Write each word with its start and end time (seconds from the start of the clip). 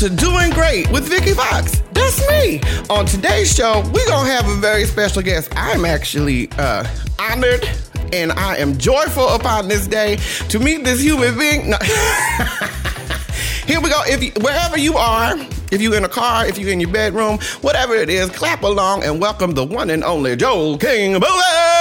to 0.00 0.08
Doing 0.08 0.48
Great 0.52 0.90
with 0.90 1.06
Vicky 1.10 1.32
Vox. 1.32 1.82
That's 1.92 2.26
me. 2.30 2.58
On 2.88 3.04
today's 3.04 3.54
show, 3.54 3.82
we're 3.92 4.06
going 4.06 4.24
to 4.24 4.32
have 4.32 4.48
a 4.48 4.54
very 4.54 4.86
special 4.86 5.20
guest. 5.20 5.52
I'm 5.56 5.84
actually 5.84 6.48
uh, 6.52 6.88
honored 7.18 7.68
and 8.10 8.32
I 8.32 8.56
am 8.56 8.78
joyful 8.78 9.28
upon 9.28 9.68
this 9.68 9.86
day 9.86 10.16
to 10.48 10.58
meet 10.58 10.84
this 10.84 11.02
human 11.02 11.36
being. 11.36 11.68
No. 11.68 11.76
Here 13.66 13.78
we 13.78 13.90
go. 13.90 14.00
If 14.06 14.24
you, 14.24 14.32
wherever 14.40 14.78
you 14.78 14.96
are, 14.96 15.36
if 15.70 15.82
you're 15.82 15.96
in 15.96 16.04
a 16.06 16.08
car, 16.08 16.46
if 16.46 16.56
you're 16.56 16.70
in 16.70 16.80
your 16.80 16.90
bedroom, 16.90 17.38
whatever 17.60 17.94
it 17.94 18.08
is, 18.08 18.30
clap 18.30 18.62
along 18.62 19.04
and 19.04 19.20
welcome 19.20 19.52
the 19.52 19.66
one 19.66 19.90
and 19.90 20.02
only 20.02 20.34
Joel 20.34 20.78
King 20.78 21.20
Boozer. 21.20 21.79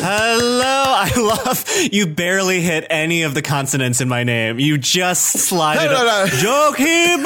Hello. 0.00 0.72
I 0.96 1.10
love 1.16 1.64
you 1.92 2.06
barely 2.06 2.60
hit 2.60 2.86
any 2.90 3.22
of 3.24 3.34
the 3.34 3.42
consonants 3.42 4.00
in 4.00 4.08
my 4.08 4.22
name. 4.24 4.58
You 4.58 4.78
just 4.78 5.32
slide 5.32 5.76
it 5.84 5.90
No, 5.90 6.04
no, 6.04 6.08
up. 6.08 6.32
no. 6.32 6.38
Joe 6.38 6.72
King 6.76 7.22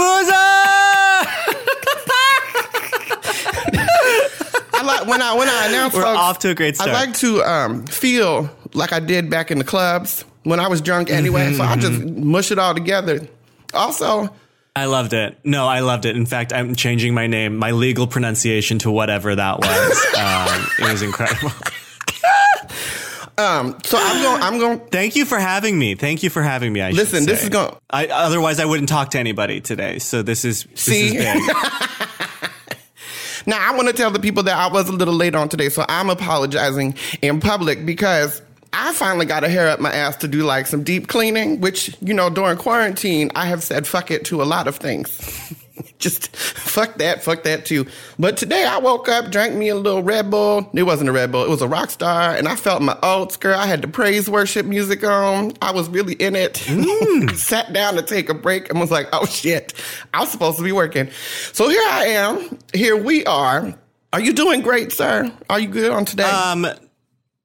I 4.70 4.82
like 4.84 5.06
when 5.06 5.20
I 5.22 5.34
when 5.34 5.48
I 5.48 5.66
announce 5.68 5.94
We're 5.94 6.02
folks, 6.02 6.18
off 6.18 6.38
to 6.40 6.50
a 6.50 6.54
great 6.54 6.76
start. 6.76 6.90
I 6.90 6.92
like 6.92 7.14
to 7.14 7.42
um, 7.42 7.86
feel 7.86 8.48
like 8.74 8.92
I 8.92 9.00
did 9.00 9.28
back 9.30 9.50
in 9.50 9.58
the 9.58 9.64
clubs 9.64 10.24
when 10.44 10.60
I 10.60 10.68
was 10.68 10.80
drunk 10.80 11.10
anyway. 11.10 11.52
so 11.54 11.62
I 11.64 11.76
just 11.76 11.92
Mm-hmm, 12.00 12.30
mush 12.30 12.50
it 12.50 12.58
all 12.58 12.74
together. 12.74 13.26
Also, 13.74 14.28
I 14.76 14.84
loved 14.86 15.12
it. 15.12 15.36
No, 15.44 15.66
I 15.66 15.80
loved 15.80 16.04
it. 16.06 16.16
In 16.16 16.26
fact, 16.26 16.52
I'm 16.52 16.74
changing 16.76 17.12
my 17.12 17.26
name, 17.26 17.56
my 17.56 17.72
legal 17.72 18.06
pronunciation 18.06 18.78
to 18.80 18.90
whatever 18.90 19.34
that 19.34 19.58
was. 19.58 20.06
um, 20.18 20.68
it 20.78 20.92
was 20.92 21.02
incredible. 21.02 21.50
Um, 23.38 23.78
so 23.84 23.98
I'm 24.00 24.22
going. 24.22 24.42
I'm 24.42 24.58
going. 24.58 24.81
Thank 24.91 25.17
you 25.17 25.25
for 25.25 25.39
having 25.39 25.78
me. 25.78 25.94
Thank 25.94 26.22
you 26.22 26.31
for 26.31 26.42
having 26.42 26.72
me. 26.72 26.81
I 26.81 26.91
Listen, 26.91 27.25
this 27.25 27.42
is 27.42 27.48
going. 27.48 27.75
I, 27.91 28.06
otherwise, 28.08 28.61
I 28.61 28.64
wouldn't 28.64 28.89
talk 28.89 29.11
to 29.11 29.19
anybody 29.19 29.61
today. 29.61 29.98
So 29.98 30.22
this 30.22 30.45
is 30.45 30.64
this 30.64 30.80
See? 30.80 31.17
is. 31.17 31.50
Now 33.47 33.67
I 33.67 33.75
want 33.75 33.89
to 33.89 33.95
tell 33.95 34.11
the 34.11 34.19
people 34.19 34.42
that 34.42 34.55
I 34.58 34.70
was 34.70 34.91
a 34.91 34.92
little 34.92 35.14
late 35.14 35.34
on 35.34 35.48
today, 35.48 35.70
so 35.70 35.83
I'm 35.89 36.11
apologizing 36.11 36.95
in 37.22 37.41
public 37.41 37.86
because. 37.86 38.42
I 38.70 38.92
finally 38.92 39.25
got 39.25 39.45
a 39.45 39.48
hair 39.48 39.67
up 39.67 39.80
my 39.80 39.91
ass 39.91 40.17
to 40.17 40.28
do 40.28 40.42
like 40.42 40.67
some 40.67 40.83
deep 40.83 41.08
cleaning, 41.08 41.62
which, 41.62 41.97
you 42.02 42.12
know, 42.12 42.28
during 42.28 42.58
quarantine, 42.58 43.30
I 43.34 43.47
have 43.47 43.62
said 43.62 43.86
fuck 43.86 44.11
it 44.11 44.27
to 44.27 44.42
a 44.42 44.45
lot 44.45 44.69
of 44.69 44.77
things. 44.77 45.08
Just 45.98 46.34
fuck 46.36 46.96
that, 46.98 47.22
fuck 47.22 47.42
that 47.44 47.64
too. 47.66 47.86
But 48.18 48.36
today 48.36 48.64
I 48.64 48.78
woke 48.78 49.08
up, 49.08 49.30
drank 49.30 49.54
me 49.54 49.68
a 49.68 49.74
little 49.74 50.02
Red 50.02 50.30
Bull. 50.30 50.68
It 50.74 50.84
wasn't 50.84 51.08
a 51.08 51.12
Red 51.12 51.32
Bull, 51.32 51.44
it 51.44 51.50
was 51.50 51.62
a 51.62 51.68
rock 51.68 51.90
star. 51.90 52.34
And 52.34 52.48
I 52.48 52.56
felt 52.56 52.82
my 52.82 52.96
oats, 53.02 53.36
girl. 53.36 53.58
I 53.58 53.66
had 53.66 53.82
the 53.82 53.88
praise 53.88 54.28
worship 54.28 54.66
music 54.66 55.04
on. 55.04 55.52
I 55.62 55.72
was 55.72 55.88
really 55.88 56.14
in 56.14 56.36
it. 56.36 56.56
Sat 57.36 57.72
down 57.72 57.94
to 57.94 58.02
take 58.02 58.28
a 58.28 58.34
break 58.34 58.70
and 58.70 58.80
was 58.80 58.90
like, 58.90 59.08
oh 59.12 59.26
shit, 59.26 59.74
I 60.14 60.20
was 60.20 60.30
supposed 60.30 60.58
to 60.58 60.64
be 60.64 60.72
working. 60.72 61.10
So 61.52 61.68
here 61.68 61.88
I 61.88 62.04
am. 62.06 62.58
Here 62.72 62.96
we 62.96 63.24
are. 63.24 63.74
Are 64.12 64.20
you 64.20 64.32
doing 64.32 64.62
great, 64.62 64.92
sir? 64.92 65.30
Are 65.50 65.60
you 65.60 65.68
good 65.68 65.90
on 65.90 66.04
today? 66.04 66.22
Um, 66.22 66.66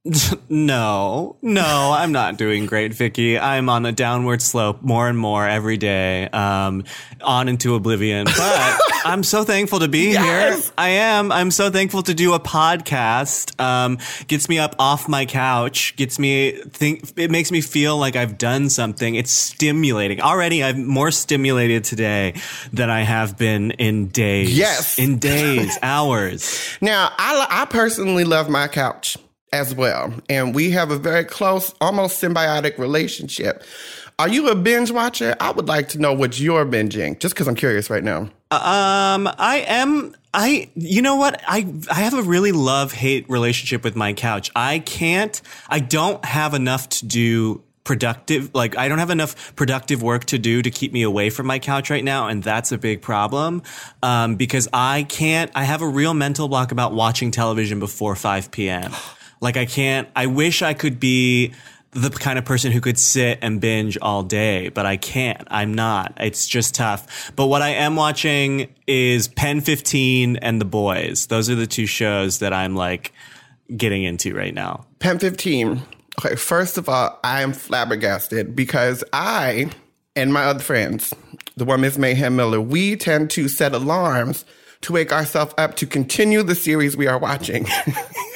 no, 0.49 1.37
no, 1.41 1.93
I'm 1.97 2.11
not 2.11 2.37
doing 2.37 2.65
great, 2.65 2.93
Vicky. 2.93 3.39
I'm 3.39 3.69
on 3.69 3.85
a 3.85 3.91
downward 3.93 4.41
slope 4.41 4.81
more 4.81 5.07
and 5.07 5.17
more 5.17 5.47
every 5.47 5.77
day, 5.77 6.27
um, 6.29 6.83
on 7.21 7.47
into 7.47 7.75
oblivion. 7.75 8.27
But 8.37 8.79
I'm 9.05 9.23
so 9.23 9.43
thankful 9.45 9.79
to 9.79 9.87
be 9.87 10.11
Yes. 10.11 10.65
here. 10.65 10.73
I 10.77 10.89
am. 10.89 11.31
I'm 11.31 11.51
so 11.51 11.69
thankful 11.69 12.03
to 12.03 12.13
do 12.13 12.33
a 12.33 12.39
podcast. 12.39 13.57
Um, 13.61 13.97
gets 14.27 14.49
me 14.49 14.59
up 14.59 14.75
off 14.79 15.07
my 15.07 15.25
couch. 15.25 15.95
Gets 15.95 16.19
me 16.19 16.51
think. 16.71 17.13
It 17.17 17.31
makes 17.31 17.51
me 17.51 17.61
feel 17.61 17.97
like 17.97 18.15
I've 18.17 18.37
done 18.37 18.69
something. 18.69 19.15
It's 19.15 19.31
stimulating. 19.31 20.19
Already, 20.21 20.63
I'm 20.63 20.85
more 20.85 21.11
stimulated 21.11 21.83
today 21.85 22.33
than 22.73 22.89
I 22.89 23.01
have 23.01 23.37
been 23.37 23.71
in 23.71 24.07
days. 24.07 24.57
Yes. 24.57 24.99
in 24.99 25.19
days, 25.19 25.77
hours. 25.83 26.59
Now, 26.81 27.11
I, 27.17 27.45
I 27.49 27.65
personally 27.65 28.23
love 28.25 28.49
my 28.49 28.67
couch 28.67 29.17
as 29.53 29.73
well, 29.73 30.11
and 30.27 30.53
we 30.53 30.71
have 30.71 30.91
a 30.91 30.97
very 30.97 31.23
close, 31.23 31.73
almost 31.79 32.21
symbiotic 32.21 32.77
relationship. 32.77 33.63
Are 34.19 34.27
you 34.27 34.49
a 34.49 34.55
binge 34.55 34.91
watcher? 34.91 35.35
I 35.39 35.51
would 35.51 35.67
like 35.67 35.89
to 35.89 35.99
know 35.99 36.11
what 36.11 36.39
you're 36.39 36.65
binging, 36.65 37.19
just 37.19 37.35
because 37.35 37.47
I'm 37.47 37.55
curious 37.55 37.89
right 37.89 38.03
now. 38.03 38.29
Um, 38.51 39.29
I 39.37 39.63
am. 39.67 40.15
I. 40.33 40.69
You 40.75 41.01
know 41.01 41.15
what? 41.15 41.41
I 41.47 41.71
I 41.89 42.01
have 42.01 42.15
a 42.15 42.23
really 42.23 42.51
love 42.51 42.91
hate 42.91 43.29
relationship 43.29 43.83
with 43.83 43.95
my 43.95 44.13
couch. 44.13 44.51
I 44.55 44.79
can't. 44.79 45.39
I 45.69 45.79
don't 45.79 46.23
have 46.25 46.53
enough 46.53 46.89
to 46.89 47.05
do 47.05 47.63
productive 47.83 48.49
like 48.53 48.77
i 48.77 48.87
don't 48.87 48.99
have 48.99 49.09
enough 49.09 49.53
productive 49.57 50.01
work 50.01 50.23
to 50.23 50.39
do 50.39 50.61
to 50.61 50.71
keep 50.71 50.93
me 50.93 51.01
away 51.01 51.29
from 51.29 51.45
my 51.45 51.59
couch 51.59 51.89
right 51.89 52.05
now 52.05 52.29
and 52.29 52.41
that's 52.41 52.71
a 52.71 52.77
big 52.77 53.01
problem 53.01 53.61
um, 54.01 54.37
because 54.37 54.69
i 54.71 55.03
can't 55.09 55.51
i 55.53 55.65
have 55.65 55.81
a 55.81 55.87
real 55.87 56.13
mental 56.13 56.47
block 56.47 56.71
about 56.71 56.93
watching 56.93 57.29
television 57.29 57.79
before 57.79 58.15
5 58.15 58.51
p.m 58.51 58.93
like 59.43 59.57
i 59.57 59.65
can't 59.65 60.07
i 60.15 60.25
wish 60.25 60.61
i 60.61 60.73
could 60.73 60.99
be 60.99 61.53
the 61.93 62.09
kind 62.09 62.39
of 62.39 62.45
person 62.45 62.71
who 62.71 62.81
could 62.81 62.97
sit 62.97 63.39
and 63.41 63.61
binge 63.61 63.97
all 64.01 64.23
day, 64.23 64.69
but 64.69 64.85
I 64.85 64.97
can't. 64.97 65.47
I'm 65.49 65.73
not. 65.73 66.13
It's 66.17 66.47
just 66.47 66.75
tough. 66.75 67.31
But 67.35 67.47
what 67.47 67.61
I 67.61 67.69
am 67.69 67.95
watching 67.95 68.73
is 68.87 69.27
Pen 69.27 69.61
15 69.61 70.37
and 70.37 70.59
The 70.59 70.65
Boys. 70.65 71.27
Those 71.27 71.49
are 71.49 71.55
the 71.55 71.67
two 71.67 71.85
shows 71.85 72.39
that 72.39 72.53
I'm 72.53 72.75
like 72.75 73.13
getting 73.75 74.03
into 74.03 74.35
right 74.35 74.53
now. 74.53 74.85
Pen 74.99 75.19
15. 75.19 75.81
Okay, 76.19 76.35
first 76.35 76.77
of 76.77 76.89
all, 76.89 77.19
I 77.23 77.41
am 77.41 77.53
flabbergasted 77.53 78.55
because 78.55 79.03
I 79.13 79.69
and 80.15 80.31
my 80.31 80.45
other 80.45 80.59
friends, 80.59 81.13
the 81.57 81.65
one 81.65 81.81
Miss 81.81 81.97
Mayhem 81.97 82.35
Miller, 82.35 82.61
we 82.61 82.95
tend 82.95 83.31
to 83.31 83.47
set 83.47 83.73
alarms 83.73 84.45
to 84.81 84.93
wake 84.93 85.11
ourselves 85.11 85.53
up 85.57 85.75
to 85.77 85.87
continue 85.87 86.43
the 86.43 86.55
series 86.55 86.95
we 86.95 87.07
are 87.07 87.17
watching. 87.17 87.65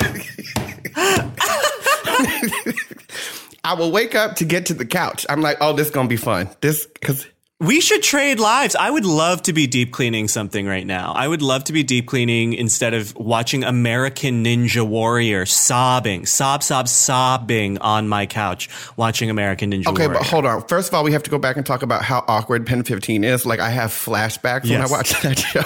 I 3.63 3.73
will 3.77 3.91
wake 3.91 4.15
up 4.15 4.37
to 4.37 4.45
get 4.45 4.67
to 4.67 4.73
the 4.73 4.85
couch. 4.85 5.25
I'm 5.29 5.41
like, 5.41 5.57
oh, 5.61 5.73
this 5.73 5.87
is 5.87 5.93
gonna 5.93 6.07
be 6.07 6.17
fun. 6.17 6.49
This 6.61 6.87
because 6.87 7.27
We 7.59 7.81
should 7.81 8.03
trade 8.03 8.39
lives. 8.39 8.75
I 8.75 8.89
would 8.89 9.05
love 9.05 9.41
to 9.43 9.53
be 9.53 9.67
deep 9.67 9.91
cleaning 9.91 10.27
something 10.27 10.65
right 10.65 10.85
now. 10.85 11.11
I 11.13 11.27
would 11.27 11.41
love 11.41 11.63
to 11.65 11.73
be 11.73 11.83
deep 11.83 12.05
cleaning 12.05 12.53
instead 12.53 12.93
of 12.93 13.15
watching 13.15 13.63
American 13.63 14.43
Ninja 14.43 14.87
Warrior 14.87 15.45
sobbing, 15.45 16.25
sob, 16.25 16.63
sob, 16.63 16.87
sobbing 16.87 17.77
on 17.79 18.07
my 18.07 18.25
couch 18.25 18.69
watching 18.95 19.29
American 19.29 19.71
Ninja 19.71 19.87
okay, 19.87 20.05
Warrior. 20.05 20.19
Okay, 20.19 20.19
but 20.19 20.27
hold 20.27 20.45
on. 20.45 20.67
First 20.67 20.89
of 20.89 20.93
all, 20.93 21.03
we 21.03 21.11
have 21.11 21.23
to 21.23 21.29
go 21.29 21.39
back 21.39 21.57
and 21.57 21.65
talk 21.65 21.81
about 21.81 22.03
how 22.03 22.23
awkward 22.27 22.65
Pen 22.65 22.83
15 22.83 23.23
is. 23.23 23.45
Like 23.45 23.59
I 23.59 23.69
have 23.69 23.89
flashbacks 23.91 24.69
when 24.69 24.81
I 24.83 24.87
watch 24.87 25.19
that 25.21 25.37
show. 25.37 25.63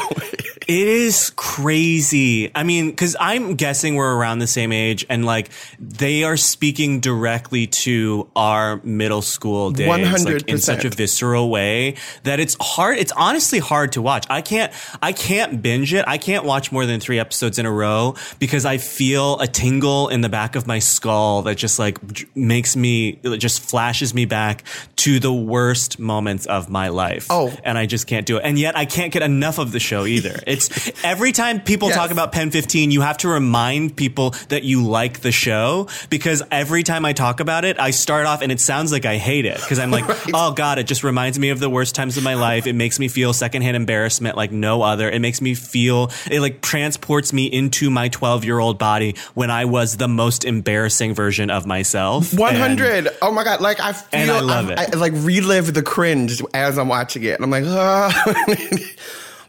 It 0.67 0.87
is 0.87 1.31
crazy. 1.35 2.51
I 2.55 2.63
mean, 2.63 2.91
because 2.91 3.15
I'm 3.19 3.55
guessing 3.55 3.95
we're 3.95 4.15
around 4.15 4.39
the 4.39 4.47
same 4.47 4.71
age, 4.71 5.05
and 5.09 5.25
like 5.25 5.49
they 5.79 6.23
are 6.23 6.37
speaking 6.37 6.99
directly 6.99 7.65
to 7.67 8.29
our 8.35 8.79
middle 8.83 9.23
school 9.23 9.71
days, 9.71 9.87
like 10.25 10.47
in 10.47 10.59
such 10.59 10.85
a 10.85 10.89
visceral 10.89 11.49
way 11.49 11.95
that 12.23 12.39
it's 12.39 12.55
hard. 12.61 12.99
It's 12.99 13.11
honestly 13.11 13.57
hard 13.59 13.93
to 13.93 14.01
watch. 14.01 14.25
I 14.29 14.41
can't. 14.41 14.71
I 15.01 15.13
can't 15.13 15.61
binge 15.61 15.93
it. 15.93 16.05
I 16.07 16.17
can't 16.19 16.45
watch 16.45 16.71
more 16.71 16.85
than 16.85 16.99
three 16.99 17.17
episodes 17.19 17.57
in 17.57 17.65
a 17.65 17.71
row 17.71 18.15
because 18.37 18.63
I 18.63 18.77
feel 18.77 19.39
a 19.39 19.47
tingle 19.47 20.09
in 20.09 20.21
the 20.21 20.29
back 20.29 20.55
of 20.55 20.67
my 20.67 20.77
skull 20.79 21.41
that 21.41 21.55
just 21.55 21.79
like 21.79 21.97
makes 22.35 22.75
me, 22.75 23.19
it 23.23 23.37
just 23.39 23.61
flashes 23.61 24.13
me 24.13 24.25
back 24.25 24.63
to 24.97 25.19
the 25.19 25.33
worst 25.33 25.97
moments 25.99 26.45
of 26.45 26.69
my 26.69 26.89
life. 26.89 27.27
Oh. 27.29 27.51
and 27.63 27.77
I 27.77 27.87
just 27.87 28.05
can't 28.07 28.25
do 28.25 28.37
it. 28.37 28.41
And 28.45 28.59
yet 28.59 28.77
I 28.77 28.85
can't 28.85 29.11
get 29.11 29.23
enough 29.23 29.57
of 29.57 29.71
the 29.71 29.79
show 29.79 30.05
either. 30.05 30.39
It's 30.51 30.91
every 31.03 31.31
time 31.31 31.61
people 31.61 31.87
Yes. 31.89 31.97
talk 31.97 32.11
about 32.11 32.31
Pen 32.31 32.51
15, 32.51 32.91
you 32.91 33.01
have 33.01 33.17
to 33.19 33.29
remind 33.29 33.95
people 33.95 34.35
that 34.49 34.63
you 34.63 34.83
like 34.85 35.21
the 35.21 35.31
show 35.31 35.87
because 36.09 36.43
every 36.51 36.83
time 36.83 37.05
I 37.05 37.13
talk 37.13 37.39
about 37.39 37.65
it, 37.65 37.79
I 37.79 37.91
start 37.91 38.25
off 38.25 38.41
and 38.41 38.51
it 38.51 38.59
sounds 38.59 38.91
like 38.91 39.05
I 39.05 39.17
hate 39.17 39.45
it 39.45 39.55
because 39.55 39.79
I'm 39.79 39.91
like, 39.91 40.05
oh 40.33 40.51
God, 40.53 40.77
it 40.77 40.83
just 40.87 41.03
reminds 41.03 41.39
me 41.39 41.49
of 41.49 41.59
the 41.59 41.69
worst 41.69 41.95
times 41.95 42.17
of 42.17 42.23
my 42.23 42.33
life. 42.35 42.67
It 42.67 42.73
makes 42.73 42.99
me 42.99 43.07
feel 43.07 43.33
secondhand 43.33 43.75
embarrassment 43.75 44.35
like 44.37 44.51
no 44.51 44.81
other. 44.81 45.09
It 45.09 45.19
makes 45.19 45.41
me 45.41 45.53
feel, 45.55 46.11
it 46.29 46.41
like 46.41 46.61
transports 46.61 47.33
me 47.33 47.45
into 47.45 47.89
my 47.89 48.09
12 48.09 48.45
year 48.45 48.59
old 48.59 48.77
body 48.77 49.15
when 49.33 49.49
I 49.49 49.65
was 49.65 49.97
the 49.97 50.07
most 50.07 50.43
embarrassing 50.45 51.13
version 51.15 51.49
of 51.49 51.65
myself. 51.65 52.33
One 52.33 52.55
And- 52.55 52.61
hundred. 52.61 53.07
Oh 53.21 53.31
my 53.31 53.43
god! 53.43 53.61
Like 53.61 53.79
I 53.79 53.93
feel, 53.93 54.19
And 54.19 54.31
I 54.31 54.39
love 54.41 54.69
I'm- 54.69 54.77
it. 54.77 54.95
I, 54.95 54.97
like 54.97 55.13
relive 55.15 55.73
the 55.73 55.81
cringe 55.83 56.41
as 56.53 56.77
I'm 56.77 56.87
watching 56.87 57.23
it, 57.23 57.39
and 57.39 57.43
I'm 57.43 57.49
like, 57.51 57.63
ah. 57.67 58.35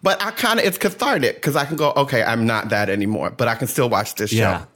But 0.02 0.20
I 0.22 0.30
kind 0.32 0.58
of 0.60 0.66
it's 0.66 0.78
cathartic 0.78 1.36
because 1.36 1.56
I 1.56 1.64
can 1.64 1.76
go, 1.76 1.92
okay, 1.96 2.22
I'm 2.22 2.46
not 2.46 2.70
that 2.70 2.88
anymore, 2.90 3.30
but 3.30 3.48
I 3.48 3.54
can 3.54 3.68
still 3.68 3.88
watch 3.88 4.14
this 4.16 4.32
Yeah. 4.32 4.60
show. 4.60 4.66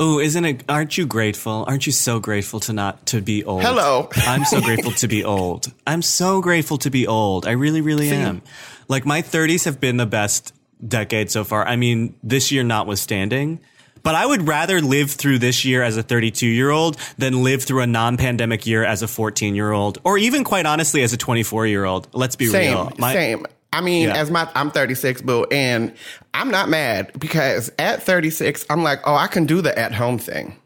Oh, 0.00 0.18
isn't 0.18 0.44
it? 0.44 0.64
Aren't 0.68 0.98
you 0.98 1.06
grateful? 1.06 1.64
Aren't 1.68 1.86
you 1.86 1.92
so 1.92 2.18
grateful 2.18 2.58
to 2.60 2.72
not 2.72 3.06
to 3.06 3.20
be 3.20 3.44
old? 3.44 3.62
Hello. 3.62 4.08
I'm 4.16 4.44
so 4.44 4.60
grateful 4.60 4.90
to 4.92 5.06
be 5.06 5.22
old. 5.24 5.72
I'm 5.86 6.02
so 6.02 6.40
grateful 6.40 6.78
to 6.78 6.90
be 6.90 7.06
old. 7.06 7.46
I 7.46 7.52
really, 7.52 7.80
really 7.80 8.10
am. 8.10 8.42
Like 8.88 9.06
my 9.06 9.22
30s 9.22 9.64
have 9.66 9.80
been 9.80 9.96
the 9.96 10.06
best 10.06 10.52
decade 10.86 11.30
so 11.30 11.44
far. 11.44 11.64
I 11.66 11.76
mean, 11.76 12.16
this 12.24 12.50
year 12.50 12.64
notwithstanding, 12.64 13.60
But 14.02 14.16
I 14.16 14.26
would 14.26 14.46
rather 14.48 14.80
live 14.82 15.12
through 15.12 15.38
this 15.38 15.64
year 15.64 15.82
as 15.82 15.96
a 15.96 16.02
32 16.02 16.46
year 16.46 16.70
old 16.70 16.96
than 17.16 17.42
live 17.44 17.62
through 17.62 17.80
a 17.82 17.86
non 17.86 18.16
pandemic 18.18 18.66
year 18.66 18.84
as 18.84 19.00
a 19.02 19.08
14 19.08 19.54
year 19.54 19.70
old, 19.72 19.98
or 20.04 20.18
even 20.18 20.42
quite 20.44 20.66
honestly 20.66 21.02
as 21.02 21.12
a 21.12 21.16
24 21.16 21.66
year 21.68 21.84
old. 21.86 22.08
Let's 22.12 22.36
be 22.36 22.46
Same, 22.46 22.72
real. 22.74 22.92
My- 22.98 23.12
same. 23.14 23.46
I 23.74 23.80
mean, 23.80 24.08
Yeah. 24.08 24.16
as 24.16 24.30
my 24.30 24.48
I'm 24.54 24.70
36, 24.70 25.22
boo, 25.22 25.44
and 25.50 25.92
I'm 26.32 26.50
not 26.50 26.68
mad 26.68 27.10
because 27.18 27.70
at 27.78 28.02
36, 28.02 28.64
I'm 28.70 28.82
like, 28.82 29.00
oh, 29.04 29.14
I 29.14 29.26
can 29.26 29.46
do 29.46 29.60
the 29.60 29.76
at 29.78 29.92
home 29.92 30.18
thing. 30.18 30.56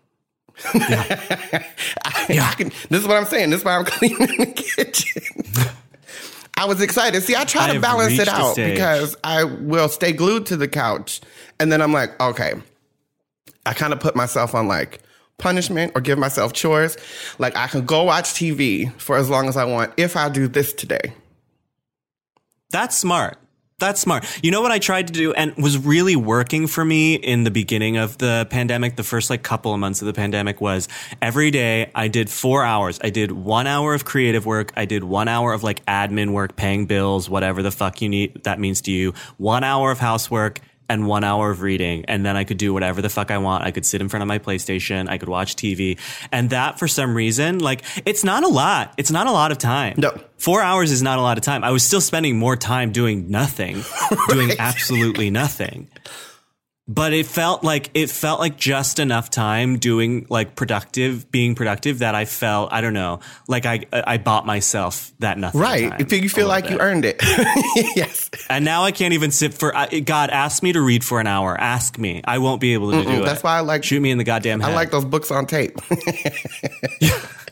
I, 0.74 1.64
I 2.04 2.54
can, 2.56 2.70
this 2.90 3.00
is 3.00 3.06
what 3.06 3.16
I'm 3.16 3.24
saying. 3.26 3.50
This 3.50 3.60
is 3.60 3.64
why 3.64 3.76
I'm 3.76 3.84
cleaning 3.86 4.18
the 4.18 4.46
kitchen. 4.54 5.22
I 6.56 6.64
was 6.64 6.80
excited. 6.80 7.22
See, 7.22 7.36
I 7.36 7.44
try 7.44 7.70
I 7.70 7.74
to 7.74 7.80
balance 7.80 8.18
it 8.18 8.26
out 8.28 8.56
because 8.56 9.16
I 9.22 9.44
will 9.44 9.88
stay 9.88 10.12
glued 10.12 10.46
to 10.46 10.56
the 10.56 10.66
couch, 10.68 11.20
and 11.60 11.70
then 11.70 11.80
I'm 11.80 11.92
like, 11.92 12.20
okay. 12.20 12.54
I 13.64 13.74
kind 13.74 13.92
of 13.92 14.00
put 14.00 14.16
myself 14.16 14.54
on 14.54 14.66
like 14.66 15.00
punishment 15.36 15.92
or 15.94 16.00
give 16.00 16.18
myself 16.18 16.52
chores. 16.54 16.96
Like 17.38 17.54
I 17.56 17.66
can 17.68 17.84
go 17.86 18.02
watch 18.04 18.24
TV 18.30 18.90
for 18.98 19.16
as 19.16 19.28
long 19.30 19.46
as 19.48 19.56
I 19.56 19.64
want 19.64 19.92
if 19.96 20.16
I 20.16 20.28
do 20.30 20.48
this 20.48 20.72
today. 20.72 21.12
That's 22.70 22.96
smart. 22.96 23.38
That's 23.78 24.00
smart. 24.00 24.26
You 24.42 24.50
know 24.50 24.60
what 24.60 24.72
I 24.72 24.80
tried 24.80 25.06
to 25.06 25.12
do 25.12 25.32
and 25.32 25.56
was 25.56 25.78
really 25.78 26.16
working 26.16 26.66
for 26.66 26.84
me 26.84 27.14
in 27.14 27.44
the 27.44 27.50
beginning 27.50 27.96
of 27.96 28.18
the 28.18 28.46
pandemic, 28.50 28.96
the 28.96 29.04
first 29.04 29.30
like 29.30 29.44
couple 29.44 29.72
of 29.72 29.78
months 29.78 30.02
of 30.02 30.06
the 30.06 30.12
pandemic 30.12 30.60
was 30.60 30.88
every 31.22 31.52
day 31.52 31.92
I 31.94 32.08
did 32.08 32.28
four 32.28 32.64
hours. 32.64 32.98
I 33.04 33.10
did 33.10 33.30
one 33.30 33.68
hour 33.68 33.94
of 33.94 34.04
creative 34.04 34.46
work. 34.46 34.72
I 34.76 34.84
did 34.84 35.04
one 35.04 35.28
hour 35.28 35.52
of 35.52 35.62
like 35.62 35.86
admin 35.86 36.32
work, 36.32 36.56
paying 36.56 36.86
bills, 36.86 37.30
whatever 37.30 37.62
the 37.62 37.70
fuck 37.70 38.02
you 38.02 38.08
need 38.08 38.42
that 38.42 38.58
means 38.58 38.80
to 38.82 38.90
you. 38.90 39.14
One 39.36 39.62
hour 39.62 39.92
of 39.92 40.00
housework 40.00 40.60
and 40.88 41.06
one 41.06 41.24
hour 41.24 41.50
of 41.50 41.62
reading. 41.62 42.04
And 42.06 42.24
then 42.24 42.36
I 42.36 42.44
could 42.44 42.58
do 42.58 42.72
whatever 42.72 43.02
the 43.02 43.08
fuck 43.08 43.30
I 43.30 43.38
want. 43.38 43.64
I 43.64 43.70
could 43.70 43.84
sit 43.84 44.00
in 44.00 44.08
front 44.08 44.22
of 44.22 44.28
my 44.28 44.38
PlayStation. 44.38 45.08
I 45.08 45.18
could 45.18 45.28
watch 45.28 45.56
TV. 45.56 45.98
And 46.32 46.50
that 46.50 46.78
for 46.78 46.88
some 46.88 47.14
reason, 47.14 47.58
like 47.58 47.82
it's 48.04 48.24
not 48.24 48.44
a 48.44 48.48
lot. 48.48 48.94
It's 48.96 49.10
not 49.10 49.26
a 49.26 49.32
lot 49.32 49.52
of 49.52 49.58
time. 49.58 49.94
No. 49.98 50.18
Four 50.38 50.62
hours 50.62 50.90
is 50.90 51.02
not 51.02 51.18
a 51.18 51.22
lot 51.22 51.36
of 51.36 51.44
time. 51.44 51.64
I 51.64 51.70
was 51.70 51.82
still 51.82 52.00
spending 52.00 52.38
more 52.38 52.56
time 52.56 52.92
doing 52.92 53.30
nothing, 53.30 53.82
doing 54.28 54.52
absolutely 54.58 55.30
nothing. 55.30 55.88
But 56.90 57.12
it 57.12 57.26
felt 57.26 57.62
like 57.62 57.90
it 57.92 58.08
felt 58.08 58.40
like 58.40 58.56
just 58.56 58.98
enough 58.98 59.28
time 59.28 59.78
doing 59.78 60.26
like 60.30 60.56
productive, 60.56 61.30
being 61.30 61.54
productive 61.54 61.98
that 61.98 62.14
I 62.14 62.24
felt 62.24 62.72
I 62.72 62.80
don't 62.80 62.94
know, 62.94 63.20
like 63.46 63.66
I 63.66 63.84
I 63.92 64.16
bought 64.16 64.46
myself 64.46 65.12
that 65.18 65.36
nothing. 65.36 65.60
Right. 65.60 65.92
If 66.00 66.10
you 66.12 66.30
feel 66.30 66.48
like 66.48 66.64
bit. 66.64 66.72
you 66.72 66.80
earned 66.80 67.04
it. 67.04 67.16
yes. 67.94 68.30
And 68.48 68.64
now 68.64 68.84
I 68.84 68.92
can't 68.92 69.12
even 69.12 69.30
sit 69.30 69.52
for 69.52 69.76
I- 69.76 70.00
God. 70.00 70.30
Ask 70.30 70.62
me 70.62 70.72
to 70.72 70.80
read 70.80 71.04
for 71.04 71.20
an 71.20 71.26
hour. 71.26 71.54
Ask 71.60 71.98
me. 71.98 72.22
I 72.24 72.38
won't 72.38 72.60
be 72.60 72.72
able 72.72 72.92
to 72.92 73.02
do 73.04 73.22
it. 73.22 73.24
That's 73.24 73.42
why 73.42 73.58
I 73.58 73.60
like 73.60 73.84
shoot 73.84 74.00
me 74.00 74.10
in 74.10 74.16
the 74.16 74.24
goddamn 74.24 74.60
head. 74.60 74.70
I 74.70 74.74
like 74.74 74.90
those 74.90 75.04
books 75.04 75.30
on 75.30 75.46
tape. 75.46 75.78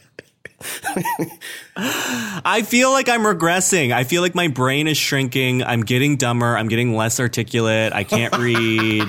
I 1.76 2.62
feel 2.66 2.90
like 2.90 3.08
I'm 3.08 3.20
regressing. 3.22 3.92
I 3.92 4.04
feel 4.04 4.22
like 4.22 4.34
my 4.34 4.48
brain 4.48 4.86
is 4.86 4.96
shrinking. 4.96 5.62
I'm 5.62 5.82
getting 5.82 6.16
dumber. 6.16 6.56
I'm 6.56 6.68
getting 6.68 6.94
less 6.96 7.20
articulate. 7.20 7.92
I 7.92 8.04
can't 8.04 8.36
read. 8.38 9.06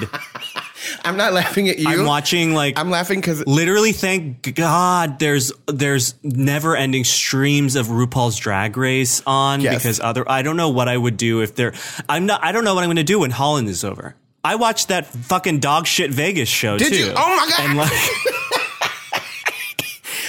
I'm 1.04 1.18
not 1.18 1.34
laughing 1.34 1.70
at 1.70 1.80
you. 1.80 1.88
I'm 1.88 2.06
watching 2.06 2.54
like 2.54 2.78
I'm 2.78 2.90
laughing 2.90 3.20
because 3.20 3.46
literally 3.46 3.92
thank 3.92 4.56
god 4.56 5.20
there's 5.20 5.52
there's 5.68 6.16
never 6.24 6.76
ending 6.76 7.04
streams 7.04 7.76
of 7.76 7.88
RuPaul's 7.88 8.38
drag 8.38 8.78
race 8.78 9.22
on 9.26 9.60
Yes. 9.62 9.76
because 9.78 10.00
other 10.00 10.30
I 10.30 10.44
don't 10.44 10.56
know 10.58 10.70
what 10.70 10.88
I 10.88 10.96
would 10.98 11.18
do 11.18 11.42
if 11.42 11.56
there 11.56 11.74
I'm 12.08 12.26
not 12.26 12.44
I 12.44 12.52
don't 12.52 12.64
know 12.64 12.74
what 12.76 12.84
I'm 12.84 12.88
going 12.88 12.98
to 12.98 13.04
do 13.04 13.20
when 13.20 13.32
Holland 13.32 13.68
is 13.70 13.84
over. 13.84 14.16
I 14.44 14.56
watched 14.56 14.88
that 14.90 15.08
fucking 15.08 15.60
dog 15.60 15.88
shit 15.88 16.12
Vegas 16.12 16.48
show 16.48 16.78
Did 16.78 16.94
too. 16.94 17.00
you? 17.00 17.14
Oh 17.16 17.36
my 17.36 17.50
God. 17.50 17.60
And 17.70 17.78
like 17.78 17.92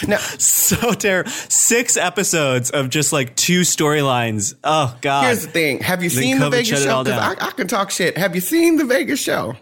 now 0.06 0.18
so 0.38 0.92
terrible. 0.92 1.30
6 1.30 1.96
episodes 1.96 2.70
of 2.70 2.90
just 2.90 3.12
like 3.12 3.34
two 3.36 3.62
storylines. 3.62 4.54
Oh 4.64 4.96
god. 5.00 5.24
here's 5.24 5.42
the 5.46 5.50
thing. 5.50 5.80
Have 5.80 6.02
you 6.02 6.10
Then 6.10 6.22
seen 6.22 6.38
the 6.38 6.50
Vegas 6.50 6.84
show? 6.84 7.02
I, 7.06 7.36
I 7.40 7.50
can 7.52 7.68
talk 7.68 7.90
shit. 7.90 8.16
Have 8.16 8.34
you 8.34 8.40
seen 8.40 8.76
the 8.76 8.84
Vegas 8.84 9.20
show? 9.20 9.56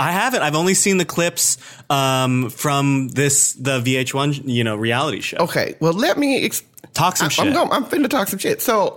I 0.00 0.12
haven't. 0.12 0.42
I've 0.42 0.54
only 0.54 0.74
seen 0.74 0.98
the 0.98 1.04
clips 1.04 1.58
um, 1.90 2.50
from 2.50 3.08
this 3.08 3.54
the 3.54 3.80
VH1 3.80 4.42
you 4.44 4.62
know 4.62 4.76
reality 4.76 5.20
show. 5.20 5.38
Okay. 5.38 5.74
Well, 5.80 5.92
let 5.92 6.18
me 6.18 6.44
ex- 6.44 6.62
Talk 6.94 7.16
some 7.16 7.26
I, 7.26 7.28
shit. 7.28 7.46
I'm 7.46 7.52
going. 7.52 7.70
I'm 7.70 7.84
finna 7.84 8.08
talk 8.08 8.28
some 8.28 8.38
shit. 8.38 8.60
So, 8.60 8.94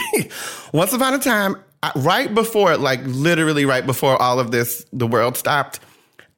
once 0.72 0.92
upon 0.92 1.14
a 1.14 1.18
time, 1.18 1.56
I, 1.82 1.92
right 1.96 2.32
before, 2.32 2.76
like 2.76 3.00
literally 3.04 3.64
right 3.64 3.84
before 3.84 4.20
all 4.20 4.38
of 4.38 4.50
this, 4.50 4.84
the 4.92 5.06
world 5.06 5.36
stopped. 5.36 5.80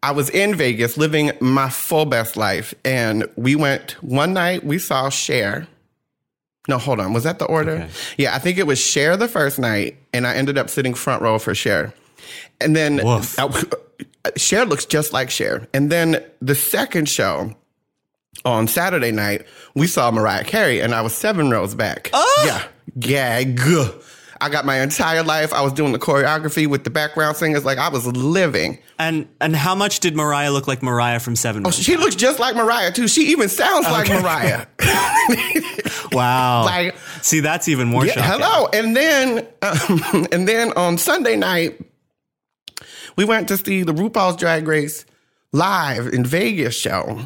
I 0.05 0.11
was 0.11 0.29
in 0.29 0.55
Vegas 0.55 0.99
living 0.99 1.33
my 1.41 1.71
full 1.71 2.05
best 2.05 2.37
life, 2.37 2.75
and 2.85 3.27
we 3.37 3.57
went 3.57 3.93
one 4.03 4.35
night. 4.35 4.63
We 4.63 4.79
saw 4.79 5.09
Cher. 5.09 5.67
No, 6.69 6.77
hold 6.77 7.01
on. 7.01 7.15
Was 7.15 7.25
that 7.25 7.39
the 7.39 7.47
order? 7.47 7.77
Okay. 7.77 7.89
Yeah, 8.19 8.35
I 8.35 8.39
think 8.39 8.59
it 8.59 8.67
was 8.67 8.79
Cher 8.79 9.17
the 9.17 9.29
first 9.29 9.59
night, 9.59 9.97
and 10.13 10.27
I 10.27 10.35
ended 10.35 10.59
up 10.59 10.69
sitting 10.69 10.93
front 10.93 11.23
row 11.23 11.39
for 11.39 11.55
Cher. 11.55 11.95
And 12.61 12.77
then 12.77 13.01
Cher 14.37 14.67
looks 14.67 14.85
just 14.85 15.15
like 15.15 15.31
Cher. 15.31 15.67
And 15.73 15.91
then 15.91 16.23
the 16.43 16.55
second 16.55 17.09
show, 17.09 17.55
on 18.45 18.69
Saturday 18.69 19.11
night, 19.11 19.47
we 19.75 19.87
saw 19.87 20.11
Mariah 20.11 20.45
Carey, 20.45 20.81
and 20.81 20.95
I 20.95 21.01
was 21.01 21.15
seven 21.15 21.49
rows 21.51 21.75
back. 21.75 22.11
Oh! 22.13 22.43
Yeah, 22.45 22.63
gag. 22.99 23.59
I 24.45 24.51
got 24.51 24.67
my 24.67 24.81
entire 24.81 25.23
life. 25.23 25.55
I 25.55 25.63
was 25.63 25.73
doing 25.73 25.93
the 25.93 25.99
choreography 25.99 26.67
with 26.67 26.85
the 26.85 26.91
background 26.91 27.37
singers, 27.39 27.65
like 27.65 27.79
I 27.79 27.89
was 27.89 28.07
living. 28.07 28.79
And 28.99 29.27
and 29.41 29.57
how 29.57 29.75
much 29.75 30.01
did 30.01 30.15
Mariah 30.15 30.51
look 30.53 30.69
like 30.69 30.83
Mariah 30.83 31.19
from 31.19 31.35
Seven? 31.35 31.63
Rings? 31.63 31.77
She 31.79 31.97
looks 31.97 32.15
just 32.15 32.39
like 32.39 32.55
Mariah 32.55 32.93
too. 32.93 33.09
She 33.09 33.29
even 33.29 33.49
sounds 33.49 33.87
like 33.87 34.09
Mariah. 34.11 34.67
wow. 36.13 36.65
like- 36.65 36.95
See, 37.23 37.41
that's 37.41 37.69
even 37.69 37.89
more 37.89 38.05
Yeah, 38.05 38.13
shocking. 38.13 38.45
hello. 38.45 38.69
And 38.75 38.95
then, 38.95 39.47
um, 39.63 40.27
and 40.33 40.47
then 40.47 40.73
on 40.75 40.99
Sunday 40.99 41.37
night, 41.37 41.81
we 43.17 43.25
went 43.25 43.49
to 43.49 43.57
see 43.57 43.83
the 43.83 43.95
RuPaul's 43.95 44.37
Drag 44.37 44.69
Race 44.69 45.07
live 45.53 46.09
in 46.09 46.25
Vegas 46.27 46.77
show. 46.77 47.21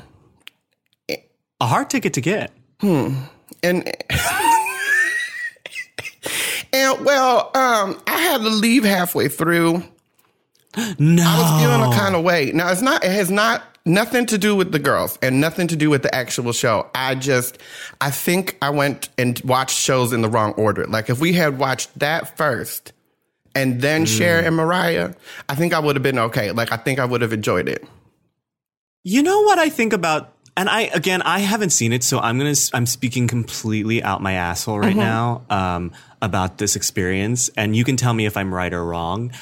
A 1.60 1.66
hard 1.66 1.90
ticket 1.90 2.14
to 2.14 2.20
get. 2.20 2.52
Hmm. 2.80 3.14
And 3.64 3.92
and 6.72 7.04
well, 7.04 7.50
um, 7.54 8.00
I 8.06 8.18
had 8.18 8.38
to 8.42 8.48
leave 8.48 8.84
halfway 8.84 9.28
through. 9.28 9.82
No. 10.98 11.22
I 11.24 11.38
was 11.38 11.62
feeling 11.62 11.92
a 11.92 11.96
kind 11.96 12.14
of 12.14 12.22
way. 12.22 12.52
Now 12.52 12.70
it's 12.70 12.82
not. 12.82 13.04
It 13.04 13.10
has 13.10 13.30
not 13.30 13.62
nothing 13.84 14.26
to 14.26 14.38
do 14.38 14.54
with 14.54 14.70
the 14.70 14.78
girls 14.78 15.18
and 15.22 15.40
nothing 15.40 15.66
to 15.68 15.76
do 15.76 15.90
with 15.90 16.02
the 16.02 16.14
actual 16.14 16.52
show. 16.52 16.88
I 16.94 17.14
just, 17.14 17.58
I 18.00 18.10
think 18.10 18.58
I 18.62 18.70
went 18.70 19.08
and 19.18 19.40
watched 19.44 19.76
shows 19.76 20.12
in 20.12 20.20
the 20.20 20.28
wrong 20.28 20.52
order. 20.52 20.86
Like 20.86 21.10
if 21.10 21.20
we 21.20 21.32
had 21.32 21.58
watched 21.58 21.98
that 21.98 22.36
first 22.36 22.92
and 23.54 23.80
then 23.80 24.04
Cher 24.04 24.44
and 24.44 24.54
Mariah, 24.54 25.14
I 25.48 25.54
think 25.54 25.72
I 25.72 25.80
would 25.80 25.96
have 25.96 26.02
been 26.02 26.18
okay. 26.18 26.52
Like 26.52 26.70
I 26.70 26.76
think 26.76 26.98
I 26.98 27.04
would 27.04 27.22
have 27.22 27.32
enjoyed 27.32 27.68
it. 27.68 27.84
You 29.04 29.22
know 29.22 29.40
what 29.42 29.58
I 29.58 29.70
think 29.70 29.92
about 29.92 30.37
and 30.58 30.68
I 30.68 30.82
again 30.82 31.22
I 31.22 31.38
haven't 31.38 31.70
seen 31.70 31.92
it 31.92 32.02
so 32.02 32.18
I'm 32.18 32.38
to 32.40 32.70
I'm 32.74 32.84
speaking 32.84 33.28
completely 33.28 34.02
out 34.02 34.20
my 34.20 34.32
asshole 34.32 34.80
right 34.80 34.96
now 34.96 35.44
um 35.48 35.92
about 36.20 36.58
this 36.58 36.74
experience 36.76 37.48
and 37.56 37.74
you 37.74 37.84
can 37.84 37.96
tell 37.96 38.12
me 38.12 38.26
if 38.26 38.36
I'm 38.36 38.52
right 38.52 38.74
or 38.74 38.84
wrong. 38.84 39.32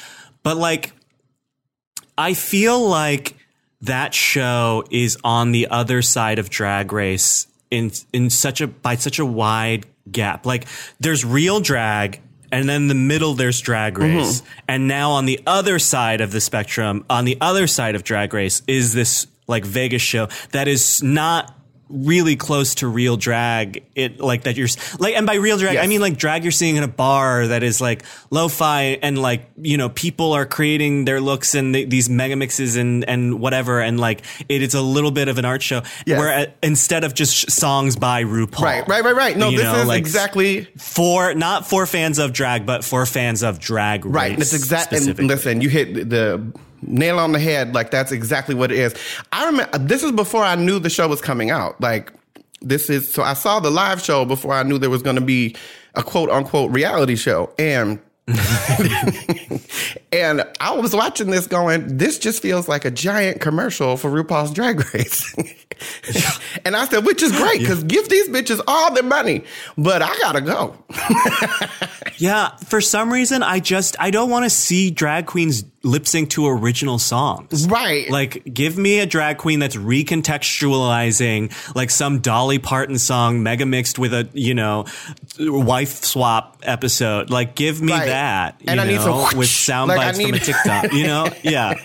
But 0.43 0.57
like 0.57 0.93
I 2.17 2.35
feel 2.35 2.87
like 2.87 3.35
that 3.81 4.13
show 4.13 4.83
is 4.91 5.17
on 5.23 5.51
the 5.51 5.67
other 5.69 6.01
side 6.01 6.39
of 6.39 6.49
drag 6.49 6.93
race 6.93 7.47
in 7.71 7.91
in 8.13 8.29
such 8.29 8.61
a 8.61 8.67
by 8.67 8.95
such 8.95 9.17
a 9.17 9.25
wide 9.25 9.87
gap. 10.09 10.45
Like 10.45 10.67
there's 10.99 11.25
real 11.25 11.59
drag 11.59 12.21
and 12.51 12.69
then 12.69 12.87
the 12.87 12.95
middle 12.95 13.33
there's 13.33 13.59
drag 13.59 13.97
race. 13.97 14.41
And 14.67 14.87
now 14.87 15.11
on 15.11 15.25
the 15.25 15.41
other 15.47 15.79
side 15.79 16.21
of 16.21 16.31
the 16.31 16.39
spectrum, 16.39 17.05
on 17.09 17.25
the 17.25 17.37
other 17.41 17.67
side 17.67 17.95
of 17.95 18.03
drag 18.03 18.33
race 18.33 18.61
is 18.67 18.93
this 18.93 19.27
like 19.47 19.65
Vegas 19.65 20.01
show 20.01 20.27
that 20.51 20.67
is 20.67 21.01
not 21.01 21.53
really 21.89 22.35
close 22.35 22.75
to 22.75 22.85
real 22.85 23.15
drag 23.15 23.81
it 23.95 24.19
like 24.19 24.43
that 24.43 24.57
you're 24.57 24.67
like 24.99 25.15
and 25.15 25.25
by 25.25 25.35
real 25.35 25.57
drag 25.57 25.77
i 25.77 25.87
mean 25.87 26.01
like 26.01 26.17
drag 26.17 26.43
you're 26.43 26.51
seeing 26.51 26.75
in 26.75 26.83
a 26.83 26.87
bar 26.87 27.47
that 27.47 27.63
is 27.63 27.79
like 27.79 28.03
lo-fi 28.29 28.99
and 29.01 29.17
like 29.17 29.49
you 29.55 29.77
know 29.77 29.87
people 29.87 30.33
are 30.33 30.45
creating 30.45 31.05
their 31.05 31.21
looks 31.21 31.55
and 31.55 31.73
th- 31.73 31.87
these 31.89 32.09
mega 32.09 32.35
mixes 32.35 32.75
and 32.75 33.05
and 33.07 33.39
whatever 33.39 33.79
and 33.79 34.01
like 34.01 34.21
it 34.49 34.61
is 34.61 34.73
a 34.73 34.81
little 34.81 35.11
bit 35.11 35.29
of 35.29 35.37
an 35.37 35.45
art 35.45 35.61
show 35.61 35.81
Yes. 36.05 36.19
where 36.19 36.39
uh, 36.39 36.45
instead 36.61 37.05
of 37.05 37.13
just 37.13 37.33
sh- 37.33 37.45
songs 37.47 37.95
by 37.95 38.25
RuPaul 38.25 38.59
Right, 38.63 38.85
right, 38.85 39.01
right, 39.05 39.15
right. 39.15 39.37
No, 39.37 39.49
this 39.51 39.63
know, 39.63 39.75
is 39.75 39.87
like, 39.87 39.99
exactly 39.99 40.65
for 40.77 41.33
not 41.35 41.69
for 41.69 41.85
fans 41.85 42.19
of 42.19 42.33
drag 42.33 42.65
but 42.65 42.83
for 42.83 43.05
fans 43.05 43.43
of 43.43 43.59
drag 43.59 44.03
Right. 44.05 44.37
That's 44.37 44.51
exactly. 44.53 44.97
And 44.97 45.27
listen, 45.29 45.61
you 45.61 45.69
hit 45.69 46.09
the 46.09 46.51
nail 46.87 47.19
on 47.19 47.31
the 47.31 47.39
head. 47.39 47.75
Like 47.75 47.91
that's 47.91 48.11
exactly 48.11 48.55
what 48.55 48.71
it 48.71 48.79
is. 48.79 48.95
I 49.31 49.45
remember 49.45 49.77
this 49.77 50.03
is 50.03 50.11
before 50.11 50.43
I 50.43 50.55
knew 50.55 50.79
the 50.79 50.89
show 50.89 51.07
was 51.07 51.21
coming 51.21 51.49
out. 51.49 51.79
Like 51.81 52.11
this 52.61 52.89
is 52.89 53.11
so 53.11 53.23
I 53.23 53.33
saw 53.33 53.59
the 53.59 53.71
live 53.71 54.01
show 54.01 54.25
before 54.25 54.53
I 54.53 54.63
knew 54.63 54.77
there 54.77 54.89
was 54.89 55.03
going 55.03 55.15
to 55.15 55.21
be 55.21 55.55
a 55.95 56.03
quote 56.03 56.29
unquote 56.29 56.71
reality 56.71 57.15
show, 57.15 57.53
and 57.57 57.99
and 60.11 60.43
I 60.59 60.75
was 60.75 60.93
watching 60.93 61.31
this 61.31 61.47
going, 61.47 61.97
this 61.97 62.19
just 62.19 62.41
feels 62.41 62.67
like 62.67 62.83
a 62.83 62.91
giant 62.91 63.39
commercial 63.39 63.95
for 63.95 64.11
RuPaul's 64.11 64.51
Drag 64.51 64.93
Race. 64.93 65.33
and 66.65 66.75
I 66.75 66.85
said, 66.87 67.05
which 67.05 67.23
is 67.23 67.31
great 67.31 67.61
because 67.61 67.83
yeah. 67.83 67.87
give 67.87 68.09
these 68.09 68.27
bitches 68.27 68.59
all 68.67 68.93
their 68.93 69.03
money, 69.03 69.45
but 69.77 70.01
I 70.01 70.13
gotta 70.19 70.41
go. 70.41 70.75
yeah, 72.17 72.49
for 72.67 72.81
some 72.81 73.13
reason, 73.13 73.43
I 73.43 73.61
just, 73.61 73.95
I 73.97 74.11
don't 74.11 74.29
want 74.29 74.43
to 74.43 74.49
see 74.49 74.91
drag 74.91 75.25
queens 75.25 75.63
lip 75.83 76.07
sync 76.07 76.29
to 76.31 76.47
original 76.47 76.99
songs. 76.99 77.67
Right. 77.67 78.09
Like, 78.09 78.43
give 78.51 78.77
me 78.77 78.99
a 78.99 79.05
drag 79.05 79.37
queen 79.37 79.59
that's 79.59 79.75
recontextualizing 79.75 81.75
like 81.75 81.89
some 81.89 82.19
Dolly 82.19 82.59
Parton 82.59 82.97
song 82.97 83.43
mega 83.43 83.65
mixed 83.65 83.99
with 83.99 84.13
a, 84.13 84.29
you 84.33 84.53
know, 84.53 84.85
wife 85.39 86.03
swap 86.03 86.59
episode. 86.63 87.29
Like, 87.29 87.55
give 87.55 87.81
me 87.81 87.93
right. 87.93 88.07
that. 88.07 88.61
and 88.65 88.79
I 88.79 88.85
know, 88.85 88.91
need 88.91 89.01
some 89.01 89.17
whoosh, 89.17 89.33
with 89.33 89.49
sound 89.49 89.89
like 89.89 89.97
bites 89.97 90.17
need, 90.17 90.29
from 90.29 90.35
a 90.35 90.39
TikTok, 90.39 90.93
you 90.93 91.03
know? 91.03 91.27
Yeah. 91.43 91.75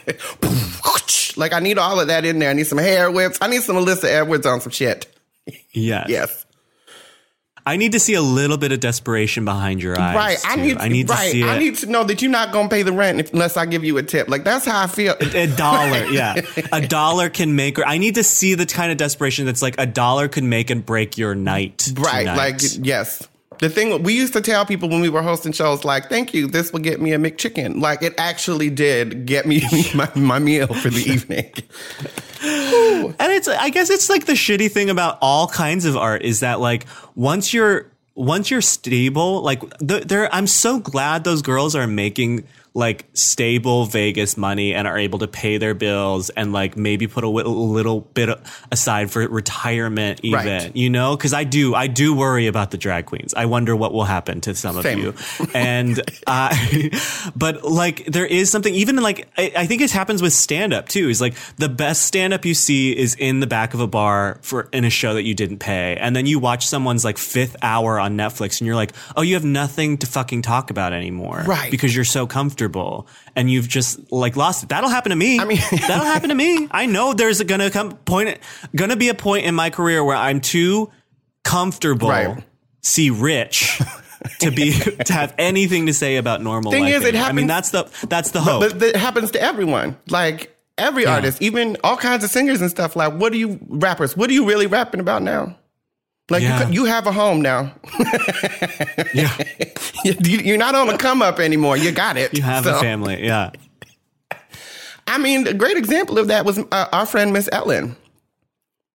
like, 1.37 1.52
I 1.52 1.61
need 1.61 1.78
all 1.78 2.00
of 2.00 2.08
that 2.08 2.25
in 2.25 2.38
there. 2.38 2.50
I 2.50 2.52
need 2.52 2.66
some 2.66 2.78
hair 2.78 3.11
whips. 3.11 3.38
I 3.40 3.46
need 3.46 3.62
some 3.62 3.76
Alyssa 3.76 4.04
Edwards 4.04 4.46
on 4.46 4.61
some 4.61 4.72
shit. 4.72 5.06
Yes. 5.72 6.06
Yes. 6.08 6.46
I 7.64 7.76
need 7.76 7.92
to 7.92 8.00
see 8.00 8.14
a 8.14 8.23
little 8.23 8.57
bit 8.57 8.73
of 8.73 8.81
desperation 8.81 9.45
behind 9.45 9.83
your 9.83 9.99
eyes. 9.99 10.16
Right. 10.16 10.38
I 10.45 10.57
need. 10.57 10.78
I 10.78 10.88
need 10.88 11.09
right. 11.09 11.26
to 11.26 11.31
see. 11.31 11.42
It. 11.42 11.47
I 11.47 11.59
need 11.59 11.76
to 11.76 11.87
know 11.87 12.02
that 12.04 12.21
you're 12.21 12.31
not 12.31 12.52
going 12.52 12.69
to 12.69 12.75
pay 12.75 12.83
the 12.83 12.92
rent 12.92 13.21
if, 13.21 13.33
unless 13.33 13.57
I 13.57 13.66
give 13.66 13.85
you 13.85 13.99
a 13.99 14.02
tip. 14.02 14.28
Like 14.28 14.42
that's 14.42 14.64
how 14.64 14.83
I 14.83 14.87
feel. 14.88 15.14
A, 15.21 15.45
a 15.45 15.47
dollar. 15.47 16.04
yeah. 16.11 16.40
A 16.73 16.87
dollar 16.87 17.31
can 17.31 17.54
make. 17.54 17.78
Or 17.78 17.87
I 17.87 17.99
need 17.99 18.16
to 18.16 18.25
see 18.25 18.54
the 18.54 18.66
kind 18.66 18.90
of 18.90 18.99
desperation 18.99 19.47
that's 19.47 19.62
like 19.62 19.76
a 19.78 19.87
dollar 19.87 20.28
could 20.28 20.45
make 20.45 20.71
and 20.71 20.85
break 20.85 21.19
your 21.19 21.35
night. 21.35 21.92
Right. 21.95 22.21
Tonight. 22.21 22.37
Like 22.37 22.61
yes. 22.81 23.28
The 23.62 23.71
thing 23.71 24.02
we 24.02 24.14
used 24.14 24.33
to 24.33 24.40
tell 24.40 24.66
people 24.66 24.88
when 24.88 25.00
we 25.00 25.09
were 25.09 25.23
hosting 25.23 25.52
shows, 25.52 25.85
like, 25.85 26.09
thank 26.09 26.35
you, 26.35 26.49
this 26.49 26.73
will 26.73 26.81
get 26.81 27.00
me 27.00 27.12
a 27.12 27.16
McChicken. 27.16 27.81
Like, 27.81 28.02
it 28.02 28.12
actually 28.19 28.71
did 28.71 29.25
get 29.25 29.47
me 29.47 29.62
my, 29.95 30.11
my 30.16 30.40
meal 30.40 30.66
for 30.66 30.90
the 30.90 31.09
evening. 31.09 31.45
and 33.21 33.33
it's, 33.33 33.47
I 33.47 33.71
guess 33.71 33.88
it's 33.88 34.11
like 34.11 34.26
the 34.26 34.33
shitty 34.33 34.69
thing 34.69 34.90
about 34.90 35.16
all 35.23 35.47
kinds 35.47 35.85
of 35.85 35.97
art 35.97 36.23
is 36.23 36.40
that, 36.40 36.59
like, 36.59 36.87
once 37.14 37.54
you're, 37.54 37.87
once 38.16 38.50
you're 38.50 38.62
stable, 38.62 39.42
like, 39.42 39.62
there, 39.78 40.28
I'm 40.35 40.49
so 40.49 40.81
glad 40.81 41.23
those 41.23 41.40
girls 41.40 41.76
are 41.76 41.87
making 41.87 42.42
like 42.75 43.05
stable 43.12 43.85
Vegas 43.85 44.37
money 44.37 44.75
and 44.75 44.88
are 44.88 44.97
able 44.97 45.19
to 45.19 45.29
pay 45.29 45.59
their 45.59 45.75
bills 45.75 46.31
and 46.31 46.52
like 46.52 46.75
maybe 46.75 47.07
put 47.07 47.23
a 47.23 47.29
little 47.29 48.00
bit 48.00 48.31
aside 48.71 49.11
for 49.11 49.26
retirement 49.29 50.21
even, 50.23 50.47
right. 50.47 50.75
you 50.76 50.88
know? 50.88 51.14
Cause 51.17 51.35
I 51.35 51.45
do, 51.45 51.75
I 51.75 51.87
do 51.87 52.14
worry 52.14 52.47
about 52.47 52.71
the 52.71 52.79
drag 52.79 53.07
queens. 53.07 53.35
I 53.35 53.45
wonder 53.45 53.76
what 53.76 53.93
will 53.93 54.05
happen 54.05 54.41
to 54.43 54.55
some 54.55 54.81
Same. 54.81 55.07
of 55.07 55.38
you. 55.38 55.49
And, 55.55 56.00
uh, 56.26 56.57
but 57.37 57.62
like 57.62 58.07
there 58.07 58.25
is 58.25 58.50
something 58.50 58.75
even 58.75 58.97
like, 58.97 59.29
I, 59.37 59.52
I 59.55 59.67
think 59.67 59.83
it 59.83 59.91
happens 59.91 60.23
with 60.23 60.33
stand 60.33 60.73
up 60.73 60.88
too, 60.88 61.11
is 61.11 61.21
like 61.21 61.35
the 61.57 61.69
best 61.69 62.05
stand 62.05 62.33
up 62.33 62.47
you 62.47 62.55
see 62.55 62.97
is 62.97 63.14
in 63.17 63.41
the 63.41 63.47
back 63.47 63.75
of 63.75 63.81
a 63.81 63.87
bar 63.87 64.38
for 64.41 64.71
in 64.73 64.87
a 64.87 64.91
show 64.91 65.12
that 65.12 65.25
you 65.25 65.35
didn't 65.35 65.59
pay. 65.59 65.97
And 65.97 66.17
then 66.17 66.25
you 66.25 66.38
watch 66.38 66.67
someone's 66.67 67.05
like 67.05 67.19
fifth 67.19 67.57
hour 67.61 68.00
on 68.00 68.17
Netflix 68.17 68.61
and 68.61 68.67
you're 68.67 68.76
like, 68.76 68.93
oh, 69.14 69.21
you 69.21 69.35
have 69.35 69.45
nothing 69.45 69.99
to 69.99 70.07
fucking 70.07 70.41
talk 70.41 70.71
about 70.71 70.95
anymore. 70.95 71.43
Right. 71.47 71.71
Because 71.71 71.95
you're 71.95 72.07
so 72.07 72.26
comfortable 72.26 72.62
comfortable 72.62 73.07
and 73.37 73.50
you've 73.50 73.69
just 73.69 74.12
like 74.12 74.37
lost 74.37 74.62
it. 74.62 74.69
That'll 74.69 74.90
happen 74.90 75.11
to 75.11 75.16
me. 75.16 75.38
I 75.38 75.45
mean, 75.45 75.59
that'll 75.71 76.04
happen 76.04 76.28
to 76.28 76.35
me. 76.35 76.69
I 76.71 76.87
know 76.87 77.12
there's 77.12 77.42
gonna 77.42 77.71
come 77.71 77.92
point, 77.92 78.38
gonna 78.75 78.97
be 78.97 79.09
a 79.09 79.14
point 79.14 79.47
in 79.47 79.54
my 79.54 79.71
career 79.71 80.04
where 80.04 80.16
I'm 80.16 80.40
too 80.40 80.90
comfortable, 81.45 82.09
right. 82.09 82.42
see 82.81 83.11
rich. 83.11 83.81
to 84.38 84.50
be 84.50 84.73
to 85.07 85.12
have 85.12 85.35
anything 85.38 85.87
to 85.87 85.95
say 85.95 86.16
about 86.16 86.42
normal 86.42 86.71
Thing 86.73 86.85
life. 86.85 86.95
Is, 86.95 87.04
it 87.04 87.14
happens, 87.14 87.31
I 87.31 87.33
mean, 87.33 87.47
that's 87.47 87.71
the 87.71 87.90
that's 88.09 88.31
the 88.31 88.40
hope. 88.40 88.61
But, 88.61 88.78
but 88.78 88.88
it 88.88 88.97
happens 88.97 89.33
to 89.33 89.42
everyone. 89.42 89.97
Like 90.09 90.57
every 90.78 91.02
yeah. 91.04 91.14
artist, 91.14 91.42
even 91.42 91.76
all 91.83 91.97
kinds 91.97 92.25
of 92.25 92.31
singers 92.31 92.61
and 92.61 92.71
stuff. 92.71 92.97
Like, 92.97 93.14
what 93.14 93.33
do 93.33 93.38
you 93.38 93.59
rappers? 93.69 94.16
What 94.16 94.31
are 94.31 94.33
you 94.33 94.47
really 94.47 94.66
rapping 94.66 95.00
about 95.00 95.23
now? 95.23 95.57
Like 96.33 96.43
yeah. 96.43 96.67
you, 96.67 96.73
you 96.73 96.85
have 96.87 97.07
a 97.07 97.12
home 97.12 97.43
now. 97.43 97.75
yeah, 99.12 99.37
you're 100.03 100.57
not 100.57 100.75
on 100.75 100.87
the 100.87 100.97
come 100.97 101.21
up 101.21 101.39
anymore. 101.39 101.77
You 101.77 101.93
got 101.93 102.17
it. 102.17 102.35
You 102.35 102.43
have 102.43 102.65
so. 102.65 102.75
a 102.75 102.81
family. 102.81 103.23
Yeah. 103.23 103.51
I 105.07 105.19
mean, 105.19 105.47
a 105.47 105.53
great 105.53 105.77
example 105.77 106.19
of 106.19 106.29
that 106.29 106.47
was 106.47 106.59
uh, 106.59 106.89
our 106.91 107.05
friend 107.05 107.35
Miss 107.35 107.51
Ellen. 107.53 107.97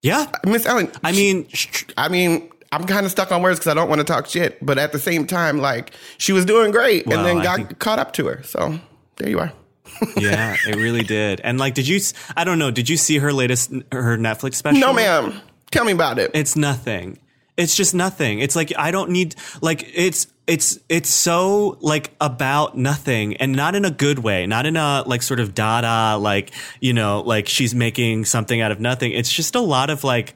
Yeah, 0.01 0.25
Miss 0.48 0.65
Ellen. 0.65 0.91
I 1.03 1.12
mean, 1.12 1.48
I 1.96 2.10
mean, 2.10 2.50
I'm 2.72 2.86
kind 2.86 3.06
of 3.06 3.12
stuck 3.12 3.32
on 3.32 3.44
words 3.44 3.60
because 3.60 3.70
I 3.70 3.75
don't 3.75 3.88
want 3.88 4.00
to 4.00 4.06
talk 4.06 4.25
shit, 4.25 4.58
but 4.65 4.79
at 4.79 4.91
the 4.91 5.00
same 5.00 5.27
time, 5.27 5.60
like 5.60 5.91
she 6.17 6.34
was 6.34 6.44
doing 6.44 6.72
great, 6.72 7.06
well, 7.06 7.20
and 7.20 7.27
then 7.27 7.44
got 7.44 7.58
think- 7.58 7.77
caught 7.77 8.00
up 8.00 8.13
to 8.13 8.25
her. 8.25 8.41
So 8.41 8.79
there 9.17 9.29
you 9.29 9.38
are. 9.38 9.53
yeah, 10.17 10.56
it 10.67 10.75
really 10.75 11.03
did. 11.03 11.39
And 11.41 11.60
like, 11.60 11.75
did 11.75 11.88
you? 11.88 12.00
I 12.36 12.46
don't 12.46 12.58
know. 12.58 12.72
Did 12.72 12.89
you 12.89 12.98
see 12.98 13.20
her 13.20 13.32
latest 13.32 13.72
her 13.91 14.17
Netflix 14.17 14.56
special? 14.56 14.79
No, 14.79 14.91
ma'am. 14.91 15.39
Tell 15.70 15.86
me 15.86 15.91
about 15.91 16.17
it. 16.17 16.32
It's 16.34 16.56
nothing. 16.56 17.20
It's 17.57 17.75
just 17.75 17.95
nothing. 17.95 18.39
It's 18.39 18.55
like 18.55 18.71
I 18.77 18.91
don't 18.91 19.09
need 19.09 19.35
like 19.61 19.89
it's 19.93 20.27
it's 20.45 20.79
it's 20.87 21.09
so 21.09 21.77
like 21.81 22.13
about 22.21 22.77
nothing 22.77 23.35
and 23.37 23.51
not 23.53 23.75
in 23.75 23.83
a 23.83 23.91
good 23.91 24.19
way, 24.19 24.47
not 24.47 24.65
in 24.65 24.77
a 24.77 25.03
like 25.05 25.21
sort 25.21 25.39
of 25.39 25.53
dada 25.53 26.17
like, 26.17 26.51
you 26.79 26.93
know, 26.93 27.21
like 27.21 27.47
she's 27.47 27.75
making 27.75 28.25
something 28.25 28.61
out 28.61 28.71
of 28.71 28.79
nothing. 28.79 29.11
It's 29.11 29.31
just 29.31 29.55
a 29.55 29.59
lot 29.59 29.89
of 29.89 30.03
like 30.03 30.35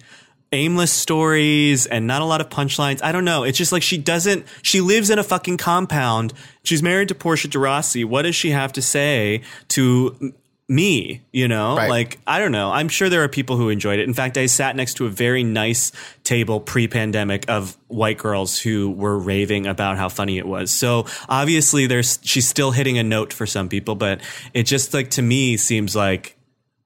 aimless 0.51 0.91
stories 0.91 1.85
and 1.85 2.07
not 2.07 2.21
a 2.21 2.25
lot 2.25 2.41
of 2.41 2.49
punchlines. 2.49 3.01
I 3.01 3.13
don't 3.13 3.23
know. 3.23 3.43
It's 3.43 3.57
just 3.57 3.71
like 3.71 3.83
she 3.83 3.97
doesn't, 3.97 4.45
she 4.61 4.81
lives 4.81 5.09
in 5.09 5.17
a 5.17 5.23
fucking 5.23 5.57
compound. 5.57 6.33
She's 6.63 6.83
married 6.83 7.07
to 7.07 7.15
Portia 7.15 7.47
de 7.47 7.57
Rossi. 7.57 8.03
What 8.03 8.23
does 8.23 8.35
she 8.35 8.49
have 8.49 8.73
to 8.73 8.81
say 8.81 9.43
to 9.69 10.33
me, 10.71 11.21
you 11.33 11.49
know? 11.49 11.75
Right. 11.75 11.89
Like, 11.89 12.19
I 12.25 12.39
don't 12.39 12.53
know. 12.53 12.71
I'm 12.71 12.87
sure 12.87 13.09
there 13.09 13.23
are 13.23 13.27
people 13.27 13.57
who 13.57 13.69
enjoyed 13.69 13.99
it. 13.99 14.07
In 14.07 14.13
fact, 14.13 14.37
I 14.37 14.45
sat 14.45 14.75
next 14.75 14.95
to 14.95 15.05
a 15.05 15.09
very 15.09 15.43
nice 15.43 15.91
table 16.23 16.61
pre 16.61 16.87
pandemic 16.87 17.49
of 17.49 17.77
white 17.87 18.17
girls 18.17 18.57
who 18.57 18.89
were 18.89 19.19
raving 19.19 19.67
about 19.67 19.97
how 19.97 20.07
funny 20.07 20.37
it 20.37 20.47
was. 20.47 20.71
So 20.71 21.05
obviously 21.27 21.87
there's, 21.87 22.19
she's 22.23 22.47
still 22.47 22.71
hitting 22.71 22.97
a 22.97 23.03
note 23.03 23.33
for 23.33 23.45
some 23.45 23.67
people, 23.67 23.95
but 23.95 24.21
it 24.53 24.63
just 24.63 24.93
like 24.93 25.11
to 25.11 25.21
me 25.21 25.57
seems 25.57 25.95
like, 25.95 26.37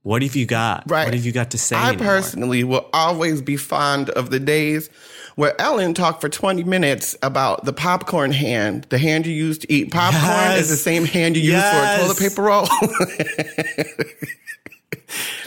what 0.02 0.22
have 0.22 0.36
you 0.36 0.46
got? 0.46 0.84
Right. 0.90 1.06
What 1.06 1.14
have 1.14 1.26
you 1.26 1.32
got 1.32 1.52
to 1.52 1.58
say? 1.58 1.76
I 1.76 1.90
anymore? 1.90 2.06
personally 2.06 2.64
will 2.64 2.90
always 2.92 3.42
be 3.42 3.58
fond 3.58 4.10
of 4.12 4.30
the 4.30 4.40
days 4.40 4.90
where 5.36 5.60
Ellen 5.60 5.94
talked 5.94 6.22
for 6.22 6.30
20 6.30 6.64
minutes 6.64 7.18
about 7.22 7.66
the 7.66 7.74
popcorn 7.74 8.32
hand. 8.32 8.86
The 8.90 8.98
hand 8.98 9.26
you 9.26 9.34
use 9.34 9.58
to 9.60 9.72
eat 9.72 9.92
popcorn 9.92 10.24
yes. 10.24 10.62
is 10.62 10.70
the 10.70 10.78
same 10.78 11.06
hand 11.06 11.38
you 11.38 11.44
yes. 11.44 11.64
use 11.64 11.74
for 11.74 11.86
a 11.86 11.98
toilet 12.06 12.18
paper 12.30 12.42
roll. 12.42 12.66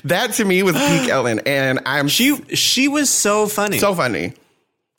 that 0.04 0.32
to 0.34 0.44
me 0.44 0.62
was 0.62 0.74
peak 0.74 1.08
Ellen, 1.10 1.40
and 1.46 1.80
I'm 1.86 2.08
she 2.08 2.36
she 2.54 2.88
was 2.88 3.08
so 3.10 3.46
funny, 3.46 3.78
so 3.78 3.94
funny, 3.94 4.34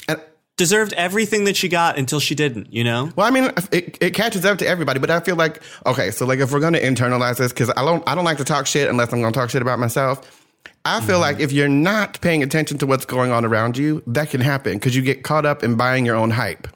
and 0.08 0.20
deserved 0.58 0.94
everything 0.94 1.44
that 1.46 1.56
she 1.56 1.70
got 1.70 1.98
until 1.98 2.20
she 2.20 2.36
didn't. 2.36 2.74
You 2.74 2.84
know. 2.84 3.12
Well, 3.16 3.28
I 3.28 3.32
mean, 3.32 3.52
it, 3.72 3.98
it 4.02 4.14
catches 4.14 4.46
up 4.46 4.58
to 4.60 4.68
everybody, 4.68 5.00
but 5.00 5.12
I 5.12 5.20
feel 5.20 5.36
like 5.36 5.62
okay, 5.86 6.12
so 6.12 6.26
like 6.26 6.40
if 6.40 6.52
we're 6.52 6.60
gonna 6.60 6.80
internalize 6.80 7.38
this, 7.38 7.54
because 7.54 7.72
I 7.76 7.86
don't 7.86 8.04
I 8.08 8.16
don't 8.16 8.26
like 8.26 8.38
to 8.38 8.46
talk 8.46 8.68
shit 8.68 8.90
unless 8.90 9.14
I'm 9.14 9.22
gonna 9.22 9.34
talk 9.34 9.50
shit 9.50 9.62
about 9.62 9.80
myself. 9.80 10.39
I 10.90 11.02
feel 11.02 11.16
mm-hmm. 11.16 11.22
like 11.22 11.40
if 11.40 11.52
you're 11.52 11.68
not 11.68 12.20
paying 12.22 12.42
attention 12.42 12.80
to 12.80 12.88
what's 12.88 13.06
going 13.06 13.32
on 13.32 13.46
around 13.46 13.78
you, 13.78 14.02
that 14.08 14.32
can 14.32 14.42
happen 14.42 14.74
because 14.74 14.96
you 14.96 15.04
get 15.04 15.24
caught 15.24 15.46
up 15.46 15.64
in 15.64 15.76
buying 15.76 16.06
your 16.06 16.16
own 16.16 16.32
hype. 16.32 16.68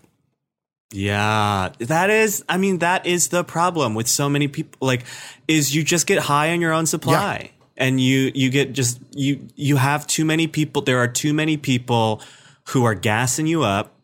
Yeah, 0.92 1.72
that 1.80 2.12
is, 2.12 2.44
I 2.48 2.58
mean, 2.58 2.78
that 2.80 3.08
is 3.08 3.30
the 3.30 3.44
problem 3.44 3.96
with 3.96 4.08
so 4.08 4.30
many 4.30 4.48
people. 4.48 4.86
Like, 4.86 5.06
is 5.48 5.74
you 5.74 5.84
just 5.84 6.06
get 6.06 6.20
high 6.20 6.52
on 6.52 6.62
your 6.62 6.72
own 6.72 6.86
supply. 6.86 7.40
Yeah. 7.42 7.50
And 7.76 8.00
you, 8.00 8.32
you 8.36 8.52
get 8.52 8.74
just, 8.74 9.02
you, 9.16 9.48
you 9.56 9.78
have 9.78 10.06
too 10.06 10.24
many 10.24 10.46
people. 10.46 10.84
There 10.84 11.00
are 11.00 11.08
too 11.08 11.34
many 11.34 11.58
people 11.58 12.22
who 12.68 12.86
are 12.86 12.94
gassing 12.94 13.48
you 13.48 13.64
up 13.64 13.96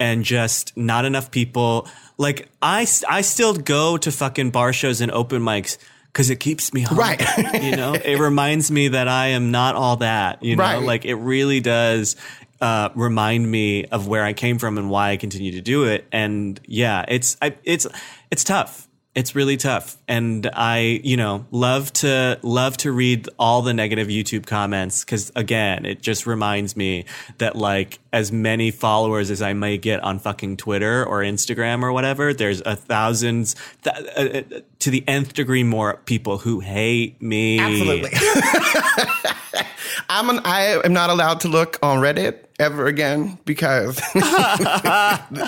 and 0.00 0.24
just 0.24 0.74
not 0.74 1.04
enough 1.04 1.30
people. 1.30 1.86
Like, 2.16 2.48
I, 2.62 2.86
I 3.10 3.20
still 3.20 3.52
go 3.52 3.98
to 3.98 4.10
fucking 4.10 4.52
bar 4.52 4.72
shows 4.72 5.02
and 5.02 5.12
open 5.12 5.42
mics 5.42 5.76
because 6.14 6.30
it 6.30 6.38
keeps 6.38 6.72
me 6.72 6.82
home. 6.82 6.96
Right. 6.96 7.20
you 7.60 7.74
know, 7.74 7.94
it 8.04 8.20
reminds 8.20 8.70
me 8.70 8.88
that 8.88 9.08
I 9.08 9.28
am 9.28 9.50
not 9.50 9.74
all 9.74 9.96
that. 9.96 10.44
You 10.44 10.54
know, 10.54 10.62
right. 10.62 10.80
like 10.80 11.04
it 11.04 11.16
really 11.16 11.58
does 11.58 12.14
uh, 12.60 12.90
remind 12.94 13.50
me 13.50 13.86
of 13.86 14.06
where 14.06 14.22
I 14.22 14.32
came 14.32 14.58
from 14.58 14.78
and 14.78 14.88
why 14.88 15.10
I 15.10 15.16
continue 15.16 15.50
to 15.52 15.60
do 15.60 15.84
it. 15.84 16.06
And 16.12 16.60
yeah, 16.66 17.04
it's 17.08 17.36
I, 17.42 17.56
it's 17.64 17.88
it's 18.30 18.44
tough 18.44 18.88
it's 19.14 19.34
really 19.34 19.56
tough. 19.56 19.96
And 20.08 20.48
i 20.52 21.00
you 21.02 21.16
know 21.16 21.46
love 21.50 21.92
to 21.92 22.38
love 22.42 22.76
to 22.76 22.92
read 22.92 23.28
all 23.38 23.62
the 23.62 23.72
negative 23.72 24.08
youtube 24.08 24.46
comments 24.46 25.04
because 25.04 25.32
again 25.34 25.86
it 25.86 26.02
just 26.02 26.26
reminds 26.26 26.76
me 26.76 27.04
that 27.38 27.56
like 27.56 27.98
as 28.12 28.30
many 28.30 28.70
followers 28.70 29.30
as 29.30 29.40
i 29.40 29.52
may 29.52 29.78
get 29.78 30.00
on 30.00 30.18
fucking 30.18 30.56
twitter 30.56 31.04
or 31.04 31.20
instagram 31.20 31.82
or 31.82 31.92
whatever 31.92 32.34
there's 32.34 32.60
a 32.62 32.76
thousands 32.76 33.56
th- 33.82 33.96
uh, 34.16 34.20
uh 34.56 34.60
to 34.78 34.90
the 34.90 35.02
nth 35.08 35.32
degree 35.32 35.64
more 35.64 35.94
people 36.04 36.36
who 36.36 36.60
hate 36.60 37.20
me. 37.22 37.58
Absolutely 37.58 38.10
I'm 40.08 40.30
an, 40.30 40.40
I 40.44 40.80
am 40.84 40.92
not 40.92 41.10
allowed 41.10 41.40
to 41.40 41.48
look 41.48 41.78
on 41.82 41.98
Reddit 41.98 42.38
ever 42.58 42.86
again 42.86 43.38
because 43.44 43.96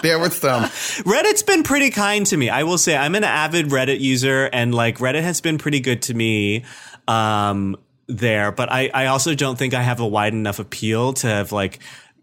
there 0.02 0.18
was 0.18 0.36
some. 0.36 0.64
Reddit's 1.04 1.42
been 1.42 1.62
pretty 1.62 1.90
kind 1.90 2.26
to 2.26 2.36
me. 2.36 2.48
I 2.50 2.62
will 2.64 2.78
say 2.78 2.96
I'm 2.96 3.14
an 3.14 3.24
avid 3.24 3.66
Reddit 3.66 4.00
user 4.00 4.48
and 4.52 4.74
like 4.74 4.98
Reddit 4.98 5.22
has 5.22 5.40
been 5.40 5.58
pretty 5.58 5.80
good 5.80 6.02
to 6.02 6.14
me. 6.14 6.64
Um, 7.08 7.76
there, 8.08 8.52
but 8.52 8.70
I, 8.70 8.88
I 8.94 9.06
also 9.06 9.34
don't 9.34 9.58
think 9.58 9.74
I 9.74 9.82
have 9.82 9.98
a 9.98 10.06
wide 10.06 10.32
enough 10.32 10.60
appeal 10.60 11.12
to 11.14 11.26
have 11.26 11.50
like 11.50 11.80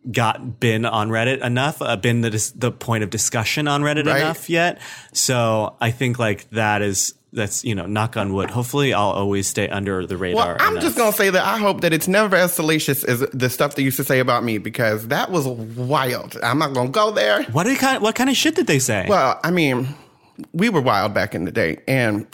got 0.10 0.60
been 0.60 0.86
on 0.86 1.10
Reddit 1.10 1.44
enough, 1.44 1.82
uh, 1.82 1.98
been 1.98 2.22
the 2.22 2.54
the 2.56 2.72
point 2.72 3.04
of 3.04 3.10
discussion 3.10 3.68
on 3.68 3.82
Reddit 3.82 4.06
Right. 4.06 4.22
enough 4.22 4.50
yet. 4.50 4.80
So 5.12 5.76
I 5.82 5.92
think 5.92 6.20
like 6.20 6.50
that 6.52 6.82
is 6.82 7.16
that's 7.34 7.64
you 7.66 7.76
know 7.76 7.86
knock 7.86 8.16
on 8.16 8.34
wood. 8.34 8.50
Hopefully, 8.52 8.94
I'll 8.94 9.10
always 9.10 9.48
stay 9.48 9.68
under 9.68 10.06
the 10.06 10.18
radar. 10.18 10.46
Well, 10.46 10.58
I'm 10.60 10.74
enough. 10.74 10.84
just 10.84 10.98
uh, 10.98 11.02
gonna 11.02 11.16
say 11.16 11.30
that 11.30 11.44
I 11.44 11.58
hope 11.58 11.82
that 11.82 11.94
it's 11.94 12.08
never 12.08 12.36
as 12.36 12.54
salacious 12.54 13.04
as 13.04 13.20
the 13.20 13.50
stuff 13.50 13.76
they 13.76 13.84
used 13.84 13.98
to 13.98 14.04
say 14.04 14.20
about 14.20 14.44
me 14.44 14.58
because 14.58 15.08
that 15.08 15.32
was 15.32 15.48
wild. 15.48 16.38
I'm 16.42 16.60
not 16.60 16.74
gonna 16.74 16.90
go 16.90 17.12
there. 17.12 17.44
what 17.46 17.68
kind 17.78 18.02
what 18.02 18.16
kind 18.16 18.30
of 18.30 18.38
shit 18.38 18.56
did 18.56 18.68
they 18.68 18.80
say? 18.80 19.06
Well, 19.10 19.40
I 19.44 19.52
mean, 19.52 19.88
we 20.54 20.70
were 20.70 20.82
wild 20.82 21.14
back 21.14 21.36
in 21.36 21.46
the 21.46 21.52
day, 21.52 21.82
and 21.88 22.28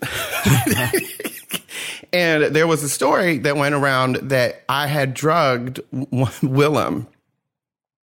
and 2.14 2.44
there 2.56 2.68
was 2.68 2.84
a 2.84 2.90
story 2.90 3.40
that 3.40 3.56
went 3.56 3.76
around 3.76 4.16
that 4.30 4.64
I 4.68 4.88
had 4.88 5.14
drugged 5.14 5.80
Willam. 5.94 7.08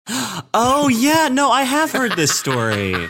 oh 0.54 0.90
yeah, 0.90 1.30
no, 1.32 1.52
I 1.52 1.64
have 1.64 1.92
heard 1.92 2.14
this 2.14 2.38
story. 2.38 3.08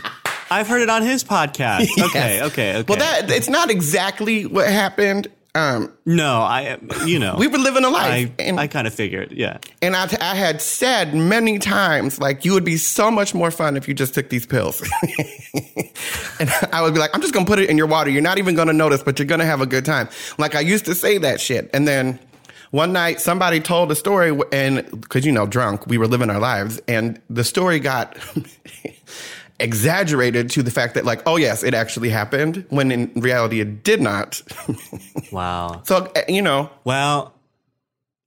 I've 0.49 0.67
heard 0.67 0.81
it 0.81 0.89
on 0.89 1.01
his 1.01 1.23
podcast. 1.23 1.87
Okay, 2.05 2.35
Yes. 2.37 2.43
okay, 2.51 2.77
okay. 2.77 2.85
Well, 2.87 2.99
that 2.99 3.29
it's 3.31 3.49
not 3.49 3.69
exactly 3.69 4.45
what 4.45 4.67
happened. 4.67 5.27
Um, 5.55 5.93
no, 6.05 6.41
I 6.41 6.77
you 7.05 7.17
know 7.17 7.37
we 7.39 7.47
were 7.47 7.57
living 7.57 7.85
a 7.85 7.89
life, 7.89 8.29
I 8.37 8.43
and 8.43 8.59
I 8.59 8.67
kind 8.67 8.87
of 8.87 8.93
figured, 8.93 9.31
yeah. 9.31 9.59
And 9.81 9.95
I, 9.95 10.03
I 10.19 10.35
had 10.35 10.61
said 10.61 11.15
many 11.15 11.59
times, 11.59 12.19
like, 12.19 12.43
you 12.43 12.51
would 12.51 12.65
be 12.65 12.75
so 12.75 13.09
much 13.09 13.33
more 13.33 13.51
fun 13.51 13.77
if 13.77 13.87
you 13.87 13.93
just 13.93 14.13
took 14.13 14.27
these 14.29 14.45
pills. 14.45 14.81
and 16.41 16.49
I 16.73 16.81
would 16.81 16.93
be 16.93 16.99
like, 16.99 17.11
I'm 17.13 17.21
just 17.21 17.33
going 17.33 17.45
to 17.45 17.49
put 17.49 17.59
it 17.59 17.69
in 17.69 17.77
your 17.77 17.87
water. 17.87 18.09
You're 18.09 18.21
not 18.21 18.37
even 18.37 18.55
going 18.55 18.67
to 18.67 18.73
notice, 18.73 19.01
but 19.01 19.17
you're 19.17 19.27
going 19.27 19.39
to 19.39 19.45
have 19.45 19.61
a 19.61 19.65
good 19.65 19.85
time. 19.85 20.09
Like, 20.37 20.55
I 20.55 20.59
used 20.59 20.83
to 20.85 20.95
say 20.95 21.17
that 21.19 21.39
shit. 21.39 21.69
And 21.73 21.87
then 21.87 22.19
one 22.71 22.91
night, 22.91 23.21
somebody 23.21 23.61
told 23.61 23.89
a 23.91 23.95
story, 23.95 24.37
and 24.51 24.83
because, 24.99 25.25
you 25.25 25.31
know, 25.31 25.45
drunk, 25.45 25.87
we 25.87 25.97
were 25.97 26.07
living 26.07 26.29
our 26.29 26.39
lives. 26.39 26.81
And 26.89 27.21
the 27.29 27.45
story 27.45 27.79
got 27.79 28.17
exaggerated 29.59 30.49
to 30.51 30.63
the 30.63 30.71
fact 30.71 30.95
that, 30.95 31.05
like, 31.05 31.21
oh, 31.25 31.37
yes, 31.37 31.63
it 31.63 31.73
actually 31.73 32.09
happened, 32.09 32.65
when 32.69 32.91
in 32.91 33.11
reality, 33.15 33.59
it 33.61 33.83
did 33.83 34.01
not. 34.01 34.41
Wow. 35.31 35.81
so, 35.85 36.11
uh, 36.15 36.21
you 36.29 36.41
know, 36.41 36.69
Well, 36.83 37.33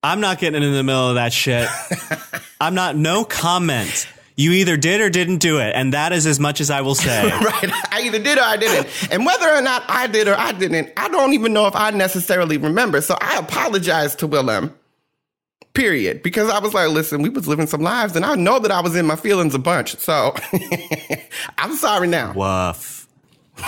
I'm 0.02 0.20
not 0.20 0.38
getting 0.38 0.62
in 0.62 0.72
the 0.72 0.82
middle 0.82 1.08
of 1.08 1.14
that 1.14 1.32
shit. 1.32 1.68
I'm 2.60 2.74
not, 2.74 2.96
no 2.96 3.24
comment. 3.24 4.06
You 4.36 4.52
either 4.52 4.76
did 4.76 5.00
or 5.00 5.10
didn't 5.10 5.38
do 5.38 5.58
it. 5.58 5.72
And 5.74 5.94
that 5.94 6.12
is 6.12 6.24
as 6.26 6.38
much 6.38 6.60
as 6.60 6.70
I 6.70 6.82
will 6.82 6.94
say. 6.94 7.24
right. 7.30 7.70
I 7.92 8.02
either 8.04 8.20
did 8.20 8.38
or 8.38 8.42
I 8.44 8.56
didn't. 8.56 8.88
And 9.12 9.26
whether 9.26 9.48
or 9.48 9.60
not 9.60 9.84
I 9.88 10.06
did 10.06 10.28
or 10.28 10.38
I 10.38 10.52
didn't, 10.52 10.92
I 10.96 11.08
don't 11.08 11.32
even 11.32 11.52
know 11.52 11.66
if 11.66 11.74
I 11.74 11.90
necessarily 11.90 12.56
remember. 12.56 13.00
So 13.00 13.16
I 13.20 13.36
apologize 13.38 14.14
to 14.16 14.28
Willam. 14.28 14.72
Period. 15.74 16.22
Because 16.22 16.50
I 16.50 16.58
was 16.58 16.74
like, 16.74 16.88
listen, 16.90 17.22
we 17.22 17.28
was 17.28 17.46
living 17.46 17.66
some 17.66 17.82
lives 17.82 18.16
and 18.16 18.24
I 18.24 18.34
know 18.34 18.58
that 18.58 18.70
I 18.70 18.80
was 18.80 18.96
in 18.96 19.06
my 19.06 19.16
feelings 19.16 19.54
a 19.54 19.58
bunch. 19.58 19.96
So 19.98 20.34
I'm 21.58 21.74
sorry 21.76 22.08
now. 22.08 22.32
Woof. 22.34 23.06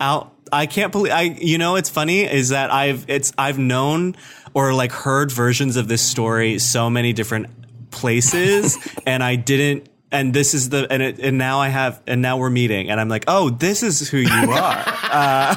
Out. 0.00 0.32
I 0.52 0.66
can't 0.66 0.92
believe 0.92 1.12
I 1.12 1.22
you 1.22 1.58
know 1.58 1.76
it's 1.76 1.90
funny 1.90 2.22
is 2.22 2.48
that 2.48 2.72
I've 2.72 3.04
it's 3.08 3.32
I've 3.38 3.58
known 3.58 4.16
or 4.54 4.74
like 4.74 4.92
heard 4.92 5.30
versions 5.30 5.76
of 5.76 5.88
this 5.88 6.02
story 6.02 6.58
so 6.58 6.90
many 6.90 7.12
different 7.12 7.46
places 7.90 8.76
and 9.06 9.22
I 9.22 9.36
didn't 9.36 9.88
and 10.10 10.34
this 10.34 10.54
is 10.54 10.70
the 10.70 10.88
and 10.90 11.02
it, 11.02 11.20
and 11.20 11.38
now 11.38 11.60
I 11.60 11.68
have 11.68 12.02
and 12.06 12.20
now 12.20 12.36
we're 12.38 12.50
meeting 12.50 12.90
and 12.90 13.00
I'm 13.00 13.08
like 13.08 13.24
oh 13.28 13.50
this 13.50 13.82
is 13.82 14.08
who 14.08 14.18
you 14.18 14.50
are 14.50 14.84
uh, 15.12 15.54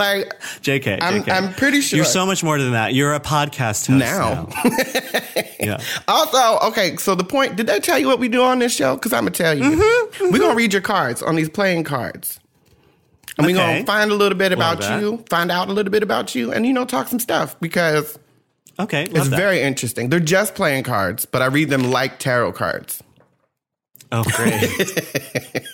Like 0.00 0.40
JK, 0.62 0.98
I'm, 1.02 1.22
JK. 1.22 1.32
I'm 1.32 1.52
pretty 1.54 1.80
sure. 1.80 1.98
You're 1.98 2.06
so 2.06 2.26
much 2.26 2.42
more 2.42 2.58
than 2.58 2.72
that. 2.72 2.94
You're 2.94 3.14
a 3.14 3.20
podcast 3.20 3.86
host 3.86 3.90
Now. 3.90 4.48
now. 4.64 5.42
yeah. 5.60 5.80
also, 6.08 6.58
okay, 6.68 6.96
so 6.96 7.14
the 7.14 7.24
point, 7.24 7.56
did 7.56 7.68
I 7.70 7.78
tell 7.78 7.98
you 7.98 8.06
what 8.06 8.18
we 8.18 8.28
do 8.28 8.42
on 8.42 8.58
this 8.58 8.74
show? 8.74 8.96
Because 8.96 9.12
I'm 9.12 9.24
going 9.24 9.32
to 9.34 9.42
tell 9.42 9.56
you. 9.56 9.70
We're 10.20 10.38
going 10.38 10.50
to 10.50 10.56
read 10.56 10.72
your 10.72 10.82
cards 10.82 11.22
on 11.22 11.36
these 11.36 11.50
playing 11.50 11.84
cards. 11.84 12.40
And 13.38 13.46
we're 13.46 13.54
going 13.54 13.80
to 13.80 13.86
find 13.86 14.10
a 14.10 14.14
little 14.14 14.36
bit 14.36 14.52
about 14.52 14.82
you, 15.00 15.24
find 15.30 15.50
out 15.50 15.68
a 15.68 15.72
little 15.72 15.92
bit 15.92 16.02
about 16.02 16.34
you, 16.34 16.52
and, 16.52 16.66
you 16.66 16.72
know, 16.72 16.84
talk 16.84 17.08
some 17.08 17.20
stuff 17.20 17.58
because 17.60 18.18
Okay. 18.80 19.04
It's 19.04 19.28
that. 19.28 19.36
very 19.36 19.60
interesting. 19.60 20.08
They're 20.08 20.20
just 20.20 20.54
playing 20.54 20.84
cards, 20.84 21.26
but 21.26 21.42
I 21.42 21.46
read 21.46 21.68
them 21.68 21.90
like 21.90 22.18
tarot 22.18 22.52
cards. 22.52 23.02
oh, 24.10 24.24
great. 24.24 24.64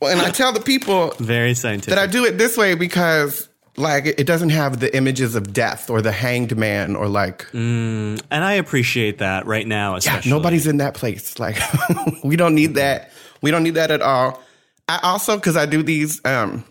Well, 0.00 0.10
and 0.10 0.20
I 0.20 0.30
tell 0.30 0.52
the 0.52 0.60
people 0.60 1.12
very 1.18 1.54
scientific. 1.54 1.94
that 1.94 1.98
I 1.98 2.06
do 2.06 2.24
it 2.24 2.38
this 2.38 2.56
way 2.56 2.74
because, 2.74 3.48
like, 3.76 4.06
it 4.06 4.26
doesn't 4.26 4.50
have 4.50 4.80
the 4.80 4.94
images 4.96 5.34
of 5.34 5.52
death 5.52 5.90
or 5.90 6.00
the 6.00 6.12
hanged 6.12 6.56
man 6.56 6.96
or 6.96 7.06
like, 7.06 7.46
and 7.52 8.20
I 8.30 8.54
appreciate 8.54 9.18
that 9.18 9.46
right 9.46 9.66
now, 9.66 9.92
yeah, 9.92 9.98
especially. 9.98 10.30
nobody's 10.30 10.66
in 10.66 10.78
that 10.78 10.94
place. 10.94 11.38
Like, 11.38 11.58
we 12.24 12.36
don't 12.36 12.54
need 12.54 12.74
that. 12.76 13.12
We 13.42 13.50
don't 13.50 13.62
need 13.62 13.74
that 13.74 13.90
at 13.90 14.00
all. 14.02 14.42
I 14.88 14.98
also, 15.02 15.36
because 15.36 15.56
I 15.56 15.66
do 15.66 15.82
these 15.82 16.20
um, 16.24 16.64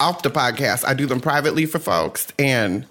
off 0.00 0.22
the 0.22 0.30
podcast, 0.30 0.84
I 0.86 0.94
do 0.94 1.06
them 1.06 1.20
privately 1.20 1.66
for 1.66 1.78
folks, 1.78 2.26
and 2.38 2.86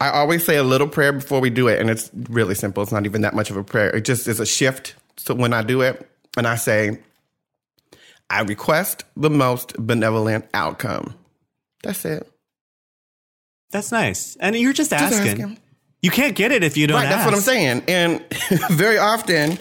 I 0.00 0.10
always 0.10 0.44
say 0.44 0.56
a 0.56 0.62
little 0.62 0.88
prayer 0.88 1.12
before 1.12 1.40
we 1.40 1.50
do 1.50 1.68
it, 1.68 1.80
and 1.80 1.90
it's 1.90 2.10
really 2.30 2.54
simple. 2.54 2.82
It's 2.82 2.92
not 2.92 3.06
even 3.06 3.22
that 3.22 3.34
much 3.34 3.50
of 3.50 3.56
a 3.56 3.64
prayer. 3.64 3.90
It 3.90 4.04
just 4.04 4.26
is 4.28 4.40
a 4.40 4.46
shift. 4.46 4.94
So 5.16 5.34
when 5.34 5.52
I 5.52 5.62
do 5.62 5.80
it, 5.82 6.08
and 6.36 6.46
I 6.46 6.56
say, 6.56 6.98
I 8.30 8.40
request 8.42 9.04
the 9.16 9.30
most 9.30 9.74
benevolent 9.78 10.46
outcome. 10.54 11.14
That's 11.82 12.04
it. 12.04 12.28
That's 13.70 13.92
nice. 13.92 14.36
And 14.40 14.56
you're 14.56 14.72
just, 14.72 14.90
Just 14.90 15.02
asking. 15.02 15.42
asking. 15.42 15.58
You 16.02 16.10
can't 16.10 16.36
get 16.36 16.52
it 16.52 16.62
if 16.62 16.76
you 16.76 16.86
don't 16.86 16.96
Right, 16.96 17.06
ask. 17.06 17.14
that's 17.16 17.24
what 17.26 17.34
I'm 17.34 17.40
saying. 17.40 17.82
And 17.88 18.24
very 18.70 18.98
often, 18.98 19.58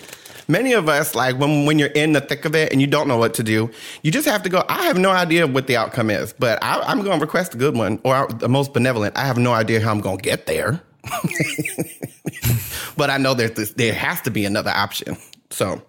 many 0.48 0.74
of 0.74 0.90
us, 0.90 1.16
like 1.16 1.38
when 1.40 1.66
when 1.66 1.80
you're 1.80 1.88
in 1.90 2.12
the 2.14 2.22
thick 2.22 2.44
of 2.46 2.54
it 2.54 2.72
and 2.72 2.82
you 2.82 2.88
don't 2.88 3.08
know 3.08 3.18
what 3.18 3.34
to 3.36 3.44
do, 3.44 3.72
you 4.02 4.12
just 4.12 4.28
have 4.28 4.44
to 4.44 4.50
go. 4.50 4.64
I 4.68 4.84
have 4.84 4.98
no 4.98 5.10
idea 5.12 5.48
what 5.48 5.68
the 5.68 5.78
outcome 5.78 6.10
is, 6.10 6.34
but 6.34 6.62
I, 6.64 6.80
I'm 6.82 7.02
going 7.02 7.18
to 7.20 7.22
request 7.26 7.54
a 7.56 7.58
good 7.58 7.76
one 7.76 8.00
or 8.04 8.28
the 8.28 8.50
most 8.50 8.74
benevolent. 8.74 9.18
I 9.18 9.26
have 9.26 9.38
no 9.38 9.54
idea 9.54 9.80
how 9.82 9.92
I'm 9.92 10.02
going 10.02 10.18
to 10.18 10.22
get 10.24 10.46
there, 10.46 10.82
but 12.98 13.10
I 13.10 13.18
know 13.18 13.34
there's 13.34 13.52
this, 13.52 13.72
there 13.74 13.94
has 13.94 14.22
to 14.22 14.32
be 14.32 14.46
another 14.46 14.72
option. 14.72 15.18
So 15.50 15.82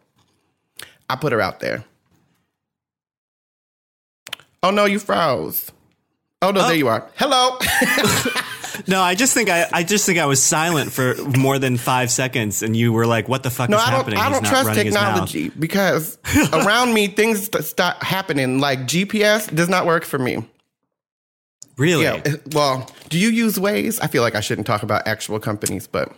I 1.10 1.16
put 1.16 1.32
her 1.32 1.40
out 1.40 1.60
there. 1.60 1.84
Oh 4.64 4.70
no, 4.70 4.86
you 4.86 4.98
froze. 4.98 5.70
Oh 6.40 6.50
no, 6.50 6.62
there 6.62 6.70
oh. 6.70 6.72
you 6.72 6.88
are. 6.88 7.08
Hello. 7.16 7.58
No, 8.88 9.00
I 9.00 9.14
just 9.14 9.34
think 9.34 9.48
I, 9.48 9.68
I 9.72 9.84
just 9.84 10.04
think 10.04 10.18
I 10.18 10.26
was 10.26 10.42
silent 10.42 10.90
for 10.90 11.14
more 11.38 11.60
than 11.60 11.76
five 11.76 12.10
seconds, 12.10 12.60
and 12.60 12.76
you 12.76 12.92
were 12.92 13.06
like, 13.06 13.28
"What 13.28 13.44
the 13.44 13.50
fuck 13.50 13.70
No, 13.70 13.76
is 13.76 13.82
I 13.84 13.90
happening?" 13.90 14.18
I 14.18 14.28
don't 14.28 14.42
not 14.42 14.50
trust 14.50 14.74
technology 14.74 15.50
because 15.50 16.18
around 16.52 16.92
me 16.92 17.06
things 17.06 17.44
st- 17.44 17.64
start 17.64 18.02
happening. 18.02 18.58
Like 18.58 18.80
GPS 18.80 19.54
does 19.54 19.68
not 19.68 19.86
work 19.86 20.04
for 20.04 20.18
me. 20.18 20.44
Really? 21.76 22.02
Yeah. 22.02 22.20
Well, 22.52 22.90
do 23.10 23.18
you 23.18 23.28
use 23.28 23.56
Waze? 23.58 24.00
I 24.02 24.08
feel 24.08 24.22
like 24.22 24.34
I 24.34 24.40
shouldn't 24.40 24.66
talk 24.66 24.82
about 24.82 25.06
actual 25.06 25.38
companies, 25.38 25.86
but 25.86 26.12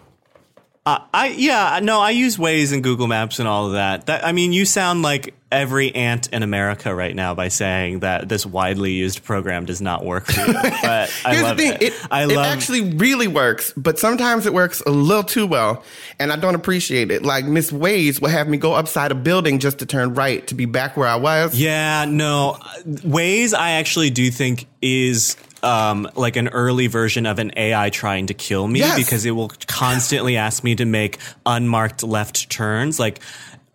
Uh, 0.86 1.00
I 1.12 1.28
yeah 1.30 1.80
no, 1.82 2.00
I 2.00 2.10
use 2.10 2.36
Waze 2.36 2.72
and 2.72 2.80
Google 2.80 3.08
Maps 3.08 3.40
and 3.40 3.48
all 3.48 3.66
of 3.66 3.72
that. 3.72 4.06
That 4.06 4.24
I 4.24 4.30
mean, 4.30 4.52
you 4.52 4.64
sound 4.64 5.02
like 5.02 5.34
every 5.50 5.92
ant 5.92 6.28
in 6.28 6.44
America 6.44 6.94
right 6.94 7.14
now 7.14 7.34
by 7.34 7.48
saying 7.48 8.00
that 8.00 8.28
this 8.28 8.46
widely 8.46 8.92
used 8.92 9.24
program 9.24 9.64
does 9.64 9.80
not 9.80 10.04
work 10.04 10.26
for 10.26 10.40
you. 10.40 10.52
But 10.86 11.10
I 11.24 11.30
here's 11.30 11.38
the 11.38 11.42
love 11.42 11.56
thing: 11.56 11.72
it. 11.72 11.82
it, 11.82 11.92
it 11.92 12.36
love 12.36 12.46
actually 12.46 12.82
really 12.82 13.26
works, 13.26 13.72
but 13.76 13.98
sometimes 13.98 14.46
it 14.46 14.54
works 14.54 14.80
a 14.86 14.90
little 14.90 15.24
too 15.24 15.48
well, 15.48 15.82
and 16.20 16.32
I 16.32 16.36
don't 16.36 16.54
appreciate 16.54 17.10
it. 17.10 17.24
Like 17.24 17.46
Miss 17.46 17.72
Waze 17.72 18.20
will 18.20 18.28
have 18.28 18.48
me 18.48 18.56
go 18.56 18.72
upside 18.74 19.10
a 19.10 19.16
building 19.16 19.58
just 19.58 19.80
to 19.80 19.86
turn 19.86 20.14
right 20.14 20.46
to 20.46 20.54
be 20.54 20.66
back 20.66 20.96
where 20.96 21.08
I 21.08 21.16
was. 21.16 21.58
Yeah, 21.58 22.04
no. 22.04 22.58
Waze, 22.86 23.54
I 23.54 23.72
actually 23.72 24.10
do 24.10 24.30
think 24.30 24.68
is 24.80 25.36
um, 25.62 26.08
like 26.14 26.36
an 26.36 26.48
early 26.48 26.86
version 26.86 27.26
of 27.26 27.38
an 27.38 27.52
AI 27.56 27.90
trying 27.90 28.26
to 28.26 28.34
kill 28.34 28.66
me 28.66 28.80
Yes. 28.80 28.96
because 28.96 29.24
it 29.24 29.30
will 29.32 29.50
constantly 29.66 30.36
ask 30.36 30.62
me 30.62 30.74
to 30.76 30.84
make 30.84 31.18
unmarked 31.44 32.02
left 32.02 32.48
turns. 32.50 32.98
Like, 33.00 33.20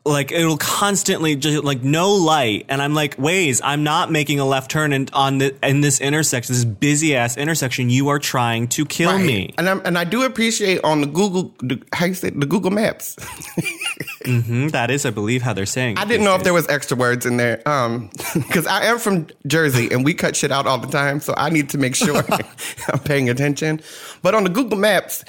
like 0.04 0.32
it'll 0.32 0.58
constantly 0.58 1.36
just 1.36 1.64
like 1.64 1.84
no 1.84 2.12
light, 2.14 2.66
and 2.70 2.82
I'm 2.82 2.96
like, 2.96 3.18
Waze, 3.18 3.62
I'm 3.64 3.84
not 3.84 4.12
making 4.12 4.40
a 4.40 4.46
left 4.46 4.72
turn 4.72 4.94
and 4.94 5.10
on 5.14 5.38
the 5.38 5.56
in 5.68 5.82
this 5.82 6.02
intersection, 6.02 6.56
this 6.56 6.66
busy 6.66 7.16
ass 7.16 7.38
intersection. 7.38 7.90
You 7.92 8.10
are 8.10 8.18
trying 8.18 8.68
to 8.70 8.86
kill 8.86 9.12
Right. 9.12 9.26
me. 9.26 9.54
And 9.60 9.70
I'm, 9.70 9.82
and 9.86 9.98
I 10.00 10.04
do 10.04 10.24
appreciate 10.24 10.84
on 10.84 11.02
the 11.02 11.08
Google 11.08 11.54
the, 11.60 11.80
how 11.94 12.06
you 12.06 12.14
say 12.16 12.32
the 12.32 12.46
Google 12.48 12.72
Maps. 12.72 13.16
hmm 14.26 14.68
that 14.70 14.90
is, 14.92 15.06
I 15.06 15.10
believe, 15.12 15.42
how 15.42 15.54
they're 15.54 15.66
saying. 15.66 15.98
I 15.98 16.06
didn't 16.06 16.24
know 16.26 16.36
if 16.36 16.44
there 16.44 16.54
was 16.54 16.68
extra 16.68 16.96
words 16.98 17.26
in 17.26 17.38
there. 17.38 17.62
Um, 17.68 18.10
because 18.34 18.66
I 18.68 18.86
am 18.86 18.98
from 19.00 19.28
Jersey 19.48 19.90
and 19.92 20.04
we 20.06 20.14
cut 20.14 20.36
shit 20.36 20.52
out 20.52 20.66
all 20.68 20.78
the 20.78 20.88
time, 20.88 21.20
so 21.20 21.34
I 21.38 21.50
need 21.50 21.70
to 21.72 21.78
make 21.78 21.96
sure 21.96 22.24
I'm 22.92 23.00
paying 23.00 23.30
attention. 23.30 23.82
But 24.22 24.34
on 24.36 24.44
the 24.44 24.50
Google 24.50 24.78
Maps, 24.80 25.24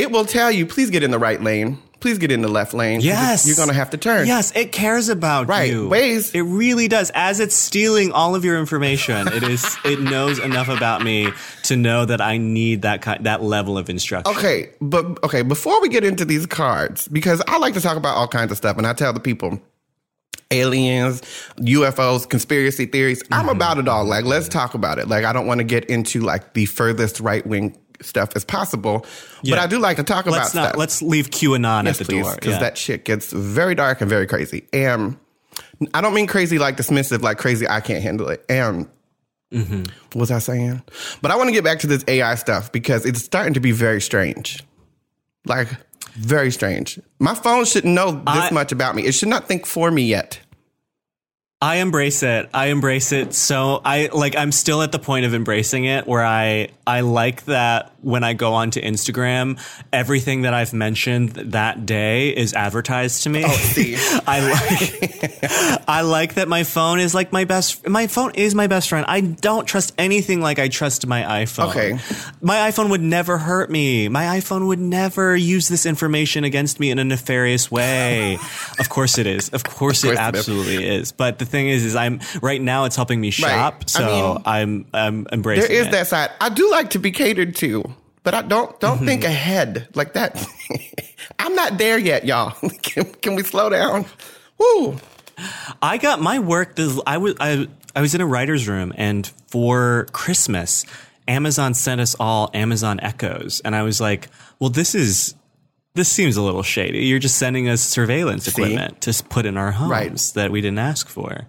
it 0.00 0.10
will 0.10 0.24
tell 0.24 0.50
you, 0.50 0.66
please 0.66 0.90
get 0.90 1.02
in 1.02 1.10
the 1.10 1.18
right 1.18 1.40
lane. 1.42 1.78
Please 2.00 2.16
get 2.16 2.32
in 2.32 2.40
the 2.40 2.48
left 2.48 2.72
lane. 2.72 3.02
Yes. 3.02 3.46
You're 3.46 3.56
gonna 3.56 3.74
have 3.74 3.90
to 3.90 3.98
turn. 3.98 4.26
Yes, 4.26 4.52
it 4.56 4.72
cares 4.72 5.10
about 5.10 5.48
Right. 5.48 5.70
you. 5.70 5.86
Waze- 5.86 6.34
It 6.34 6.44
really 6.44 6.88
does. 6.88 7.10
As 7.14 7.40
it's 7.40 7.54
stealing 7.54 8.10
all 8.10 8.34
of 8.34 8.42
your 8.42 8.58
information, 8.58 9.28
it 9.28 9.42
is. 9.42 9.76
It 9.84 10.00
knows 10.00 10.38
enough 10.38 10.68
about 10.70 11.02
me 11.02 11.28
to 11.64 11.76
know 11.76 12.06
that 12.06 12.22
I 12.22 12.38
need 12.38 12.82
that 12.82 13.02
kind, 13.02 13.26
that 13.26 13.42
level 13.42 13.76
of 13.76 13.90
instruction. 13.90 14.34
Okay, 14.34 14.70
but 14.80 15.22
okay, 15.24 15.42
before 15.42 15.78
we 15.82 15.90
get 15.90 16.02
into 16.02 16.24
these 16.24 16.46
cards, 16.46 17.06
because 17.08 17.42
I 17.46 17.58
like 17.58 17.74
to 17.74 17.82
talk 17.82 17.98
about 17.98 18.16
all 18.16 18.28
kinds 18.28 18.50
of 18.50 18.56
stuff, 18.56 18.78
and 18.78 18.86
I 18.86 18.94
tell 18.94 19.12
the 19.12 19.20
people 19.20 19.60
aliens, 20.50 21.20
UFOs, 21.60 22.28
conspiracy 22.28 22.86
theories. 22.86 23.22
I'm 23.30 23.40
Mm-hmm. 23.42 23.48
about 23.50 23.78
it 23.78 23.88
all. 23.88 24.04
Like, 24.04 24.24
let's 24.24 24.48
talk 24.48 24.74
about 24.74 24.98
it. 24.98 25.06
Like, 25.08 25.24
I 25.24 25.32
don't 25.32 25.46
want 25.46 25.58
to 25.58 25.64
get 25.64 25.84
into 25.84 26.20
like 26.20 26.54
the 26.54 26.64
furthest 26.66 27.20
right 27.20 27.46
wing 27.46 27.76
stuff 28.02 28.30
as 28.36 28.44
possible, 28.44 29.04
but 29.44 29.58
I 29.58 29.66
do 29.66 29.78
like 29.78 29.96
to 29.98 30.02
talk 30.02 30.26
about 30.26 30.38
Let's 30.38 30.54
not. 30.54 30.68
stuff. 30.70 30.78
Let's 30.78 31.02
leave 31.02 31.30
QAnon 31.30 31.84
yes, 31.84 32.00
at 32.00 32.06
the 32.06 32.12
please, 32.12 32.24
door. 32.24 32.34
because 32.34 32.52
Yeah. 32.54 32.58
that 32.60 32.78
shit 32.78 33.04
gets 33.04 33.32
very 33.32 33.74
dark 33.74 34.00
and 34.00 34.08
very 34.08 34.26
crazy. 34.26 34.64
And 34.72 35.16
I 35.94 36.00
don't 36.00 36.14
mean 36.14 36.26
crazy 36.26 36.58
like 36.58 36.76
dismissive, 36.76 37.22
like 37.22 37.38
crazy. 37.38 37.66
I 37.68 37.80
can't 37.80 38.02
handle 38.02 38.28
it. 38.28 38.44
And 38.48 38.88
Mm-hmm. 39.52 39.78
what 40.12 40.14
was 40.14 40.30
I 40.30 40.38
saying? 40.38 40.80
But 41.22 41.32
I 41.32 41.36
want 41.36 41.48
to 41.48 41.52
get 41.52 41.64
back 41.64 41.80
to 41.80 41.88
this 41.88 42.04
AI 42.06 42.36
stuff 42.36 42.70
because 42.70 43.04
it's 43.04 43.20
starting 43.24 43.54
to 43.54 43.60
be 43.60 43.72
very 43.72 44.00
strange. 44.00 44.62
Like, 45.44 45.66
very 46.14 46.52
strange. 46.52 47.00
My 47.18 47.34
phone 47.34 47.64
shouldn't 47.64 47.92
know 47.92 48.12
this 48.12 48.22
I- 48.26 48.50
much 48.52 48.70
about 48.70 48.94
me. 48.94 49.02
It 49.06 49.12
should 49.12 49.28
not 49.28 49.48
think 49.48 49.66
for 49.66 49.90
me 49.90 50.02
yet. 50.02 50.38
I 51.62 51.76
embrace 51.76 52.22
it. 52.22 52.48
I 52.54 52.66
embrace 52.66 53.12
it. 53.12 53.34
So 53.34 53.82
I 53.84 54.08
like 54.14 54.34
I'm 54.34 54.50
still 54.50 54.80
at 54.80 54.92
the 54.92 54.98
point 54.98 55.26
of 55.26 55.34
embracing 55.34 55.84
it 55.84 56.06
where 56.06 56.24
I 56.24 56.68
I 56.86 57.02
like 57.02 57.44
that 57.44 57.92
when 58.00 58.24
I 58.24 58.32
go 58.32 58.54
onto 58.54 58.80
Instagram, 58.80 59.60
everything 59.92 60.42
that 60.42 60.54
I've 60.54 60.72
mentioned 60.72 61.30
that 61.32 61.84
day 61.84 62.30
is 62.30 62.54
advertised 62.54 63.24
to 63.24 63.28
me. 63.28 63.44
Oh, 63.44 63.50
see. 63.50 63.94
I 64.26 64.40
like 64.50 65.79
I 65.90 66.02
like 66.02 66.34
that 66.34 66.46
my 66.48 66.62
phone 66.64 67.00
is 67.00 67.14
like 67.14 67.32
my 67.32 67.44
best 67.44 67.88
my 67.88 68.06
phone 68.06 68.30
is 68.34 68.54
my 68.54 68.66
best 68.68 68.88
friend. 68.88 69.04
I 69.08 69.20
don't 69.20 69.66
trust 69.66 69.92
anything 69.98 70.40
like 70.40 70.58
I 70.58 70.68
trust 70.68 71.06
my 71.06 71.22
iPhone. 71.22 71.68
Okay. 71.70 71.98
My 72.40 72.70
iPhone 72.70 72.90
would 72.90 73.00
never 73.02 73.38
hurt 73.38 73.70
me. 73.70 74.08
My 74.08 74.38
iPhone 74.38 74.68
would 74.68 74.78
never 74.78 75.36
use 75.36 75.68
this 75.68 75.86
information 75.86 76.44
against 76.44 76.78
me 76.80 76.90
in 76.90 76.98
a 76.98 77.04
nefarious 77.04 77.70
way. 77.70 78.34
of 78.78 78.88
course 78.88 79.18
it 79.18 79.26
is. 79.26 79.48
Of 79.50 79.64
course, 79.64 80.02
course 80.02 80.04
it 80.04 80.08
it 80.10 80.12
is. 80.12 80.18
absolutely 80.18 80.88
is. 80.88 81.12
But 81.12 81.38
the 81.38 81.44
thing 81.44 81.68
is, 81.68 81.84
is 81.84 81.96
I'm 81.96 82.20
right 82.40 82.60
now 82.62 82.84
it's 82.84 82.96
helping 82.96 83.20
me 83.20 83.30
shop. 83.30 83.82
I 83.82 83.86
So 83.86 84.06
mean, 84.34 84.42
I'm 84.46 84.86
I'm 84.94 85.26
embracing 85.32 85.68
There 85.68 85.80
is 85.80 85.88
it. 85.88 85.90
that 85.90 86.06
side. 86.06 86.30
I 86.40 86.48
do 86.50 86.70
like 86.70 86.90
to 86.90 86.98
be 86.98 87.10
catered 87.10 87.56
to, 87.56 87.82
but 88.22 88.34
I 88.34 88.42
don't 88.42 88.78
don't 88.80 88.96
Mm-hmm. 88.98 89.06
think 89.06 89.24
ahead 89.24 89.88
like 89.94 90.12
that. 90.12 90.36
I'm 91.40 91.54
not 91.54 91.78
there 91.78 91.98
yet, 91.98 92.24
y'all. 92.24 92.52
can, 92.82 93.04
can 93.22 93.34
we 93.34 93.42
slow 93.42 93.70
down? 93.70 94.04
Woo. 94.58 94.96
I 95.82 95.98
got 95.98 96.20
my 96.20 96.38
work. 96.38 96.76
This, 96.76 96.98
I 97.06 97.18
was 97.18 97.34
I, 97.40 97.66
I 97.94 98.00
was 98.00 98.14
in 98.14 98.20
a 98.20 98.26
writer's 98.26 98.68
room, 98.68 98.92
and 98.96 99.26
for 99.48 100.06
Christmas, 100.12 100.84
Amazon 101.28 101.74
sent 101.74 102.00
us 102.00 102.14
all 102.18 102.50
Amazon 102.54 103.00
Echoes, 103.00 103.60
and 103.64 103.74
I 103.76 103.82
was 103.82 104.00
like, 104.00 104.28
"Well, 104.58 104.70
this 104.70 104.94
is 104.94 105.34
this 105.94 106.08
seems 106.08 106.36
a 106.36 106.42
little 106.42 106.62
shady. 106.62 107.06
You're 107.06 107.18
just 107.18 107.36
sending 107.36 107.68
us 107.68 107.80
surveillance 107.80 108.46
equipment 108.46 109.00
to 109.02 109.24
put 109.24 109.44
in 109.46 109.56
our 109.56 109.72
homes 109.72 109.90
Right. 109.90 110.30
that 110.34 110.50
we 110.50 110.60
didn't 110.60 110.78
ask 110.78 111.08
for." 111.08 111.46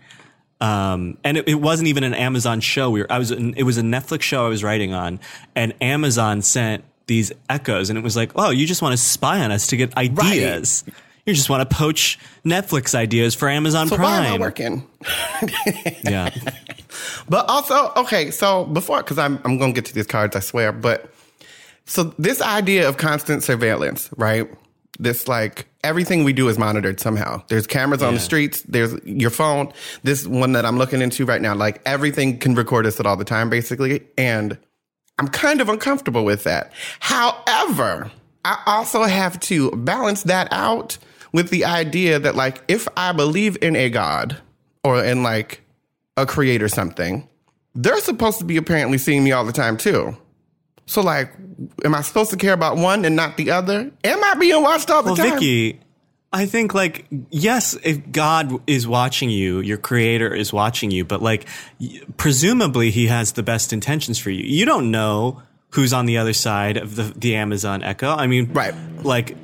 Um, 0.60 1.18
and 1.24 1.38
it, 1.38 1.48
it 1.48 1.56
wasn't 1.56 1.88
even 1.88 2.04
an 2.04 2.14
Amazon 2.14 2.60
show. 2.60 2.92
We 2.92 3.02
were, 3.02 3.12
I 3.12 3.18
was, 3.18 3.32
it 3.32 3.64
was 3.64 3.80
a 3.80 3.82
Netflix 3.82 4.22
show 4.22 4.46
I 4.46 4.50
was 4.50 4.64
writing 4.64 4.94
on, 4.94 5.20
and 5.56 5.74
Amazon 5.82 6.44
sent 6.44 6.84
these 7.08 7.32
echoes, 7.50 7.90
and 7.90 7.98
it 7.98 8.04
was 8.04 8.16
like, 8.16 8.32
oh, 8.36 8.52
you 8.52 8.68
just 8.68 8.82
want 8.82 8.94
to 8.94 8.98
spy 8.98 9.40
on 9.40 9.52
us 9.52 9.68
to 9.68 9.78
get 9.78 9.98
ideas. 9.98 10.84
You 11.32 11.36
just 11.38 11.50
want 11.50 11.70
to 11.70 11.74
poach 11.74 12.20
Netflix 12.44 12.94
ideas 12.94 13.36
for 13.36 13.48
Amazon 13.48 13.88
So 13.88 13.96
Prime. 13.96 14.24
why 14.24 14.28
am 14.28 14.34
I 14.34 14.38
working? 14.38 14.86
Yeah. 16.04 16.30
But 17.30 17.48
also, 17.48 17.94
okay, 17.96 18.32
so 18.32 18.66
before, 18.66 18.98
because 18.98 19.18
I'm, 19.18 19.40
I'm 19.46 19.58
going 19.58 19.74
to 19.74 19.82
get 19.82 19.86
to 19.86 19.94
these 19.94 20.08
cards, 20.08 20.36
I 20.36 20.42
swear. 20.42 20.74
But 20.74 21.10
so 21.86 22.04
this 22.20 22.42
idea 22.42 22.90
of 22.90 22.98
constant 22.98 23.44
surveillance, 23.44 24.10
right? 24.18 24.50
This 25.00 25.30
like 25.30 25.68
everything 25.86 26.26
we 26.26 26.34
do 26.34 26.50
is 26.50 26.58
monitored 26.60 27.00
somehow. 27.00 27.42
There's 27.48 27.66
cameras 27.66 28.04
on 28.04 28.14
the 28.14 28.20
streets. 28.20 28.62
There's 28.64 28.94
your 29.06 29.30
phone. 29.30 29.72
This 30.04 30.28
one 30.28 30.52
that 30.52 30.66
I'm 30.66 30.78
looking 30.78 31.02
into 31.02 31.26
right 31.26 31.42
now, 31.42 31.56
like 31.56 31.82
everything 31.86 32.40
can 32.40 32.56
record 32.56 32.86
us 32.86 33.00
at 33.00 33.06
all 33.06 33.16
the 33.16 33.24
time, 33.24 33.50
basically. 33.50 34.06
And 34.18 34.58
I'm 35.18 35.30
kind 35.30 35.62
of 35.62 35.70
uncomfortable 35.70 36.26
with 36.26 36.44
that. 36.44 36.74
However, 37.00 38.12
I 38.44 38.62
also 38.66 39.04
have 39.04 39.40
to 39.42 39.72
balance 39.72 40.24
that 40.24 40.50
out 40.52 40.98
with 41.32 41.50
the 41.50 41.66
idea 41.66 42.20
that, 42.20 42.36
like, 42.36 42.62
if 42.68 42.88
I 42.98 43.12
believe 43.12 43.58
in 43.62 43.76
a 43.76 43.90
God 43.90 44.38
or 44.84 45.04
in 45.04 45.24
like 45.24 45.62
a 46.18 46.26
creator 46.26 46.68
something, 46.68 47.28
they're 47.76 48.00
supposed 48.00 48.40
to 48.40 48.46
be 48.46 48.58
apparently 48.58 48.98
seeing 48.98 49.24
me 49.24 49.32
all 49.32 49.46
the 49.46 49.54
time 49.54 49.78
too. 49.78 50.18
So, 50.88 51.02
like, 51.02 51.32
am 51.86 51.96
I 51.96 52.02
supposed 52.02 52.32
to 52.32 52.38
care 52.38 52.54
about 52.54 52.76
one 52.78 53.06
and 53.06 53.16
not 53.16 53.38
the 53.38 53.52
other? 53.52 53.92
Am 54.04 54.24
I 54.24 54.36
being 54.36 54.62
watched 54.62 54.90
all 54.90 55.04
the 55.04 55.14
Well, 55.14 55.16
time? 55.16 55.34
Vicky, 55.40 55.80
I 56.34 56.46
think 56.46 56.74
like 56.74 57.06
yes, 57.30 57.78
if 57.84 58.12
God 58.12 58.62
is 58.68 58.88
watching 58.88 59.30
you, 59.30 59.60
your 59.60 59.78
creator 59.78 60.34
is 60.34 60.52
watching 60.52 60.92
you, 60.92 61.06
but 61.06 61.22
like 61.22 61.48
presumably 62.18 62.92
he 62.92 63.08
has 63.08 63.34
the 63.34 63.44
best 63.44 63.74
intentions 63.74 64.18
for 64.18 64.30
you. 64.30 64.44
You 64.44 64.66
don't 64.66 64.92
know 64.92 65.42
who's 65.72 65.94
on 65.94 66.06
the 66.06 66.18
other 66.18 66.34
side 66.34 66.78
of 66.78 66.96
the 66.96 67.04
the 67.16 67.36
Amazon 67.36 67.84
Echo. 67.84 68.10
I 68.10 68.28
mean, 68.28 68.52
Right. 68.54 68.74
Like 69.04 69.36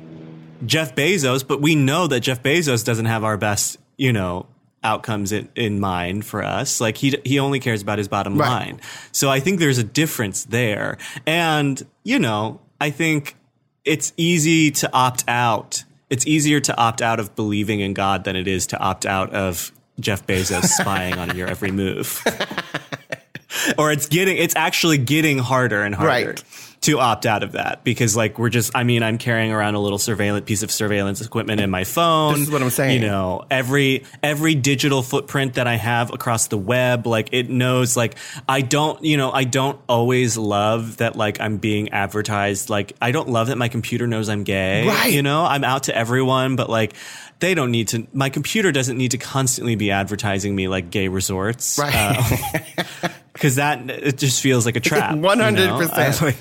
Jeff 0.66 0.94
Bezos, 0.94 1.46
but 1.46 1.60
we 1.60 1.74
know 1.74 2.06
that 2.06 2.20
Jeff 2.20 2.42
Bezos 2.42 2.84
doesn't 2.84 3.06
have 3.06 3.24
our 3.24 3.36
best, 3.36 3.78
you 3.96 4.12
know, 4.12 4.46
outcomes 4.84 5.32
in, 5.32 5.48
in 5.56 5.80
mind 5.80 6.24
for 6.24 6.42
us. 6.42 6.80
Like 6.80 6.96
he 6.96 7.14
he 7.24 7.38
only 7.38 7.60
cares 7.60 7.82
about 7.82 7.98
his 7.98 8.08
bottom 8.08 8.36
Right. 8.38 8.48
line. 8.48 8.80
So 9.12 9.28
I 9.30 9.40
think 9.40 9.58
there's 9.58 9.78
a 9.78 9.84
difference 9.84 10.44
there. 10.44 10.98
And, 11.26 11.84
you 12.04 12.18
know, 12.18 12.60
I 12.80 12.90
think 12.90 13.36
it's 13.84 14.12
easy 14.16 14.70
to 14.72 14.92
opt 14.92 15.24
out. 15.28 15.84
It's 16.10 16.26
easier 16.26 16.60
to 16.60 16.76
opt 16.76 17.02
out 17.02 17.18
of 17.20 17.34
believing 17.34 17.80
in 17.80 17.92
God 17.94 18.24
than 18.24 18.36
it 18.36 18.46
is 18.46 18.66
to 18.68 18.78
opt 18.78 19.04
out 19.06 19.32
of 19.34 19.72
Jeff 20.00 20.26
Bezos 20.26 20.64
spying 20.80 21.14
on 21.14 21.36
your 21.36 21.48
every 21.48 21.70
move. 21.72 22.22
or 23.78 23.90
it's 23.90 24.06
getting 24.06 24.36
it's 24.36 24.54
actually 24.56 24.98
getting 24.98 25.38
harder 25.38 25.82
and 25.82 25.94
harder 25.94 26.08
Right. 26.30 26.44
To 26.80 27.00
opt 27.00 27.26
out 27.26 27.42
of 27.42 27.52
that 27.52 27.82
because 27.82 28.16
like 28.16 28.38
we're 28.38 28.48
just 28.48 28.70
I 28.74 28.84
mean 28.84 29.02
I'm 29.02 29.18
carrying 29.18 29.50
around 29.50 29.74
a 29.74 29.80
little 29.80 29.98
surveillance 29.98 30.44
piece 30.46 30.62
of 30.62 30.70
surveillance 30.70 31.20
equipment 31.20 31.60
in 31.60 31.70
my 31.70 31.82
phone. 31.82 32.34
This 32.34 32.42
is 32.42 32.50
what 32.50 32.62
I'm 32.62 32.70
saying. 32.70 33.02
You 33.02 33.08
know, 33.08 33.44
every 33.50 34.04
every 34.22 34.54
digital 34.54 35.02
footprint 35.02 35.54
that 35.54 35.66
I 35.66 35.74
have 35.74 36.12
across 36.12 36.46
the 36.46 36.56
web, 36.56 37.06
like 37.06 37.30
it 37.32 37.50
knows 37.50 37.96
like 37.96 38.14
I 38.48 38.60
don't, 38.60 39.02
you 39.02 39.16
know, 39.16 39.32
I 39.32 39.42
don't 39.42 39.80
always 39.88 40.36
love 40.36 40.98
that 40.98 41.16
like 41.16 41.40
I'm 41.40 41.56
being 41.56 41.88
advertised 41.90 42.70
like 42.70 42.92
I 43.02 43.10
don't 43.10 43.28
love 43.28 43.48
that 43.48 43.58
my 43.58 43.68
computer 43.68 44.06
knows 44.06 44.28
I'm 44.28 44.44
gay. 44.44 44.86
Right. 44.86 45.12
You 45.12 45.22
know, 45.22 45.44
I'm 45.44 45.64
out 45.64 45.84
to 45.84 45.96
everyone, 45.96 46.54
but 46.54 46.70
like 46.70 46.94
they 47.40 47.54
don't 47.54 47.72
need 47.72 47.88
to 47.88 48.06
my 48.12 48.30
computer 48.30 48.70
doesn't 48.70 48.96
need 48.96 49.10
to 49.12 49.18
constantly 49.18 49.74
be 49.74 49.90
advertising 49.90 50.54
me 50.54 50.68
like 50.68 50.90
gay 50.90 51.08
resorts. 51.08 51.76
Right. 51.76 51.92
Uh, 51.92 53.08
because 53.32 53.56
that 53.56 53.90
it 53.90 54.16
just 54.16 54.40
feels 54.40 54.64
like 54.64 54.76
a 54.76 54.80
trap. 54.88 55.16
you 55.16 55.20
know? 55.20 55.28
100%. 55.28 55.90
I- 55.90 56.24
like- 56.24 56.36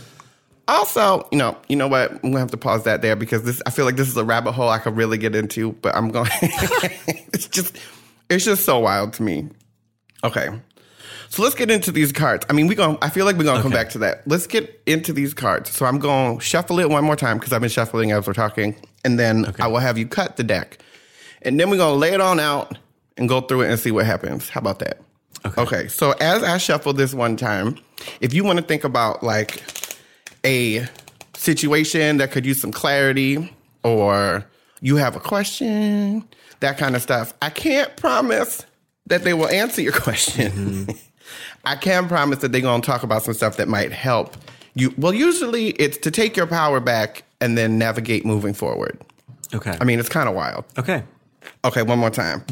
Also, 0.67 1.27
you 1.31 1.37
know, 1.37 1.57
you 1.69 1.75
know 1.75 1.87
what? 1.87 2.11
I'm 2.11 2.31
gonna 2.31 2.39
have 2.39 2.51
to 2.51 2.57
pause 2.57 2.83
that 2.83 3.01
there 3.01 3.15
because 3.15 3.43
this. 3.43 3.61
I 3.65 3.69
feel 3.69 3.85
like 3.85 3.95
this 3.95 4.07
is 4.07 4.17
a 4.17 4.25
rabbit 4.25 4.51
hole 4.51 4.69
I 4.69 4.79
could 4.79 4.97
really 4.97 5.17
get 5.17 5.35
into, 5.35 5.71
but 5.73 5.95
I'm 5.95 6.09
going. 6.09 6.29
it's 6.41 7.47
just, 7.47 7.77
it's 8.29 8.43
just 8.43 8.65
so 8.65 8.79
wild 8.79 9.13
to 9.13 9.23
me. 9.23 9.49
Okay, 10.23 10.49
so 11.29 11.43
let's 11.43 11.55
get 11.55 11.69
into 11.69 11.91
these 11.91 12.11
cards. 12.11 12.45
I 12.49 12.53
mean, 12.53 12.67
we 12.67 12.75
going 12.75 12.97
I 13.01 13.09
feel 13.09 13.25
like 13.25 13.37
we're 13.37 13.43
gonna 13.43 13.61
come 13.61 13.71
back 13.71 13.89
to 13.91 13.99
that. 13.99 14.27
Let's 14.27 14.47
get 14.47 14.81
into 14.85 15.13
these 15.13 15.33
cards. 15.33 15.71
So 15.71 15.85
I'm 15.85 15.99
to 15.99 16.39
shuffle 16.43 16.79
it 16.79 16.89
one 16.89 17.03
more 17.03 17.15
time 17.15 17.37
because 17.37 17.53
I've 17.53 17.61
been 17.61 17.69
shuffling 17.69 18.11
as 18.11 18.27
we're 18.27 18.33
talking, 18.33 18.75
and 19.03 19.19
then 19.19 19.53
I 19.59 19.67
will 19.67 19.79
have 19.79 19.97
you 19.97 20.07
cut 20.07 20.37
the 20.37 20.43
deck, 20.43 20.79
and 21.41 21.59
then 21.59 21.69
we're 21.69 21.77
gonna 21.77 21.95
lay 21.95 22.13
it 22.13 22.21
on 22.21 22.39
out 22.39 22.77
and 23.17 23.27
go 23.27 23.41
through 23.41 23.61
it 23.61 23.69
and 23.69 23.79
see 23.79 23.91
what 23.91 24.05
happens. 24.05 24.49
How 24.49 24.59
about 24.59 24.79
that? 24.79 24.99
Okay. 25.45 25.61
Okay. 25.61 25.87
So 25.87 26.11
as 26.13 26.43
I 26.43 26.57
shuffle 26.57 26.93
this 26.93 27.13
one 27.13 27.35
time, 27.35 27.77
if 28.21 28.33
you 28.33 28.43
want 28.43 28.59
to 28.59 28.65
think 28.65 28.83
about 28.83 29.23
like 29.23 29.63
a 30.45 30.87
situation 31.35 32.17
that 32.17 32.31
could 32.31 32.45
use 32.45 32.59
some 32.61 32.71
clarity 32.71 33.53
or 33.83 34.45
you 34.81 34.95
have 34.97 35.15
a 35.15 35.19
question, 35.19 36.27
that 36.59 36.77
kind 36.77 36.95
of 36.95 37.01
stuff. 37.01 37.33
I 37.41 37.49
can't 37.49 37.95
promise 37.97 38.65
that 39.07 39.23
they 39.23 39.33
will 39.33 39.47
answer 39.49 39.81
your 39.81 39.93
question. 39.99 40.87
I 41.65 41.75
can 41.75 42.07
promise 42.07 42.39
that 42.39 42.51
they're 42.51 42.61
going 42.61 42.81
to 42.81 42.85
talk 42.85 43.03
about 43.03 43.23
some 43.23 43.33
stuff 43.33 43.57
that 43.57 43.67
might 43.67 43.91
help 43.91 44.35
you. 44.75 44.93
Well, 44.97 45.13
usually 45.13 45.69
it's 45.71 45.97
to 45.99 46.11
take 46.11 46.37
your 46.37 46.47
power 46.47 46.79
back 46.79 47.23
and 47.41 47.57
then 47.57 47.77
navigate 47.77 48.25
moving 48.25 48.53
forward. 48.53 48.99
Okay. 49.53 49.77
I 49.79 49.83
mean, 49.83 49.99
it's 49.99 50.09
kind 50.09 50.27
of 50.29 50.35
wild. 50.35 50.65
okay. 50.77 51.03
Okay, 51.63 51.81
one 51.81 51.97
more 51.97 52.09
time. 52.09 52.43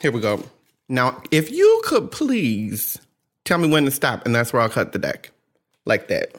Here 0.00 0.12
we 0.12 0.20
go. 0.20 0.42
Now, 0.88 1.20
if 1.30 1.50
you 1.50 1.82
could 1.84 2.10
please 2.12 2.98
tell 3.44 3.58
me 3.58 3.68
when 3.68 3.84
to 3.84 3.90
stop, 3.90 4.24
and 4.24 4.34
that's 4.34 4.52
where 4.52 4.62
I'll 4.62 4.68
cut 4.68 4.92
the 4.92 4.98
deck. 4.98 5.30
Like 5.84 6.08
that. 6.08 6.32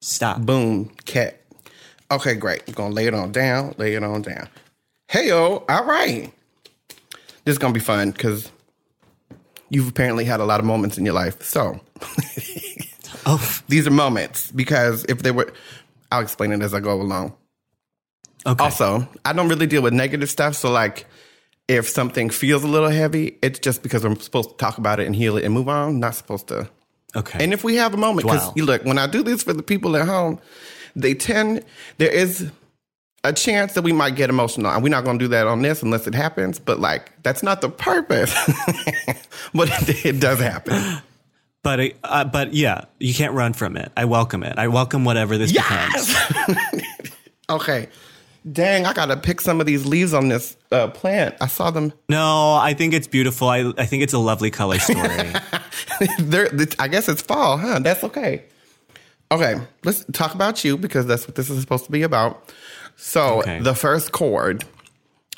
Stop. 0.00 0.40
Boom, 0.40 0.90
cat. 1.04 1.40
Okay, 2.10 2.34
great. 2.34 2.62
I'm 2.66 2.74
gonna 2.74 2.94
lay 2.94 3.06
it 3.06 3.14
on 3.14 3.32
down, 3.32 3.74
lay 3.78 3.94
it 3.94 4.02
on 4.02 4.22
down. 4.22 4.48
Hey 5.08 5.28
yo, 5.28 5.64
all 5.68 5.84
right. 5.84 6.32
This 7.44 7.52
is 7.52 7.58
gonna 7.58 7.74
be 7.74 7.80
fun 7.80 8.10
because 8.10 8.50
you've 9.68 9.88
apparently 9.88 10.24
had 10.24 10.40
a 10.40 10.44
lot 10.44 10.60
of 10.60 10.66
moments 10.66 10.98
in 10.98 11.04
your 11.04 11.14
life. 11.14 11.42
So 11.42 11.80
Oh, 13.26 13.60
these 13.68 13.86
are 13.86 13.90
moments 13.90 14.50
because 14.50 15.04
if 15.08 15.22
they 15.22 15.30
were, 15.30 15.52
I'll 16.10 16.22
explain 16.22 16.52
it 16.52 16.62
as 16.62 16.72
I 16.74 16.80
go 16.80 17.00
along. 17.00 17.34
okay. 18.46 18.64
Also, 18.64 19.06
I 19.24 19.32
don't 19.34 19.48
really 19.48 19.66
deal 19.66 19.82
with 19.82 19.92
negative 19.92 20.30
stuff. 20.30 20.54
So, 20.56 20.70
like, 20.70 21.06
if 21.68 21.86
something 21.88 22.30
feels 22.30 22.64
a 22.64 22.66
little 22.66 22.88
heavy, 22.88 23.38
it's 23.42 23.58
just 23.58 23.82
because 23.82 24.04
I'm 24.04 24.18
supposed 24.18 24.50
to 24.50 24.56
talk 24.56 24.78
about 24.78 24.98
it 25.00 25.06
and 25.06 25.14
heal 25.14 25.36
it 25.36 25.44
and 25.44 25.52
move 25.52 25.68
on. 25.68 26.00
Not 26.00 26.14
supposed 26.14 26.48
to. 26.48 26.68
Okay. 27.16 27.42
And 27.42 27.52
if 27.52 27.64
we 27.64 27.76
have 27.76 27.94
a 27.94 27.96
moment, 27.96 28.26
because 28.26 28.46
Wow. 28.46 28.52
you 28.56 28.64
look, 28.64 28.84
when 28.84 28.98
I 28.98 29.06
do 29.06 29.22
this 29.22 29.42
for 29.42 29.52
the 29.52 29.62
people 29.62 29.96
at 29.96 30.06
home, 30.06 30.38
they 30.96 31.14
tend, 31.14 31.64
there 31.98 32.10
is 32.10 32.50
a 33.24 33.32
chance 33.32 33.74
that 33.74 33.82
we 33.82 33.92
might 33.92 34.16
get 34.16 34.30
emotional. 34.30 34.70
And 34.70 34.82
we're 34.82 34.88
not 34.88 35.04
going 35.04 35.18
to 35.18 35.24
do 35.24 35.28
that 35.28 35.46
on 35.46 35.62
this 35.62 35.82
unless 35.82 36.06
it 36.06 36.14
happens. 36.14 36.58
But, 36.58 36.80
like, 36.80 37.12
that's 37.22 37.42
not 37.42 37.60
the 37.60 37.68
purpose. 37.68 38.32
but 39.54 39.68
it, 39.88 40.04
it 40.06 40.20
does 40.20 40.38
happen. 40.40 41.02
but 41.62 41.92
uh, 42.04 42.24
but 42.24 42.54
yeah, 42.54 42.86
you 42.98 43.12
can't 43.12 43.34
run 43.34 43.52
from 43.52 43.76
it. 43.76 43.92
I 43.96 44.06
welcome 44.06 44.42
it. 44.42 44.58
I 44.58 44.68
welcome 44.68 45.04
whatever 45.04 45.36
this 45.38 45.52
becomes. 45.52 46.14
Okay. 47.50 47.88
Dang, 48.50 48.86
I 48.86 48.92
got 48.94 49.06
to 49.06 49.16
pick 49.16 49.40
some 49.40 49.60
of 49.60 49.66
these 49.66 49.84
leaves 49.84 50.14
on 50.14 50.28
this 50.28 50.56
uh, 50.72 50.88
plant. 50.88 51.34
I 51.40 51.46
saw 51.46 51.70
them. 51.70 51.92
No, 52.08 52.54
I 52.54 52.72
think 52.74 52.94
it's 52.94 53.06
beautiful. 53.06 53.48
I 53.48 53.72
I 53.76 53.84
think 53.84 54.02
it's 54.02 54.14
a 54.14 54.18
lovely 54.18 54.50
color 54.50 54.78
story. 54.78 55.32
There, 56.18 56.48
I 56.78 56.88
guess 56.88 57.10
it's 57.10 57.20
fall, 57.20 57.58
huh? 57.58 57.80
That's 57.80 58.02
okay. 58.04 58.44
Okay, 59.30 59.56
let's 59.84 60.02
talk 60.12 60.34
about 60.34 60.64
you 60.64 60.78
because 60.78 61.04
that's 61.04 61.26
what 61.28 61.34
this 61.34 61.50
is 61.50 61.60
supposed 61.60 61.84
to 61.84 61.92
be 61.92 62.02
about. 62.02 62.50
So, 62.96 63.40
Okay. 63.40 63.60
the 63.60 63.74
first 63.74 64.10
chord 64.12 64.64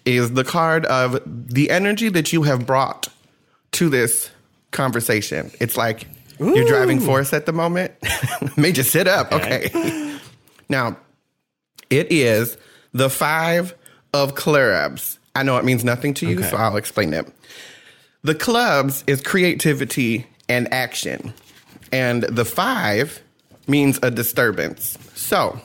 is 0.05 0.33
the 0.35 0.45
card 0.45 0.87
of 0.87 1.21
the 1.27 1.69
energy 1.71 2.09
that 2.11 2.33
you 2.33 2.45
have 2.45 2.65
brought 2.65 3.09
to 3.73 3.89
this 3.89 4.31
conversation. 4.71 5.51
It's 5.61 5.77
like 5.77 6.07
you're 6.39 6.67
driving 6.67 7.01
force 7.01 7.33
at 7.33 7.47
the 7.47 7.53
moment. 7.53 7.93
Made 8.57 8.77
you 8.77 8.85
sit 8.85 9.09
up. 9.09 9.33
Okay. 9.33 9.67
Okay. 9.75 10.19
now, 10.69 10.97
it 11.91 12.11
is 12.13 12.57
the 12.93 13.11
five 13.11 13.75
of 14.13 14.35
clubs. 14.35 15.19
I 15.35 15.43
know 15.43 15.57
it 15.57 15.65
means 15.65 15.85
nothing 15.85 16.15
to 16.15 16.29
you, 16.29 16.39
Okay. 16.39 16.51
so 16.51 16.57
I'll 16.57 16.77
explain 16.77 17.15
it. 17.15 17.27
The 18.23 18.35
clubs 18.35 19.03
is 19.07 19.21
creativity 19.23 20.27
and 20.49 20.73
action. 20.73 21.33
And 21.91 22.23
the 22.25 22.45
five 22.45 23.21
means 23.67 23.99
a 24.03 24.11
disturbance. 24.11 24.97
So 25.15 25.61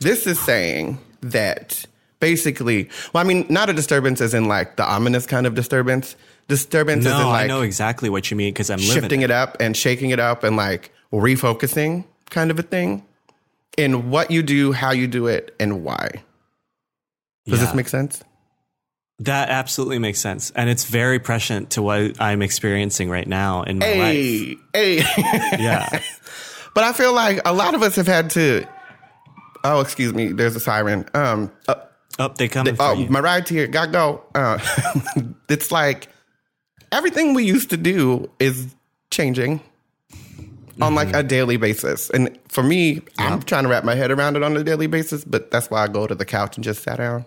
this 0.00 0.26
is 0.26 0.38
saying 0.40 0.98
that 1.20 1.84
basically, 2.20 2.88
well, 3.12 3.24
I 3.24 3.26
mean, 3.26 3.46
not 3.48 3.68
a 3.68 3.72
disturbance 3.72 4.20
as 4.20 4.34
in 4.34 4.46
like 4.48 4.76
the 4.76 4.84
ominous 4.84 5.26
kind 5.26 5.46
of 5.46 5.54
disturbance. 5.54 6.14
Disturbance 6.48 7.06
as 7.06 7.12
in 7.12 7.18
no, 7.18 7.28
like 7.28 7.44
I 7.44 7.46
know 7.46 7.62
exactly 7.62 8.08
what 8.10 8.30
you 8.30 8.36
mean 8.36 8.52
because 8.52 8.70
I'm 8.70 8.78
shifting 8.78 9.22
it. 9.22 9.24
it 9.26 9.30
up 9.30 9.56
and 9.60 9.76
shaking 9.76 10.10
it 10.10 10.18
up 10.20 10.44
and 10.44 10.56
like 10.56 10.92
refocusing 11.12 12.04
kind 12.30 12.50
of 12.50 12.58
a 12.58 12.62
thing 12.62 13.04
in 13.76 14.10
what 14.10 14.30
you 14.30 14.42
do, 14.42 14.72
how 14.72 14.90
you 14.92 15.06
do 15.06 15.26
it, 15.26 15.54
and 15.60 15.84
why. 15.84 16.22
Does 17.46 17.58
Yeah. 17.60 17.66
this 17.66 17.74
make 17.74 17.88
sense? 17.88 18.22
That 19.18 19.50
absolutely 19.50 19.98
makes 19.98 20.20
sense, 20.20 20.50
and 20.56 20.68
it's 20.68 20.84
very 20.84 21.20
prescient 21.20 21.70
to 21.70 21.82
what 21.82 22.20
I'm 22.20 22.42
experiencing 22.42 23.08
right 23.08 23.26
now 23.26 23.62
in 23.62 23.78
my 23.78 23.86
life. 23.86 23.96
Hey, 23.96 24.56
hey. 24.72 24.96
Yeah, 25.60 26.00
But 26.74 26.84
I 26.84 26.92
feel 26.92 27.12
like 27.12 27.40
a 27.44 27.52
lot 27.52 27.74
of 27.74 27.82
us 27.82 27.96
have 27.96 28.06
had 28.06 28.30
to. 28.30 28.66
Oh, 29.64 29.80
excuse 29.80 30.12
me. 30.14 30.32
There's 30.32 30.56
a 30.56 30.60
siren. 30.60 31.04
Um. 31.14 31.52
Uh, 31.68 31.74
oh, 32.18 32.28
they 32.36 32.48
for 32.48 32.64
oh, 32.80 32.92
you. 32.94 33.08
my 33.08 33.20
ride's 33.20 33.50
here. 33.50 33.66
Gotta 33.66 33.92
go. 33.92 34.24
Uh, 34.34 34.58
it's 35.48 35.70
like 35.70 36.08
everything 36.90 37.34
we 37.34 37.44
used 37.44 37.70
to 37.70 37.76
do 37.76 38.30
is 38.38 38.74
changing 39.10 39.60
on 40.80 40.94
like 40.94 41.14
a 41.14 41.22
daily 41.22 41.58
basis. 41.58 42.10
And 42.10 42.38
for 42.48 42.62
me, 42.62 43.02
I'm 43.18 43.42
trying 43.42 43.64
to 43.64 43.68
wrap 43.68 43.84
my 43.84 43.94
head 43.94 44.10
around 44.10 44.36
it 44.36 44.42
on 44.42 44.56
a 44.56 44.64
daily 44.64 44.86
basis. 44.86 45.24
But 45.24 45.50
that's 45.50 45.70
why 45.70 45.84
I 45.84 45.88
go 45.88 46.06
to 46.06 46.14
the 46.14 46.24
couch 46.24 46.56
and 46.56 46.64
just 46.64 46.82
sat 46.82 46.96
down. 46.96 47.26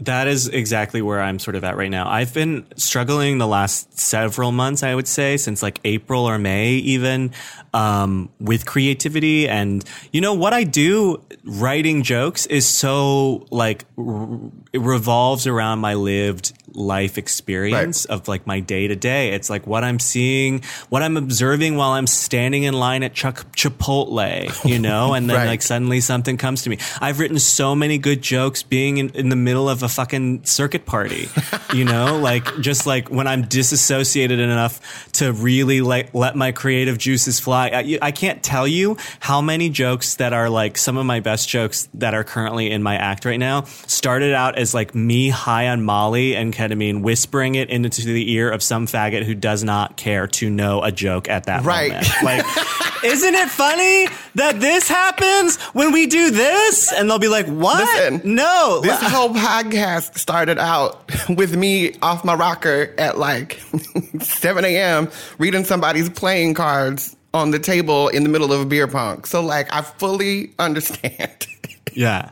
That 0.00 0.28
is 0.28 0.48
exactly 0.48 1.02
where 1.02 1.20
I'm 1.20 1.38
sort 1.38 1.54
of 1.56 1.64
at 1.64 1.76
right 1.76 1.90
now. 1.90 2.08
I've 2.08 2.32
been 2.34 2.64
struggling 2.76 3.38
the 3.38 3.46
last 3.46 3.98
several 3.98 4.50
months, 4.52 4.82
I 4.82 4.94
would 4.94 5.06
say, 5.08 5.36
since 5.36 5.62
like 5.62 5.78
April 5.84 6.24
or 6.24 6.38
May, 6.38 6.72
even 6.74 7.32
um, 7.74 8.30
with 8.40 8.66
creativity. 8.66 9.48
And 9.48 9.84
you 10.12 10.20
know 10.20 10.34
what 10.34 10.52
I 10.52 10.64
do 10.64 11.22
writing 11.44 12.02
jokes 12.02 12.46
is 12.46 12.66
so 12.66 13.46
like 13.50 13.84
r- 13.98 14.38
it 14.72 14.80
revolves 14.80 15.46
around 15.46 15.78
my 15.80 15.94
lived 15.94 16.52
life 16.72 17.18
experience 17.18 18.04
of 18.04 18.28
like 18.28 18.46
my 18.46 18.60
day 18.60 18.86
to 18.88 18.94
day. 18.96 19.30
It's 19.32 19.50
like 19.50 19.66
what 19.66 19.82
I'm 19.82 19.98
seeing, 19.98 20.62
what 20.88 21.02
I'm 21.02 21.16
observing 21.16 21.76
while 21.76 21.90
I'm 21.90 22.06
standing 22.06 22.62
in 22.62 22.74
line 22.74 23.02
at 23.02 23.12
Chuck 23.12 23.44
Chipotle, 23.56 24.64
you 24.68 24.78
know, 24.88 25.14
and 25.14 25.28
then 25.28 25.36
Right. 25.36 25.46
like 25.46 25.62
suddenly 25.62 26.00
something 26.00 26.36
comes 26.36 26.62
to 26.62 26.70
me. 26.70 26.78
I've 27.00 27.18
written 27.18 27.38
so 27.38 27.74
many 27.74 27.98
good 27.98 28.22
jokes 28.22 28.62
being 28.62 28.98
in, 28.98 29.10
in 29.10 29.28
the 29.30 29.36
middle 29.36 29.68
of 29.68 29.82
a 29.82 29.88
fucking 29.90 30.44
circuit 30.44 30.86
party, 30.86 31.28
you 31.74 31.84
know, 31.84 32.18
like 32.22 32.60
just 32.60 32.86
like 32.86 33.10
when 33.10 33.26
I'm 33.26 33.42
disassociated 33.42 34.38
enough 34.40 35.12
to 35.14 35.32
really 35.32 35.80
like 35.80 36.14
let 36.14 36.36
my 36.36 36.52
creative 36.52 36.98
juices 36.98 37.40
fly. 37.40 37.68
I, 37.68 37.98
I 38.00 38.10
can't 38.12 38.42
tell 38.42 38.66
you 38.66 38.96
how 39.20 39.40
many 39.40 39.68
jokes 39.70 40.14
that 40.16 40.32
are 40.32 40.48
like 40.48 40.78
some 40.78 40.96
of 40.96 41.06
my 41.06 41.20
best 41.20 41.48
jokes 41.48 41.88
that 41.94 42.14
are 42.14 42.24
currently 42.24 42.70
in 42.70 42.82
my 42.82 42.96
act 42.96 43.24
right 43.24 43.38
now 43.38 43.62
started 43.86 44.32
out 44.34 44.56
as 44.58 44.72
like 44.74 44.94
me 44.94 45.28
high 45.28 45.68
on 45.68 45.82
Molly 45.82 46.34
and 46.36 46.54
ketamine 46.54 47.02
whispering 47.02 47.54
it 47.56 47.70
into 47.70 48.02
the 48.02 48.30
ear 48.32 48.50
of 48.50 48.62
some 48.62 48.86
faggot 48.86 49.24
who 49.24 49.34
does 49.34 49.64
not 49.64 49.96
care 49.96 50.26
to 50.26 50.48
know 50.50 50.82
a 50.82 50.92
joke 50.92 51.28
at 51.28 51.44
that 51.46 51.64
Right. 51.64 51.90
moment. 51.92 52.08
Like, 52.22 52.44
isn't 53.04 53.34
it 53.34 53.48
funny 53.48 54.08
that 54.34 54.60
this 54.60 54.88
happens 54.88 55.56
when 55.72 55.92
we 55.92 56.06
do 56.06 56.30
this? 56.30 56.92
And 56.92 57.08
they'll 57.08 57.18
be 57.18 57.28
like, 57.28 57.46
what? 57.46 57.78
Listen, 57.78 58.34
no. 58.34 58.80
This 58.82 59.00
whole 59.02 59.30
podcast 59.30 60.18
started 60.18 60.58
out 60.58 61.10
with 61.28 61.56
me 61.56 61.94
off 62.02 62.24
my 62.24 62.34
rocker 62.34 62.94
at 62.98 63.18
like 63.18 63.60
7 64.20 64.64
a.m. 64.64 65.08
reading 65.38 65.64
somebody's 65.64 66.08
playing 66.08 66.54
cards 66.54 67.16
on 67.32 67.50
the 67.50 67.58
table 67.58 68.08
in 68.08 68.22
the 68.22 68.28
middle 68.28 68.52
of 68.52 68.60
a 68.60 68.66
beer 68.66 68.88
pong. 68.88 69.24
So, 69.24 69.40
like, 69.42 69.72
I 69.72 69.82
fully 69.82 70.52
understand. 70.58 71.46
Yeah. 71.92 72.30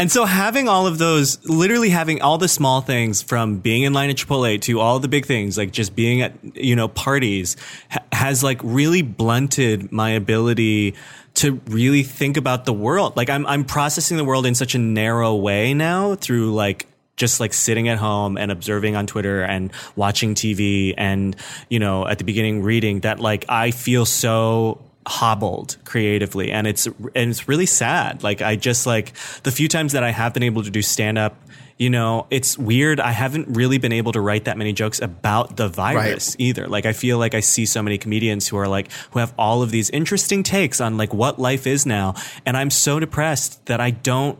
And 0.00 0.10
so 0.10 0.24
having 0.24 0.66
all 0.66 0.86
of 0.86 0.96
those, 0.96 1.46
literally 1.46 1.90
having 1.90 2.22
all 2.22 2.38
the 2.38 2.48
small 2.48 2.80
things 2.80 3.20
from 3.20 3.58
being 3.58 3.82
in 3.82 3.92
line 3.92 4.08
at 4.08 4.16
Chipotle 4.16 4.58
to 4.62 4.80
all 4.80 4.98
the 4.98 5.08
big 5.08 5.26
things, 5.26 5.58
like 5.58 5.72
just 5.72 5.94
being 5.94 6.22
at, 6.22 6.32
you 6.56 6.74
know, 6.74 6.88
parties 6.88 7.54
ha- 7.90 8.02
has 8.10 8.42
like 8.42 8.58
really 8.64 9.02
blunted 9.02 9.92
my 9.92 10.08
ability 10.08 10.94
to 11.34 11.60
really 11.66 12.02
think 12.02 12.38
about 12.38 12.64
the 12.64 12.72
world. 12.72 13.14
Like 13.14 13.28
I'm, 13.28 13.46
I'm 13.46 13.62
processing 13.62 14.16
the 14.16 14.24
world 14.24 14.46
in 14.46 14.54
such 14.54 14.74
a 14.74 14.78
narrow 14.78 15.36
way 15.36 15.74
now 15.74 16.14
through 16.14 16.54
like 16.54 16.86
just 17.16 17.38
like 17.38 17.52
sitting 17.52 17.86
at 17.90 17.98
home 17.98 18.38
and 18.38 18.50
observing 18.50 18.96
on 18.96 19.06
Twitter 19.06 19.42
and 19.42 19.70
watching 19.96 20.34
TV 20.34 20.94
and, 20.96 21.36
you 21.68 21.78
know, 21.78 22.06
at 22.06 22.16
the 22.16 22.24
beginning 22.24 22.62
reading 22.62 23.00
that 23.00 23.20
like 23.20 23.44
I 23.50 23.70
feel 23.70 24.06
so 24.06 24.80
hobbled 25.10 25.76
creatively 25.84 26.50
and 26.52 26.66
it's 26.66 26.86
and 26.86 27.30
it's 27.30 27.48
really 27.48 27.66
sad. 27.66 28.22
Like 28.22 28.40
i 28.42 28.56
just 28.56 28.86
like 28.86 29.12
the 29.42 29.50
few 29.50 29.68
times 29.68 29.92
that 29.92 30.02
i 30.02 30.10
have 30.10 30.32
been 30.32 30.42
able 30.42 30.62
to 30.62 30.70
do 30.70 30.82
stand 30.82 31.18
up 31.18 31.34
you 31.78 31.88
know 31.88 32.26
it's 32.28 32.58
weird. 32.58 33.00
I 33.00 33.12
haven't 33.12 33.56
really 33.56 33.78
been 33.78 33.92
able 33.92 34.12
to 34.12 34.20
write 34.20 34.44
that 34.44 34.58
many 34.58 34.74
jokes 34.74 35.00
about 35.00 35.56
the 35.56 35.66
virus 35.66 36.36
either. 36.38 36.68
Like 36.68 36.86
i 36.86 36.92
feel 36.92 37.18
like 37.18 37.34
i 37.34 37.40
see 37.40 37.66
so 37.66 37.82
many 37.82 37.98
comedians 37.98 38.48
who 38.48 38.56
are 38.56 38.68
like 38.68 38.92
who 39.12 39.18
have 39.18 39.32
all 39.38 39.62
of 39.62 39.70
these 39.70 39.90
interesting 39.90 40.42
takes 40.42 40.80
on 40.80 40.96
like 40.96 41.12
what 41.14 41.38
life 41.38 41.66
is 41.66 41.86
now 41.86 42.14
and 42.46 42.56
i'm 42.56 42.70
so 42.70 43.00
depressed 43.00 43.64
that 43.66 43.80
i 43.80 43.90
don't 43.90 44.38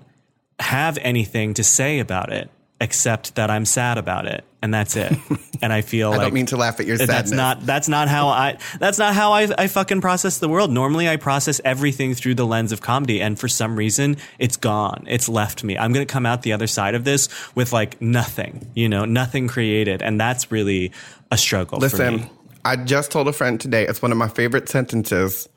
have 0.59 0.99
anything 0.99 1.55
to 1.55 1.65
say 1.65 1.99
about 1.99 2.33
it 2.33 2.51
except 2.81 3.35
that 3.35 3.51
i'm 3.51 3.65
sad 3.65 3.99
about 3.99 4.27
it 4.27 4.45
and 4.63 4.73
that's 4.73 4.97
it 4.97 5.13
and 5.63 5.73
i 5.73 5.81
feel 5.81 6.13
I 6.13 6.17
like 6.17 6.27
don't 6.27 6.35
mean 6.35 6.47
to 6.47 6.57
laugh 6.57 6.81
at 6.81 6.87
your 6.87 6.97
sadness. 6.97 7.17
that's 7.17 7.31
not 7.31 7.67
that's 7.67 7.89
not 7.89 8.09
how 8.09 8.29
I 8.29 8.59
that's 8.79 8.99
not 8.99 9.15
how 9.15 9.33
I, 9.33 9.49
I 9.57 9.67
fucking 9.67 10.01
process 10.01 10.39
the 10.39 10.49
world. 10.49 10.71
Normally 10.71 11.09
I 11.09 11.17
process 11.17 11.61
everything 11.65 12.15
through 12.15 12.35
the 12.35 12.47
lens 12.47 12.73
of 12.73 12.81
comedy 12.81 13.21
and 13.21 13.39
for 13.39 13.49
some 13.49 13.77
reason 13.77 14.17
it's 14.39 14.57
gone. 14.57 15.05
It's 15.09 15.29
left 15.29 15.65
me. 15.65 15.77
I'm 15.77 15.93
gonna 15.93 16.07
come 16.07 16.27
out 16.27 16.43
the 16.43 16.53
other 16.53 16.67
side 16.67 16.95
of 16.95 17.05
this 17.05 17.29
with 17.55 17.73
like 17.73 18.01
nothing, 18.01 18.71
you 18.75 18.89
know, 18.89 19.05
nothing 19.05 19.49
created. 19.49 20.03
And 20.03 20.21
that's 20.21 20.51
really 20.51 20.93
a 21.31 21.37
struggle 21.37 21.79
for 21.81 21.85
Listen. 21.85 22.31
I 22.65 22.77
just 22.77 23.11
told 23.11 23.29
a 23.29 23.33
friend 23.33 23.61
today, 23.61 23.87
it's 23.87 24.03
one 24.03 24.13
of 24.13 24.19
my 24.19 24.29
favorite 24.29 24.69
sentences 24.69 25.49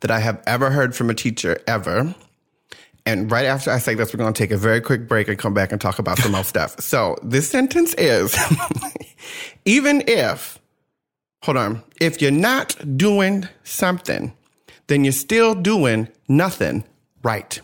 that 0.00 0.10
I 0.10 0.20
have 0.20 0.42
ever 0.46 0.70
heard 0.70 0.94
from 0.94 1.10
a 1.10 1.14
teacher 1.14 1.58
ever. 1.66 2.14
And 3.06 3.30
right 3.30 3.46
after 3.46 3.70
I 3.70 3.78
say 3.78 3.94
this, 3.94 4.12
we're 4.12 4.18
going 4.18 4.32
to 4.32 4.38
take 4.38 4.50
a 4.50 4.56
very 4.56 4.80
quick 4.80 5.08
break 5.08 5.28
and 5.28 5.38
come 5.38 5.54
back 5.54 5.72
and 5.72 5.80
talk 5.80 5.98
about 5.98 6.18
some 6.18 6.32
more 6.32 6.44
stuff. 6.44 6.78
So 6.80 7.16
this 7.22 7.48
sentence 7.48 7.94
is 7.94 8.36
even 9.64 10.02
if, 10.06 10.58
hold 11.42 11.56
on, 11.56 11.82
if 12.00 12.20
you're 12.20 12.30
not 12.30 12.76
doing 12.96 13.48
something, 13.64 14.32
then 14.88 15.04
you're 15.04 15.12
still 15.12 15.54
doing 15.54 16.08
nothing 16.28 16.84
right. 17.22 17.60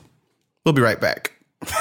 We'll 0.64 0.72
be 0.72 0.82
right 0.82 1.00
back. 1.00 1.32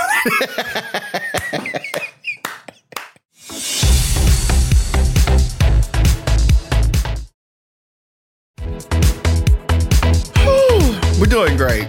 We're 11.18 11.28
doing 11.28 11.58
great. 11.58 11.88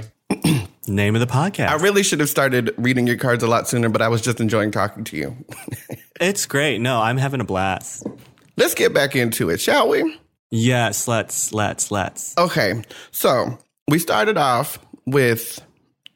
Name 0.88 1.16
of 1.16 1.20
the 1.20 1.26
podcast. 1.26 1.68
I 1.68 1.74
really 1.76 2.04
should 2.04 2.20
have 2.20 2.28
started 2.28 2.72
reading 2.78 3.06
your 3.06 3.16
cards 3.16 3.42
a 3.42 3.48
lot 3.48 3.68
sooner, 3.68 3.88
but 3.88 4.02
I 4.02 4.08
was 4.08 4.22
just 4.22 4.40
enjoying 4.40 4.70
talking 4.70 5.02
to 5.04 5.16
you. 5.16 5.36
it's 6.20 6.46
great. 6.46 6.78
No, 6.78 7.00
I'm 7.00 7.16
having 7.16 7.40
a 7.40 7.44
blast. 7.44 8.06
Let's 8.56 8.74
get 8.74 8.94
back 8.94 9.16
into 9.16 9.50
it, 9.50 9.60
shall 9.60 9.88
we? 9.88 10.18
Yes, 10.50 11.08
let's, 11.08 11.52
let's, 11.52 11.90
let's. 11.90 12.36
Okay, 12.38 12.84
so 13.10 13.58
we 13.88 13.98
started 13.98 14.36
off 14.36 14.78
with 15.06 15.60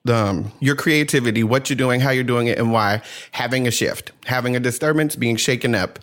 um, 0.08 0.52
your 0.60 0.76
creativity, 0.76 1.42
what 1.42 1.68
you're 1.68 1.76
doing, 1.76 2.00
how 2.00 2.10
you're 2.10 2.22
doing 2.22 2.46
it, 2.46 2.58
and 2.58 2.72
why. 2.72 3.02
Having 3.32 3.66
a 3.66 3.72
shift, 3.72 4.12
having 4.24 4.54
a 4.54 4.60
disturbance, 4.60 5.16
being 5.16 5.36
shaken 5.36 5.74
up. 5.74 5.98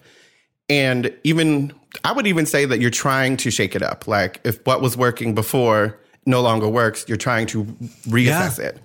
And 0.69 1.15
even, 1.23 1.71
I 2.03 2.11
would 2.11 2.27
even 2.27 2.45
say 2.45 2.65
that 2.65 2.81
you're 2.81 2.89
trying 2.89 3.37
to 3.37 3.49
shake 3.49 3.75
it 3.75 3.81
up. 3.81 4.07
Like 4.07 4.41
if 4.43 4.63
what 4.65 4.81
was 4.81 4.97
working 4.97 5.33
before 5.33 5.99
no 6.27 6.41
longer 6.41 6.67
works, 6.67 7.05
you're 7.07 7.17
trying 7.17 7.47
to 7.47 7.63
reassess 8.07 8.59
yeah. 8.59 8.65
it. 8.65 8.77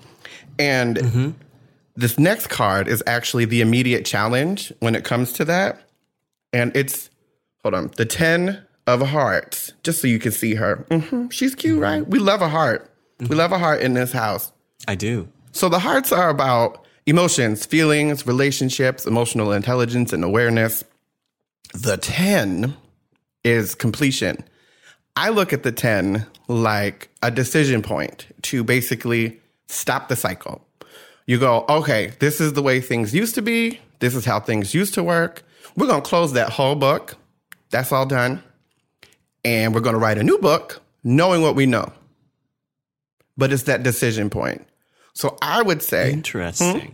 And 0.58 0.96
mm-hmm. 0.96 1.30
this 1.96 2.18
next 2.18 2.46
card 2.48 2.88
is 2.88 3.02
actually 3.06 3.44
the 3.44 3.60
immediate 3.60 4.06
challenge 4.06 4.72
when 4.80 4.94
it 4.94 5.04
comes 5.04 5.32
to 5.34 5.44
that. 5.46 5.80
And 6.52 6.74
it's, 6.76 7.10
hold 7.62 7.74
on, 7.74 7.90
the 7.96 8.06
10 8.06 8.62
of 8.86 9.02
hearts, 9.02 9.72
just 9.82 10.00
so 10.00 10.06
you 10.06 10.18
can 10.18 10.32
see 10.32 10.54
her. 10.54 10.86
Mm-hmm. 10.90 11.28
She's 11.28 11.54
cute, 11.54 11.74
mm-hmm. 11.74 11.82
right? 11.82 12.06
We 12.06 12.18
love 12.18 12.42
a 12.42 12.48
heart. 12.48 12.88
We 13.18 13.26
mm-hmm. 13.26 13.34
love 13.34 13.52
a 13.52 13.58
heart 13.58 13.80
in 13.80 13.94
this 13.94 14.12
house. 14.12 14.52
I 14.86 14.94
do. 14.94 15.28
So 15.52 15.68
the 15.68 15.78
hearts 15.78 16.12
are 16.12 16.30
about 16.30 16.84
emotions, 17.06 17.66
feelings, 17.66 18.26
relationships, 18.26 19.06
emotional 19.06 19.52
intelligence, 19.52 20.12
and 20.12 20.24
awareness. 20.24 20.84
The 21.74 21.96
10 21.96 22.76
is 23.44 23.74
completion. 23.74 24.44
I 25.16 25.28
look 25.28 25.52
at 25.52 25.62
the 25.62 25.72
10 25.72 26.26
like 26.48 27.10
a 27.22 27.30
decision 27.30 27.82
point 27.82 28.26
to 28.42 28.64
basically 28.64 29.40
stop 29.66 30.08
the 30.08 30.16
cycle. 30.16 30.66
You 31.26 31.38
go, 31.38 31.64
okay, 31.68 32.12
this 32.18 32.40
is 32.40 32.54
the 32.54 32.62
way 32.62 32.80
things 32.80 33.14
used 33.14 33.34
to 33.36 33.42
be. 33.42 33.80
This 34.00 34.14
is 34.14 34.24
how 34.24 34.40
things 34.40 34.74
used 34.74 34.94
to 34.94 35.02
work. 35.02 35.42
We're 35.76 35.86
going 35.86 36.02
to 36.02 36.08
close 36.08 36.32
that 36.32 36.50
whole 36.50 36.74
book. 36.74 37.16
That's 37.70 37.92
all 37.92 38.06
done. 38.06 38.42
And 39.44 39.74
we're 39.74 39.80
going 39.80 39.94
to 39.94 40.00
write 40.00 40.18
a 40.18 40.24
new 40.24 40.38
book 40.38 40.82
knowing 41.04 41.42
what 41.42 41.54
we 41.54 41.66
know. 41.66 41.92
But 43.36 43.52
it's 43.52 43.64
that 43.64 43.82
decision 43.82 44.30
point. 44.30 44.66
So 45.14 45.36
I 45.40 45.62
would 45.62 45.82
say. 45.82 46.12
Interesting. 46.12 46.80
Hmm? 46.80 46.92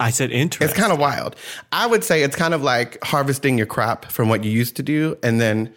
I 0.00 0.10
said 0.10 0.32
interesting. 0.32 0.68
It's 0.68 0.78
kind 0.78 0.92
of 0.92 0.98
wild. 0.98 1.36
I 1.72 1.86
would 1.86 2.02
say 2.02 2.22
it's 2.22 2.36
kind 2.36 2.52
of 2.52 2.62
like 2.62 3.02
harvesting 3.04 3.56
your 3.56 3.66
crop 3.66 4.06
from 4.06 4.28
what 4.28 4.42
you 4.42 4.50
used 4.50 4.76
to 4.76 4.82
do 4.82 5.16
and 5.22 5.40
then 5.40 5.72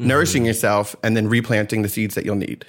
mm-hmm. 0.00 0.08
nourishing 0.08 0.46
yourself 0.46 0.96
and 1.02 1.16
then 1.16 1.28
replanting 1.28 1.82
the 1.82 1.88
seeds 1.88 2.14
that 2.14 2.24
you'll 2.24 2.36
need. 2.36 2.66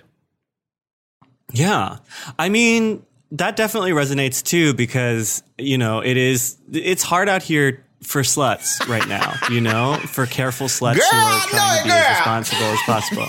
Yeah. 1.51 1.97
I 2.37 2.49
mean, 2.49 3.03
that 3.31 3.55
definitely 3.55 3.91
resonates 3.91 4.43
too 4.43 4.73
because, 4.73 5.43
you 5.57 5.77
know, 5.77 6.01
it 6.01 6.17
is, 6.17 6.57
it's 6.71 7.03
hard 7.03 7.29
out 7.29 7.41
here 7.41 7.83
for 8.03 8.21
sluts 8.21 8.85
right 8.87 9.07
now, 9.07 9.33
you 9.49 9.61
know, 9.61 9.95
for 10.07 10.25
careful 10.25 10.67
sluts 10.67 10.95
girl, 10.95 11.09
who 11.09 11.17
are 11.17 11.47
trying 11.47 11.77
to 11.77 11.83
be 11.83 11.89
girl. 11.89 11.97
as 11.97 12.17
responsible 12.17 12.65
as 12.65 12.79
possible. 12.81 13.27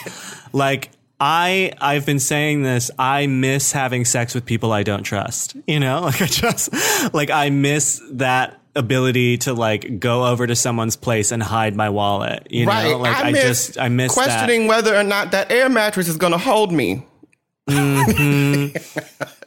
Like, 0.53 0.91
I 1.21 1.73
I've 1.81 2.05
been 2.05 2.19
saying 2.19 2.65
this. 2.65 2.91
I 2.99 3.29
miss 3.29 3.71
having 3.71 4.05
sex 4.05 4.35
with 4.35 4.45
people 4.45 4.73
I 4.73 4.83
don't 4.83 5.05
trust. 5.05 5.55
You 5.69 5.79
know, 5.79 6.01
like 6.03 6.21
I 6.21 6.27
just 6.27 7.15
like 7.15 7.31
I 7.31 7.49
miss 7.51 8.03
that 8.15 8.61
ability 8.75 9.39
to 9.39 9.55
like 9.55 9.99
go 10.01 10.27
over 10.27 10.47
to 10.47 10.57
someone's 10.57 10.97
place 10.97 11.31
and 11.31 11.43
hide 11.43 11.77
my 11.77 11.91
wallet. 11.91 12.47
You 12.51 12.67
right. 12.67 12.91
know, 12.91 12.99
like 12.99 13.17
I, 13.17 13.29
I 13.29 13.33
just 13.33 13.79
I 13.79 13.89
miss 13.89 14.13
questioning 14.13 14.63
that. 14.63 14.69
whether 14.69 14.97
or 14.97 15.03
not 15.03 15.33
that 15.33 15.51
air 15.51 15.69
mattress 15.69 16.09
is 16.09 16.17
going 16.17 16.33
to 16.33 16.39
hold 16.39 16.73
me. 16.73 17.07
Mm-hmm. 17.69 18.77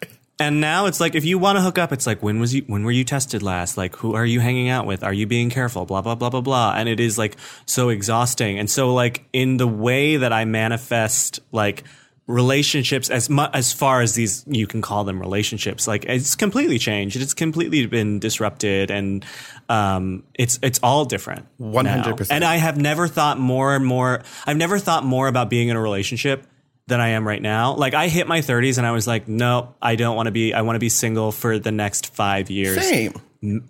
and 0.39 0.61
now 0.61 0.85
it's 0.85 0.99
like 0.99 1.15
if 1.15 1.25
you 1.25 1.37
want 1.37 1.57
to 1.57 1.61
hook 1.61 1.77
up, 1.77 1.91
it's 1.91 2.05
like 2.05 2.21
when 2.21 2.39
was 2.39 2.53
you 2.53 2.63
when 2.67 2.83
were 2.83 2.91
you 2.91 3.03
tested 3.03 3.41
last? 3.41 3.77
Like 3.77 3.95
who 3.95 4.13
are 4.13 4.25
you 4.25 4.39
hanging 4.39 4.69
out 4.69 4.85
with? 4.85 5.03
Are 5.03 5.13
you 5.13 5.25
being 5.25 5.49
careful? 5.49 5.85
Blah 5.85 6.01
blah 6.01 6.15
blah 6.15 6.29
blah 6.29 6.41
blah. 6.41 6.73
And 6.75 6.87
it 6.87 6.99
is 6.99 7.17
like 7.17 7.35
so 7.65 7.89
exhausting. 7.89 8.59
And 8.59 8.69
so 8.69 8.93
like 8.93 9.25
in 9.33 9.57
the 9.57 9.67
way 9.67 10.17
that 10.17 10.31
I 10.31 10.45
manifest 10.45 11.39
like 11.51 11.83
relationships 12.27 13.11
as 13.11 13.29
much 13.29 13.51
as 13.53 13.71
far 13.71 14.01
as 14.01 14.15
these 14.15 14.43
you 14.47 14.65
can 14.65 14.81
call 14.81 15.03
them 15.03 15.19
relationships 15.19 15.87
like 15.87 16.05
it's 16.05 16.33
completely 16.35 16.79
changed. 16.79 17.15
It's 17.17 17.35
completely 17.35 17.85
been 17.85 18.17
disrupted 18.17 18.89
and 18.89 19.23
um 19.69 20.23
it's 20.33 20.57
it's 20.63 20.79
all 20.81 21.05
different 21.05 21.45
100% 21.59 21.85
now. 21.85 22.35
and 22.35 22.43
i 22.43 22.55
have 22.55 22.77
never 22.77 23.07
thought 23.07 23.39
more 23.39 23.75
and 23.75 23.85
more 23.85 24.23
i've 24.47 24.57
never 24.57 24.79
thought 24.79 25.03
more 25.03 25.27
about 25.27 25.49
being 25.51 25.69
in 25.69 25.75
a 25.75 25.81
relationship 25.81 26.45
than 26.87 26.99
i 26.99 27.09
am 27.09 27.27
right 27.27 27.41
now. 27.41 27.73
Like 27.75 27.93
i 27.93 28.07
hit 28.07 28.27
my 28.27 28.39
30s 28.41 28.79
and 28.79 28.87
i 28.87 28.91
was 28.91 29.05
like 29.05 29.27
no 29.27 29.75
i 29.79 29.95
don't 29.95 30.15
want 30.15 30.25
to 30.25 30.31
be 30.31 30.51
i 30.53 30.61
want 30.61 30.75
to 30.75 30.79
be 30.79 30.89
single 30.89 31.31
for 31.31 31.59
the 31.59 31.71
next 31.71 32.13
5 32.15 32.49
years. 32.49 32.87
Same. 32.87 33.13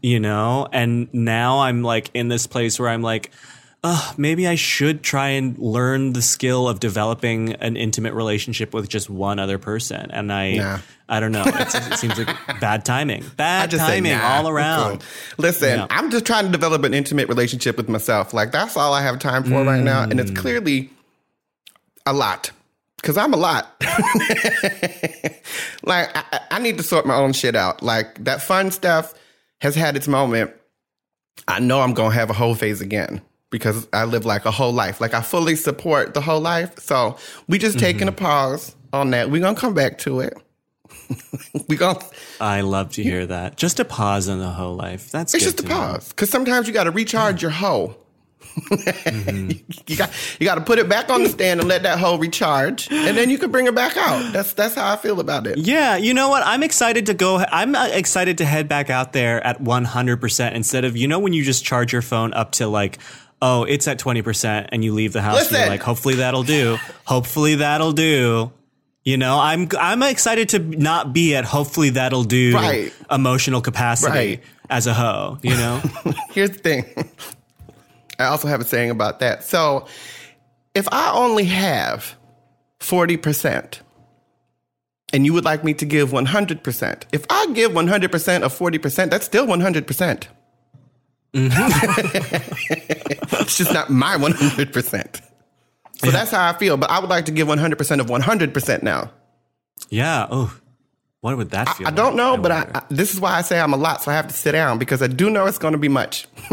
You 0.01 0.21
know? 0.21 0.67
And 0.71 1.13
now 1.13 1.59
i'm 1.59 1.83
like 1.83 2.09
in 2.13 2.29
this 2.29 2.47
place 2.47 2.79
where 2.79 2.87
i'm 2.87 3.01
like 3.01 3.31
uh, 3.85 4.13
maybe 4.17 4.47
I 4.47 4.55
should 4.55 5.03
try 5.03 5.29
and 5.29 5.55
learn 5.59 6.13
the 6.13 6.21
skill 6.23 6.67
of 6.67 6.79
developing 6.79 7.53
an 7.53 7.77
intimate 7.77 8.15
relationship 8.15 8.73
with 8.73 8.89
just 8.89 9.11
one 9.11 9.37
other 9.37 9.59
person. 9.59 10.09
And 10.09 10.33
I, 10.33 10.55
nah. 10.55 10.79
I 11.07 11.19
don't 11.19 11.31
know. 11.31 11.43
it 11.47 11.99
seems 11.99 12.17
like 12.17 12.59
bad 12.59 12.83
timing. 12.83 13.23
Bad 13.37 13.69
timing 13.69 14.11
say, 14.11 14.17
nah, 14.17 14.37
all 14.37 14.49
around. 14.49 15.01
Cool. 15.01 15.07
Listen. 15.37 15.85
I'm 15.91 16.09
just 16.09 16.25
trying 16.25 16.47
to 16.47 16.51
develop 16.51 16.83
an 16.83 16.95
intimate 16.95 17.29
relationship 17.29 17.77
with 17.77 17.87
myself. 17.87 18.33
Like 18.33 18.51
that's 18.51 18.75
all 18.75 18.91
I 18.91 19.03
have 19.03 19.19
time 19.19 19.43
for 19.43 19.49
mm. 19.51 19.67
right 19.67 19.83
now, 19.83 20.01
and 20.01 20.19
it's 20.19 20.31
mm. 20.31 20.37
clearly 20.37 20.89
a 22.07 22.13
lot 22.13 22.49
because 22.97 23.17
I'm 23.17 23.35
a 23.35 23.37
lot. 23.37 23.67
like 25.83 26.09
I, 26.15 26.39
I 26.49 26.59
need 26.59 26.77
to 26.77 26.83
sort 26.83 27.05
my 27.05 27.15
own 27.15 27.33
shit 27.33 27.55
out. 27.55 27.83
Like 27.83 28.23
that 28.23 28.41
fun 28.41 28.71
stuff 28.71 29.13
has 29.61 29.75
had 29.75 29.95
its 29.95 30.07
moment. 30.07 30.51
I 31.47 31.59
know 31.59 31.81
I'm 31.81 31.93
gonna 31.93 32.15
have 32.15 32.31
a 32.31 32.33
whole 32.33 32.55
phase 32.55 32.81
again 32.81 33.21
because 33.49 33.87
I 33.93 34.05
live 34.05 34.25
like 34.25 34.45
a 34.45 34.51
whole 34.51 34.73
life. 34.73 34.99
Like 34.99 35.13
I 35.13 35.21
fully 35.21 35.55
support 35.55 36.13
the 36.13 36.21
whole 36.21 36.41
life. 36.41 36.79
So 36.79 37.17
we 37.47 37.57
just 37.57 37.77
mm-hmm. 37.77 37.85
taking 37.85 38.07
a 38.07 38.11
pause 38.11 38.75
on 38.91 39.11
that. 39.11 39.29
We're 39.29 39.41
gonna 39.41 39.57
come 39.57 39.73
back 39.73 39.97
to 39.99 40.19
it. 40.21 40.37
we 41.67 41.75
going 41.75 41.97
I 42.39 42.61
love 42.61 42.91
to 42.93 43.03
hear 43.03 43.25
that. 43.27 43.57
Just 43.57 43.79
a 43.79 43.85
pause 43.85 44.29
on 44.29 44.39
the 44.39 44.49
whole 44.49 44.75
life. 44.75 45.11
That's 45.11 45.33
it's 45.33 45.43
just 45.43 45.59
a 45.59 45.63
pause 45.63 46.09
because 46.09 46.29
sometimes 46.29 46.67
you 46.67 46.73
got 46.73 46.85
to 46.85 46.91
recharge 46.91 47.41
your 47.41 47.51
hoe. 47.51 47.95
mm-hmm. 48.55 49.51
you 49.87 49.97
got 49.97 50.11
you 50.39 50.45
got 50.45 50.55
to 50.55 50.61
put 50.61 50.79
it 50.79 50.87
back 50.87 51.09
on 51.09 51.23
the 51.23 51.29
stand 51.29 51.59
and 51.59 51.67
let 51.67 51.83
that 51.83 51.99
hoe 51.99 52.17
recharge, 52.17 52.89
and 52.91 53.17
then 53.17 53.29
you 53.29 53.37
can 53.37 53.51
bring 53.51 53.67
it 53.67 53.75
back 53.75 53.97
out. 53.97 54.31
That's 54.31 54.53
that's 54.53 54.75
how 54.75 54.93
I 54.93 54.95
feel 54.95 55.19
about 55.19 55.45
it. 55.47 55.57
Yeah, 55.57 55.97
you 55.97 56.13
know 56.13 56.29
what? 56.29 56.43
I'm 56.45 56.63
excited 56.63 57.07
to 57.07 57.13
go. 57.13 57.43
I'm 57.51 57.75
uh, 57.75 57.87
excited 57.87 58.37
to 58.37 58.45
head 58.45 58.69
back 58.69 58.89
out 58.89 59.13
there 59.13 59.45
at 59.45 59.59
100 59.59 60.21
percent 60.21 60.55
instead 60.55 60.85
of 60.85 60.95
you 60.95 61.07
know 61.07 61.19
when 61.19 61.33
you 61.33 61.43
just 61.43 61.65
charge 61.65 61.91
your 61.91 62.01
phone 62.01 62.33
up 62.33 62.51
to 62.53 62.67
like 62.67 62.99
oh, 63.41 63.63
it's 63.63 63.87
at 63.87 63.99
20% 63.99 64.69
and 64.71 64.83
you 64.83 64.93
leave 64.93 65.13
the 65.13 65.21
house 65.21 65.35
Listen. 65.35 65.55
and 65.55 65.61
you're 65.63 65.69
like, 65.69 65.83
hopefully 65.83 66.15
that'll 66.15 66.43
do. 66.43 66.77
Hopefully 67.05 67.55
that'll 67.55 67.91
do. 67.91 68.51
You 69.03 69.17
know, 69.17 69.37
I'm 69.39 69.69
I'm 69.79 70.01
excited 70.01 70.49
to 70.49 70.59
not 70.59 71.13
be 71.13 71.35
at 71.35 71.45
hopefully 71.45 71.91
that'll 71.91 72.23
do 72.23 72.55
right. 72.55 72.91
emotional 73.11 73.61
capacity 73.61 74.11
right. 74.11 74.43
as 74.67 74.87
a 74.87 74.95
hoe, 74.95 75.37
you 75.43 75.51
know? 75.51 75.79
Here's 76.31 76.49
the 76.49 76.57
thing. 76.57 76.85
I 78.17 78.25
also 78.25 78.47
have 78.47 78.61
a 78.61 78.65
saying 78.65 78.89
about 78.89 79.19
that. 79.19 79.43
So 79.43 79.85
if 80.73 80.87
I 80.91 81.13
only 81.13 81.45
have 81.45 82.15
40%, 82.79 83.79
and 85.13 85.25
you 85.25 85.33
would 85.33 85.45
like 85.45 85.63
me 85.63 85.73
to 85.75 85.85
give 85.85 86.09
100%, 86.09 87.03
if 87.11 87.25
I 87.29 87.47
give 87.53 87.71
100% 87.71 88.41
of 88.41 88.57
40%, 88.57 89.09
that's 89.09 89.25
still 89.25 89.45
100%. 89.45 90.27
Mm-hmm. 91.35 93.25
it's 93.41 93.57
just 93.57 93.73
not 93.73 93.89
my 93.89 94.15
100%. 94.15 95.21
So 95.97 96.07
yeah. 96.07 96.11
that's 96.11 96.31
how 96.31 96.49
I 96.49 96.57
feel. 96.57 96.77
But 96.77 96.89
I 96.89 96.99
would 96.99 97.09
like 97.09 97.25
to 97.25 97.31
give 97.31 97.47
100% 97.47 97.99
of 97.99 98.07
100% 98.07 98.83
now. 98.83 99.11
Yeah. 99.89 100.27
Oh, 100.31 100.57
what 101.21 101.35
would 101.37 101.51
that 101.51 101.69
feel? 101.75 101.87
I, 101.87 101.89
I 101.89 101.93
don't 101.93 102.15
know, 102.15 102.35
I 102.35 102.37
but 102.37 102.51
I, 102.51 102.71
I, 102.75 102.81
this 102.89 103.13
is 103.13 103.19
why 103.19 103.33
I 103.33 103.41
say 103.41 103.59
I'm 103.59 103.73
a 103.73 103.77
lot. 103.77 104.03
So 104.03 104.11
I 104.11 104.15
have 104.15 104.27
to 104.27 104.33
sit 104.33 104.53
down 104.53 104.77
because 104.79 105.01
I 105.01 105.07
do 105.07 105.29
know 105.29 105.45
it's 105.45 105.57
going 105.57 105.73
to 105.73 105.77
be 105.77 105.89
much. 105.89 106.27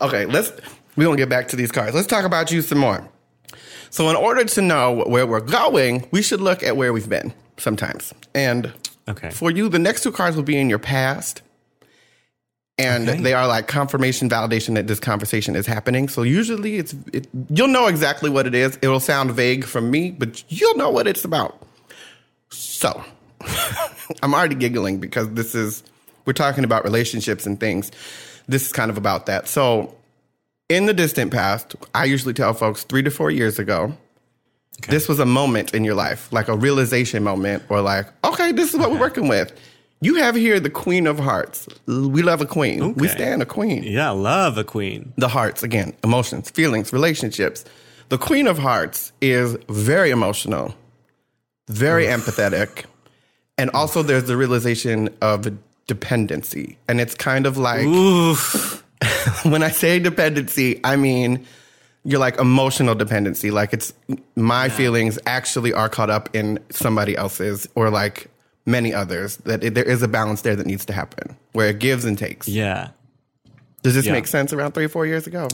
okay, 0.00 0.26
let's, 0.26 0.52
we're 0.96 1.04
going 1.04 1.16
to 1.16 1.22
get 1.22 1.28
back 1.30 1.48
to 1.48 1.56
these 1.56 1.72
cards. 1.72 1.94
Let's 1.94 2.06
talk 2.06 2.24
about 2.24 2.50
you 2.50 2.62
some 2.62 2.78
more. 2.78 3.06
So 3.90 4.08
in 4.10 4.16
order 4.16 4.44
to 4.44 4.62
know 4.62 5.04
where 5.06 5.26
we're 5.26 5.40
going, 5.40 6.08
we 6.10 6.22
should 6.22 6.40
look 6.40 6.62
at 6.62 6.76
where 6.76 6.92
we've 6.92 7.08
been. 7.08 7.32
sometimes. 7.56 8.12
And 8.34 8.72
Okay. 9.08 9.30
for 9.30 9.50
you, 9.50 9.68
the 9.68 9.78
next 9.78 10.02
two 10.02 10.12
cards 10.12 10.36
will 10.36 10.42
be 10.44 10.56
in 10.56 10.70
your 10.70 10.78
past. 10.78 11.42
And 12.78 13.08
Okay. 13.08 13.20
they 13.20 13.34
are 13.34 13.46
like 13.46 13.66
confirmation, 13.68 14.30
validation 14.30 14.74
that 14.76 14.86
this 14.86 14.98
conversation 14.98 15.54
is 15.56 15.66
happening. 15.66 16.08
So 16.08 16.22
usually, 16.22 16.76
it's 16.76 16.94
it, 17.12 17.28
you'll 17.50 17.68
know 17.68 17.86
exactly 17.86 18.30
what 18.30 18.46
it 18.46 18.54
is. 18.54 18.78
It'll 18.80 18.98
sound 19.00 19.30
vague 19.32 19.64
from 19.64 19.90
me, 19.90 20.10
but 20.10 20.42
you'll 20.48 20.76
know 20.76 20.88
what 20.90 21.06
it's 21.06 21.24
about. 21.24 21.60
So, 22.50 23.04
I'm 24.22 24.34
already 24.34 24.54
giggling 24.54 24.98
because 24.98 25.28
this 25.34 25.54
is 25.54 25.82
we're 26.24 26.32
talking 26.32 26.64
about 26.64 26.84
relationships 26.84 27.46
and 27.46 27.60
things. 27.60 27.90
This 28.48 28.66
is 28.66 28.72
kind 28.72 28.90
of 28.90 28.96
about 28.96 29.26
that. 29.26 29.48
So, 29.48 29.94
in 30.68 30.86
the 30.86 30.94
distant 30.94 31.30
past, 31.30 31.74
I 31.94 32.06
usually 32.06 32.34
tell 32.34 32.54
folks 32.54 32.84
three 32.84 33.02
to 33.02 33.10
four 33.10 33.30
years 33.30 33.58
ago, 33.58 33.96
this 34.88 35.08
was 35.08 35.20
a 35.20 35.26
moment 35.26 35.74
in 35.74 35.84
your 35.84 35.94
life, 35.94 36.32
like 36.32 36.48
a 36.48 36.56
realization 36.56 37.22
moment, 37.22 37.62
or 37.68 37.80
like, 37.82 38.06
okay, 38.24 38.52
this 38.52 38.72
is 38.72 38.80
what 38.80 38.90
we're 38.90 38.98
working 39.00 39.28
with. 39.28 39.52
You 40.02 40.16
have 40.16 40.34
here 40.34 40.58
the 40.58 40.68
Queen 40.68 41.06
of 41.06 41.20
Hearts. 41.20 41.68
We 41.86 42.22
love 42.22 42.40
a 42.40 42.46
queen. 42.46 42.94
We 42.94 43.06
stand 43.06 43.40
a 43.40 43.46
queen. 43.46 43.84
Yeah, 43.84 44.10
love 44.10 44.58
a 44.58 44.64
queen. 44.64 45.12
The 45.16 45.28
hearts, 45.28 45.62
again, 45.62 45.94
emotions, 46.02 46.50
feelings, 46.50 46.92
relationships. 46.92 47.64
The 48.08 48.18
Queen 48.18 48.48
of 48.48 48.58
Hearts 48.58 49.12
is 49.20 49.56
very 49.68 50.10
emotional, 50.10 50.74
very 51.68 52.06
empathetic, 52.06 52.84
and 53.56 53.70
also 53.70 54.02
there's 54.02 54.24
the 54.24 54.36
realization 54.36 55.08
of 55.22 55.56
dependency. 55.86 56.78
And 56.88 57.00
it's 57.00 57.14
kind 57.14 57.46
of 57.46 57.56
like 57.56 57.86
when 59.44 59.62
I 59.62 59.70
say 59.70 60.00
dependency, 60.00 60.80
I 60.82 60.96
mean 60.96 61.46
you're 62.04 62.18
like 62.18 62.38
emotional 62.38 62.96
dependency. 62.96 63.52
Like 63.52 63.72
it's 63.72 63.94
my 64.34 64.68
feelings 64.68 65.20
actually 65.26 65.72
are 65.72 65.88
caught 65.88 66.10
up 66.10 66.28
in 66.34 66.58
somebody 66.70 67.16
else's 67.16 67.68
or 67.76 67.90
like 67.90 68.31
many 68.66 68.92
others. 68.94 69.36
That 69.38 69.62
it, 69.64 69.74
there 69.74 69.84
is 69.84 70.02
a 70.02 70.08
balance 70.08 70.42
there 70.42 70.56
that 70.56 70.66
needs 70.66 70.84
to 70.86 70.92
happen 70.92 71.36
where 71.52 71.68
it 71.68 71.78
gives 71.78 72.04
and 72.04 72.16
takes. 72.18 72.48
Yeah. 72.48 72.88
Does 73.82 73.94
this 73.94 74.06
Yeah. 74.06 74.12
make 74.12 74.26
sense 74.26 74.52
around 74.52 74.72
three, 74.72 74.84
or 74.84 74.88
four 74.88 75.06
years 75.06 75.26
ago? 75.26 75.48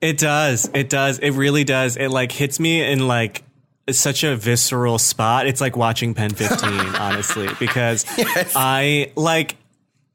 It 0.00 0.18
does. 0.18 0.68
It 0.74 0.88
does. 0.88 1.18
It 1.18 1.30
really 1.32 1.62
does. 1.64 1.96
It 1.96 2.08
like 2.08 2.32
hits 2.32 2.58
me 2.58 2.82
in 2.82 3.06
like 3.06 3.44
such 3.90 4.24
a 4.24 4.34
visceral 4.36 4.98
spot. 4.98 5.46
It's 5.46 5.60
like 5.60 5.76
watching 5.76 6.14
Pen 6.14 6.30
15, 6.30 6.70
honestly, 6.96 7.48
because 7.58 8.04
I 8.56 9.12
like 9.16 9.56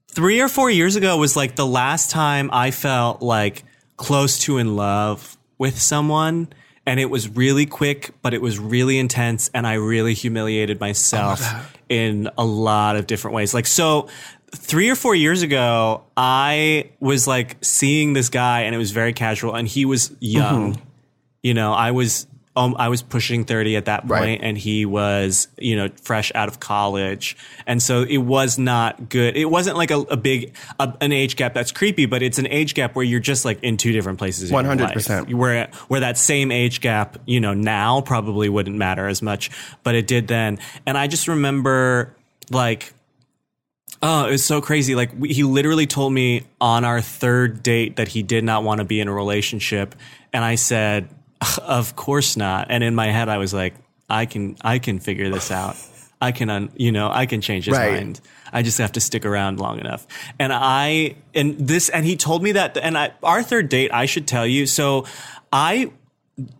three 0.07 0.41
or 0.41 0.47
four 0.47 0.69
years 0.71 0.95
ago 0.95 1.17
was 1.17 1.35
like 1.35 1.55
the 1.55 1.65
last 1.65 2.09
time 2.09 2.49
I 2.51 2.71
felt 2.71 3.21
like 3.21 3.63
close 3.97 4.39
to 4.39 4.57
in 4.57 4.75
love 4.75 5.37
with 5.57 5.79
someone. 5.79 6.47
And 6.85 6.99
it 6.99 7.09
was 7.09 7.29
really 7.29 7.65
quick, 7.65 8.11
but 8.21 8.33
it 8.33 8.41
was 8.41 8.59
really 8.59 8.99
intense. 8.99 9.49
And 9.53 9.65
I 9.65 9.73
really 9.73 10.13
humiliated 10.13 10.79
myself 10.79 11.41
in 11.89 12.29
a 12.37 12.45
lot 12.45 12.95
of 12.95 13.07
different 13.07 13.33
ways. 13.33 13.53
Like, 13.53 13.65
so 13.65 14.07
three 14.55 14.89
or 14.89 14.95
four 14.95 15.15
years 15.15 15.41
ago, 15.41 16.03
I 16.15 16.91
was 16.99 17.27
like 17.27 17.57
seeing 17.61 18.13
this 18.13 18.29
guy 18.29 18.61
and 18.61 18.75
it 18.75 18.77
was 18.77 18.91
very 18.91 19.13
casual 19.13 19.55
and 19.55 19.67
he 19.67 19.85
was 19.85 20.15
young. 20.19 20.73
Mm-hmm. 20.73 20.81
You 21.41 21.53
know, 21.53 21.73
I 21.73 21.91
was 21.91 22.27
um, 22.57 22.75
I 22.79 22.87
was 22.87 23.01
pushing 23.01 23.43
30 23.43 23.75
at 23.75 23.85
that 23.85 24.01
point 24.07 24.11
Right. 24.11 24.39
and 24.41 24.57
he 24.57 24.85
was, 24.85 25.49
you 25.57 25.75
know, 25.75 25.89
fresh 26.01 26.31
out 26.33 26.47
of 26.47 26.59
college. 26.59 27.35
And 27.67 27.83
so 27.83 28.03
it 28.03 28.19
was 28.19 28.57
not 28.57 29.09
good. 29.09 29.35
It 29.35 29.45
wasn't 29.49 29.75
like 29.75 29.91
a, 29.91 29.97
a 29.99 30.15
big, 30.17 30.55
a, 30.79 30.93
an 31.01 31.11
age 31.11 31.35
gap 31.35 31.53
that's 31.53 31.71
creepy, 31.73 32.05
but 32.05 32.23
it's 32.23 32.39
an 32.39 32.47
age 32.47 32.73
gap 32.73 32.95
where 32.95 33.03
you're 33.03 33.19
just 33.19 33.43
like 33.43 33.61
in 33.61 33.75
two 33.75 33.91
different 33.91 34.19
places. 34.19 34.51
100%. 34.51 35.33
Where, 35.33 35.67
where 35.89 35.99
that 35.99 36.17
same 36.17 36.51
age 36.51 36.79
gap, 36.79 37.17
you 37.25 37.41
know, 37.41 37.53
now 37.53 37.99
probably 38.01 38.47
wouldn't 38.47 38.77
matter 38.77 39.07
as 39.07 39.21
much, 39.21 39.51
but 39.83 39.95
it 39.95 40.07
did 40.07 40.27
then. 40.29 40.59
And 40.85 40.97
I 40.97 41.07
just 41.07 41.27
remember 41.27 42.15
like, 42.51 42.93
Oh, 44.01 44.27
it 44.27 44.31
was 44.31 44.43
so 44.43 44.61
crazy. 44.61 44.93
Like 44.93 45.11
we, 45.17 45.29
he 45.33 45.43
literally 45.43 45.87
told 45.87 46.13
me 46.13 46.45
on 46.61 46.85
our 46.85 47.01
third 47.01 47.63
date 47.63 47.95
that 47.95 48.09
he 48.09 48.23
did 48.23 48.43
not 48.43 48.63
want 48.63 48.79
to 48.79 48.83
be 48.85 48.99
in 48.99 49.07
a 49.07 49.13
relationship, 49.13 49.95
and 50.33 50.43
I 50.43 50.55
said, 50.55 51.09
"Of 51.61 51.95
course 51.95 52.37
not." 52.37 52.67
And 52.69 52.83
in 52.83 52.95
my 52.95 53.07
head, 53.07 53.29
I 53.29 53.37
was 53.37 53.53
like, 53.53 53.73
"I 54.09 54.25
can, 54.25 54.55
I 54.61 54.79
can 54.79 54.99
figure 54.99 55.29
this 55.29 55.51
out. 55.51 55.75
I 56.21 56.31
can, 56.31 56.49
un, 56.49 56.69
you 56.75 56.91
know, 56.91 57.09
I 57.11 57.25
can 57.25 57.41
change 57.41 57.65
his 57.65 57.77
Right. 57.77 57.93
mind. 57.93 58.21
I 58.53 58.61
just 58.61 58.77
have 58.77 58.93
to 58.93 58.99
stick 59.01 59.25
around 59.25 59.59
long 59.59 59.79
enough." 59.79 60.07
And 60.39 60.51
I, 60.53 61.15
and 61.33 61.57
this, 61.57 61.89
and 61.89 62.05
he 62.05 62.15
told 62.15 62.41
me 62.43 62.53
that, 62.53 62.77
and 62.77 62.97
I, 62.97 63.11
our 63.21 63.43
third 63.43 63.69
date, 63.69 63.91
I 63.93 64.05
should 64.05 64.27
tell 64.27 64.47
you. 64.47 64.65
So, 64.65 65.05
I 65.51 65.91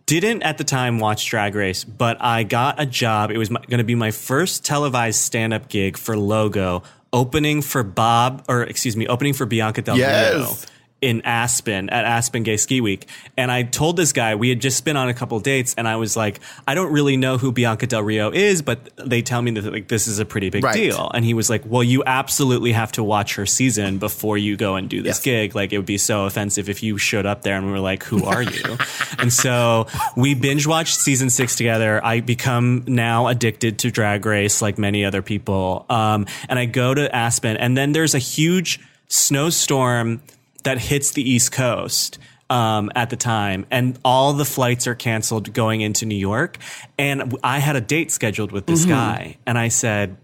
didn't 0.06 0.42
at 0.42 0.56
the 0.58 0.64
time 0.64 0.98
watch 0.98 1.26
Drag 1.26 1.54
Race, 1.54 1.84
but 1.84 2.16
I 2.20 2.44
got 2.44 2.80
a 2.80 2.86
job. 2.86 3.30
It 3.30 3.38
was 3.38 3.48
going 3.50 3.78
to 3.78 3.84
be 3.84 3.94
my 3.94 4.10
first 4.10 4.64
televised 4.64 5.20
stand 5.20 5.52
up 5.52 5.68
gig 5.68 5.98
for 5.98 6.16
Logo, 6.16 6.82
opening 7.12 7.60
for 7.62 7.82
Bob, 7.82 8.44
or 8.48 8.62
excuse 8.62 8.96
me, 8.96 9.06
opening 9.06 9.34
for 9.34 9.44
Bianca 9.46 9.82
Del 9.82 9.98
Yes. 9.98 10.34
Rio 10.34 10.56
in 11.02 11.20
Aspen 11.26 11.90
at 11.90 12.06
Aspen 12.06 12.42
Gay 12.42 12.56
Ski 12.56 12.80
Week. 12.80 13.06
And 13.36 13.52
I 13.52 13.64
told 13.64 13.96
this 13.98 14.12
guy, 14.12 14.34
we 14.34 14.48
had 14.48 14.60
just 14.60 14.82
been 14.84 14.96
on 14.96 15.08
a 15.10 15.14
couple 15.14 15.38
dates, 15.40 15.74
and 15.76 15.86
I 15.86 15.96
was 15.96 16.16
like, 16.16 16.40
I 16.66 16.74
don't 16.74 16.90
really 16.90 17.18
know 17.18 17.36
who 17.36 17.52
Bianca 17.52 17.86
Del 17.86 18.02
Rio 18.02 18.30
is, 18.32 18.62
but 18.62 18.78
they 18.96 19.20
tell 19.20 19.42
me 19.42 19.50
that 19.52 19.70
like 19.72 19.88
this 19.88 20.06
is 20.08 20.18
a 20.18 20.24
pretty 20.24 20.48
big 20.48 20.64
Right. 20.64 20.74
deal. 20.74 21.10
And 21.12 21.22
he 21.24 21.34
was 21.34 21.50
like, 21.50 21.62
Well, 21.66 21.82
you 21.82 22.02
absolutely 22.06 22.72
have 22.72 22.92
to 22.92 23.04
watch 23.04 23.34
her 23.34 23.44
season 23.44 23.98
before 23.98 24.38
you 24.38 24.56
go 24.56 24.76
and 24.76 24.88
do 24.88 25.02
this 25.02 25.18
Yes. 25.18 25.20
gig. 25.22 25.54
Like 25.54 25.72
it 25.72 25.76
would 25.76 25.86
be 25.86 25.98
so 25.98 26.24
offensive 26.24 26.68
if 26.70 26.82
you 26.82 26.96
showed 26.96 27.26
up 27.26 27.42
there 27.42 27.56
and 27.56 27.66
we 27.66 27.72
were 27.72 27.80
like, 27.80 28.02
Who 28.04 28.24
are 28.24 28.42
you? 28.42 28.78
and 29.18 29.30
so 29.32 29.86
we 30.16 30.34
binge 30.34 30.66
watched 30.66 30.96
season 30.98 31.28
six 31.28 31.56
together. 31.56 32.02
I 32.04 32.20
become 32.20 32.84
now 32.86 33.26
addicted 33.26 33.78
to 33.80 33.90
drag 33.90 34.24
race 34.24 34.62
like 34.62 34.78
many 34.78 35.04
other 35.04 35.20
people. 35.20 35.84
Um, 35.90 36.26
and 36.48 36.58
I 36.58 36.64
go 36.64 36.94
to 36.94 37.14
Aspen 37.14 37.58
and 37.58 37.76
then 37.76 37.92
there's 37.92 38.14
a 38.14 38.18
huge 38.18 38.80
snowstorm 39.08 40.22
that 40.66 40.78
hits 40.78 41.12
the 41.12 41.28
East 41.28 41.50
Coast 41.52 42.18
um, 42.50 42.90
at 42.94 43.10
the 43.10 43.16
time, 43.16 43.66
and 43.70 43.98
all 44.04 44.32
the 44.34 44.44
flights 44.44 44.86
are 44.86 44.94
canceled 44.94 45.52
going 45.52 45.80
into 45.80 46.06
New 46.06 46.14
York. 46.14 46.58
And 46.98 47.34
I 47.42 47.58
had 47.58 47.74
a 47.74 47.80
date 47.80 48.10
scheduled 48.12 48.52
with 48.52 48.66
this 48.66 48.84
guy, 48.84 49.38
and 49.46 49.58
I 49.58 49.68
said, 49.68 50.16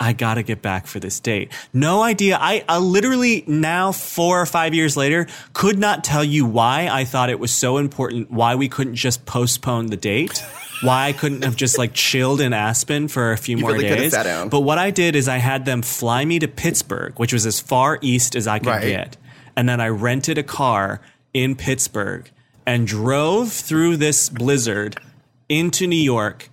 I 0.00 0.12
gotta 0.12 0.44
get 0.44 0.62
back 0.62 0.86
for 0.86 1.00
this 1.00 1.18
date. 1.18 1.50
No 1.72 2.02
idea. 2.02 2.38
I, 2.40 2.64
I 2.68 2.78
literally 2.78 3.42
now, 3.48 3.90
four 3.90 4.40
or 4.40 4.46
five 4.46 4.72
years 4.72 4.96
later, 4.96 5.26
could 5.52 5.76
not 5.76 6.04
tell 6.04 6.22
you 6.22 6.46
why 6.46 6.88
I 6.88 7.04
thought 7.04 7.30
it 7.30 7.40
was 7.40 7.50
so 7.50 7.78
important, 7.78 8.30
why 8.30 8.54
we 8.54 8.68
couldn't 8.68 8.94
just 8.94 9.26
postpone 9.26 9.86
the 9.86 9.96
date. 9.96 10.40
Why 10.82 11.08
I 11.08 11.12
couldn't 11.12 11.42
have 11.42 11.56
just 11.56 11.76
like 11.76 11.92
chilled 11.92 12.40
in 12.40 12.52
Aspen 12.52 13.08
for 13.08 13.32
a 13.32 13.36
few 13.36 13.56
more 13.56 13.72
really 13.72 13.88
could've 13.88 13.98
days. 14.04 14.12
sat 14.12 14.22
down. 14.22 14.48
But 14.48 14.60
what 14.60 14.78
I 14.78 14.92
did 14.92 15.16
is 15.16 15.26
I 15.26 15.38
had 15.38 15.64
them 15.64 15.82
fly 15.82 16.24
me 16.24 16.38
to 16.38 16.46
Pittsburgh, 16.46 17.18
which 17.18 17.32
was 17.32 17.44
as 17.46 17.58
far 17.58 17.98
east 18.00 18.36
as 18.36 18.46
I 18.46 18.60
could 18.60 18.68
Right. 18.68 18.82
get. 18.82 19.16
And 19.58 19.68
then 19.68 19.80
I 19.80 19.88
rented 19.88 20.38
a 20.38 20.44
car 20.44 21.00
in 21.34 21.56
Pittsburgh 21.56 22.30
and 22.64 22.86
drove 22.86 23.50
through 23.52 23.96
this 23.96 24.28
blizzard 24.28 25.00
into 25.48 25.88
New 25.88 25.96
York, 25.96 26.48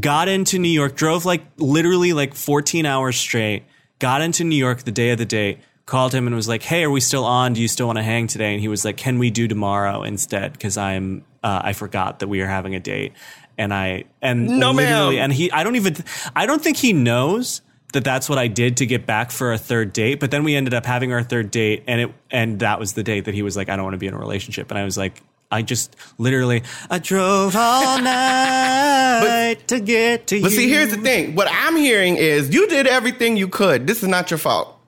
got 0.00 0.26
into 0.26 0.58
New 0.58 0.68
York, 0.68 0.96
drove 0.96 1.24
like 1.24 1.42
literally 1.56 2.12
like 2.12 2.34
14 2.34 2.84
hours 2.84 3.16
straight, 3.16 3.62
got 4.00 4.22
into 4.22 4.42
New 4.42 4.56
York 4.56 4.82
the 4.82 4.90
day 4.90 5.10
of 5.10 5.18
the 5.18 5.24
date, 5.24 5.60
called 5.86 6.12
him 6.12 6.26
and 6.26 6.34
was 6.34 6.48
like, 6.48 6.64
Hey, 6.64 6.82
are 6.82 6.90
we 6.90 6.98
still 7.00 7.24
on? 7.24 7.52
Do 7.52 7.62
you 7.62 7.68
still 7.68 7.86
want 7.86 7.98
to 7.98 8.02
hang 8.02 8.26
today? 8.26 8.54
And 8.54 8.60
he 8.60 8.66
was 8.66 8.84
like, 8.84 8.96
Can 8.96 9.20
we 9.20 9.30
do 9.30 9.46
tomorrow 9.46 10.02
instead? 10.02 10.58
Cause 10.58 10.76
I'm, 10.76 11.24
uh, 11.44 11.60
I 11.62 11.74
forgot 11.74 12.18
that 12.18 12.26
we 12.26 12.40
are 12.40 12.48
having 12.48 12.74
a 12.74 12.80
date. 12.80 13.12
And 13.56 13.72
I, 13.72 14.02
and 14.20 14.48
No, 14.58 14.72
literally, 14.72 15.14
ma'am. 15.14 15.24
and 15.26 15.32
he, 15.32 15.48
I 15.52 15.62
don't 15.62 15.76
even, 15.76 15.94
I 16.34 16.44
don't 16.44 16.60
think 16.60 16.76
he 16.76 16.92
knows 16.92 17.62
that 17.92 18.04
that's 18.04 18.28
what 18.28 18.38
I 18.38 18.48
did 18.48 18.78
to 18.78 18.86
get 18.86 19.06
back 19.06 19.30
for 19.30 19.52
a 19.52 19.58
third 19.58 19.92
date. 19.92 20.20
But 20.20 20.30
then 20.30 20.44
we 20.44 20.54
ended 20.54 20.74
up 20.74 20.84
having 20.84 21.12
our 21.12 21.22
third 21.22 21.50
date, 21.50 21.84
and 21.86 22.00
it 22.00 22.14
and 22.30 22.58
that 22.60 22.78
was 22.78 22.92
the 22.92 23.02
date 23.02 23.24
that 23.24 23.34
he 23.34 23.42
was 23.42 23.56
like, 23.56 23.68
I 23.68 23.76
don't 23.76 23.84
want 23.84 23.94
to 23.94 23.98
be 23.98 24.06
in 24.06 24.14
a 24.14 24.18
relationship, 24.18 24.70
and 24.70 24.78
I 24.78 24.84
was 24.84 24.96
like. 24.96 25.22
I 25.50 25.62
just 25.62 25.96
literally, 26.18 26.62
I 26.90 26.98
drove 26.98 27.56
all 27.56 27.98
night 28.02 29.56
to 29.68 29.80
get 29.80 30.26
to 30.26 30.36
you. 30.36 30.42
But 30.42 30.52
see, 30.52 30.68
here's 30.68 30.90
the 30.90 30.98
thing. 30.98 31.34
What 31.36 31.48
I'm 31.50 31.74
hearing 31.74 32.16
is 32.16 32.52
you 32.52 32.68
did 32.68 32.86
everything 32.86 33.38
you 33.38 33.48
could. 33.48 33.86
This 33.86 34.02
is 34.02 34.10
not 34.10 34.30
your 34.30 34.36
fault. 34.36 34.78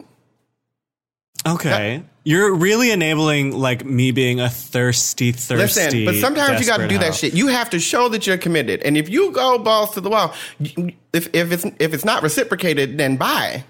Okay. 1.48 2.02
You're 2.22 2.54
really 2.54 2.90
enabling 2.90 3.52
like 3.58 3.84
me 3.84 4.10
being 4.12 4.40
a 4.40 4.50
thirsty, 4.50 5.32
thirsty. 5.32 5.56
Listen, 5.56 6.04
but 6.04 6.14
sometimes 6.16 6.60
you 6.60 6.66
got 6.66 6.76
to 6.78 6.88
do 6.88 6.98
that 6.98 7.14
shit. 7.14 7.32
You 7.34 7.46
have 7.48 7.70
to 7.70 7.78
show 7.80 8.08
that 8.10 8.26
you're 8.26 8.36
committed. 8.36 8.82
And 8.82 8.96
if 8.96 9.08
you 9.08 9.32
go 9.32 9.58
balls 9.58 9.94
to 9.94 10.00
the 10.02 10.10
wall, 10.10 10.34
if 10.60 11.28
if 11.34 11.50
it's 11.52 11.64
if 11.78 11.94
it's 11.94 12.04
not 12.04 12.22
reciprocated, 12.22 12.98
then 12.98 13.16
bye. 13.16 13.64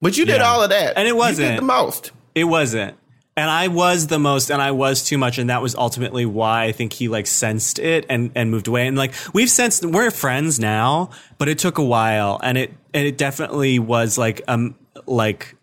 But 0.00 0.16
you 0.16 0.24
did 0.24 0.36
Yeah. 0.36 0.48
all 0.48 0.62
of 0.62 0.70
that, 0.70 0.96
And 0.96 1.08
it 1.08 1.16
wasn't. 1.16 1.48
did 1.50 1.58
the 1.58 1.62
most. 1.62 2.12
It 2.34 2.44
wasn't. 2.44 2.94
And 3.36 3.50
I 3.50 3.66
was 3.68 4.06
the 4.08 4.18
most 4.20 4.50
and 4.50 4.60
I 4.62 4.70
was 4.72 5.02
too 5.04 5.18
much 5.18 5.38
and 5.38 5.50
that 5.50 5.60
was 5.62 5.74
ultimately 5.74 6.26
why 6.26 6.64
I 6.64 6.72
think 6.72 6.92
he 6.92 7.08
like 7.08 7.26
sensed 7.26 7.78
it 7.80 8.06
and 8.08 8.30
and 8.36 8.50
moved 8.52 8.68
away. 8.68 8.86
And 8.86 8.96
like 8.96 9.14
we've 9.32 9.50
sensed 9.50 9.84
we're 9.84 10.10
friends 10.12 10.58
now, 10.60 11.10
but 11.38 11.48
it 11.48 11.58
took 11.58 11.78
a 11.78 11.84
while 11.84 12.38
and 12.42 12.56
it 12.58 12.72
and 12.94 13.06
it 13.06 13.16
definitely 13.18 13.78
was 13.80 14.16
like 14.18 14.42
um 14.48 14.74
like 15.06 15.54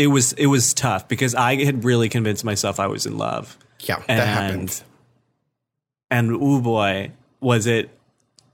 it 0.00 0.06
was 0.06 0.32
it 0.34 0.46
was 0.46 0.72
tough 0.74 1.08
because 1.08 1.34
I 1.34 1.62
had 1.64 1.84
really 1.84 2.08
convinced 2.08 2.44
myself 2.44 2.80
I 2.80 2.86
was 2.86 3.04
in 3.06 3.18
love. 3.18 3.56
Yeah, 3.80 3.96
that 3.98 4.10
And- 4.10 4.20
happens. 4.20 4.84
And 6.10 6.30
ooh 6.32 6.60
boy, 6.60 7.12
was 7.40 7.66
it 7.66 7.90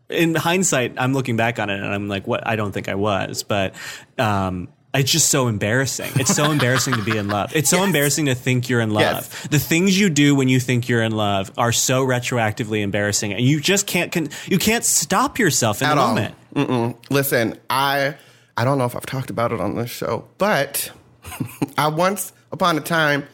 in 0.09 0.34
hindsight, 0.34 0.94
I'm 0.99 1.14
looking 1.14 1.36
back 1.36 1.59
on 1.59 1.70
it 1.70 1.76
and 1.80 1.86
I'm 1.86 2.09
like, 2.09 2.26
what? 2.26 2.47
I 2.47 2.55
don't 2.57 2.70
think 2.72 2.88
I 2.88 2.94
was, 2.94 3.42
but, 3.42 3.74
um, 4.18 4.68
it's 4.94 5.11
just 5.11 5.28
so 5.30 5.49
embarrassing. 5.49 6.11
It's 6.16 6.34
so 6.34 6.51
embarrassing 6.51 6.94
to 6.94 7.03
be 7.03 7.16
in 7.18 7.28
love. 7.28 7.55
It's 7.57 7.68
so 7.68 7.76
Yes. 7.80 7.86
embarrassing 7.86 8.26
to 8.26 8.34
think 8.34 8.68
you're 8.68 8.80
in 8.80 8.90
love. 8.92 9.03
Yes. 9.03 9.47
The 9.49 9.59
things 9.59 9.99
you 9.99 10.09
do 10.11 10.34
when 10.34 10.49
you 10.49 10.59
think 10.61 10.88
you're 10.88 11.03
in 11.03 11.12
love 11.12 11.51
are 11.59 11.72
so 11.72 12.07
retroactively 12.07 12.80
embarrassing, 12.82 13.32
and 13.32 13.42
you 13.42 13.61
just 13.61 13.86
can't 13.86 14.11
con- 14.12 14.28
you 14.47 14.59
can't 14.59 14.84
stop 14.84 15.38
yourself 15.38 15.82
in 15.82 15.88
At 15.88 15.94
the 15.97 16.01
all. 16.01 16.09
moment. 16.14 16.34
Mm-mm. 16.55 16.97
Listen, 17.11 17.59
I 17.68 18.14
I 18.57 18.64
don't 18.64 18.78
know 18.78 18.86
if 18.86 18.97
I've 18.97 19.05
talked 19.07 19.28
about 19.28 19.53
it 19.53 19.61
on 19.61 19.74
this 19.76 19.90
show, 19.90 20.24
but 20.38 20.90
I 21.79 21.89
once 21.89 22.33
upon 22.53 22.77
a 22.79 22.81
time 22.81 23.24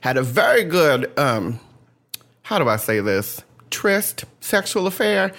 had 0.00 0.16
a 0.16 0.22
very 0.22 0.64
good 0.64 1.16
um 1.18 1.58
how 2.42 2.58
do 2.58 2.68
I 2.68 2.76
say 2.76 3.00
this? 3.00 3.42
Tryst 3.70 4.24
sexual 4.40 4.86
affair 4.86 5.32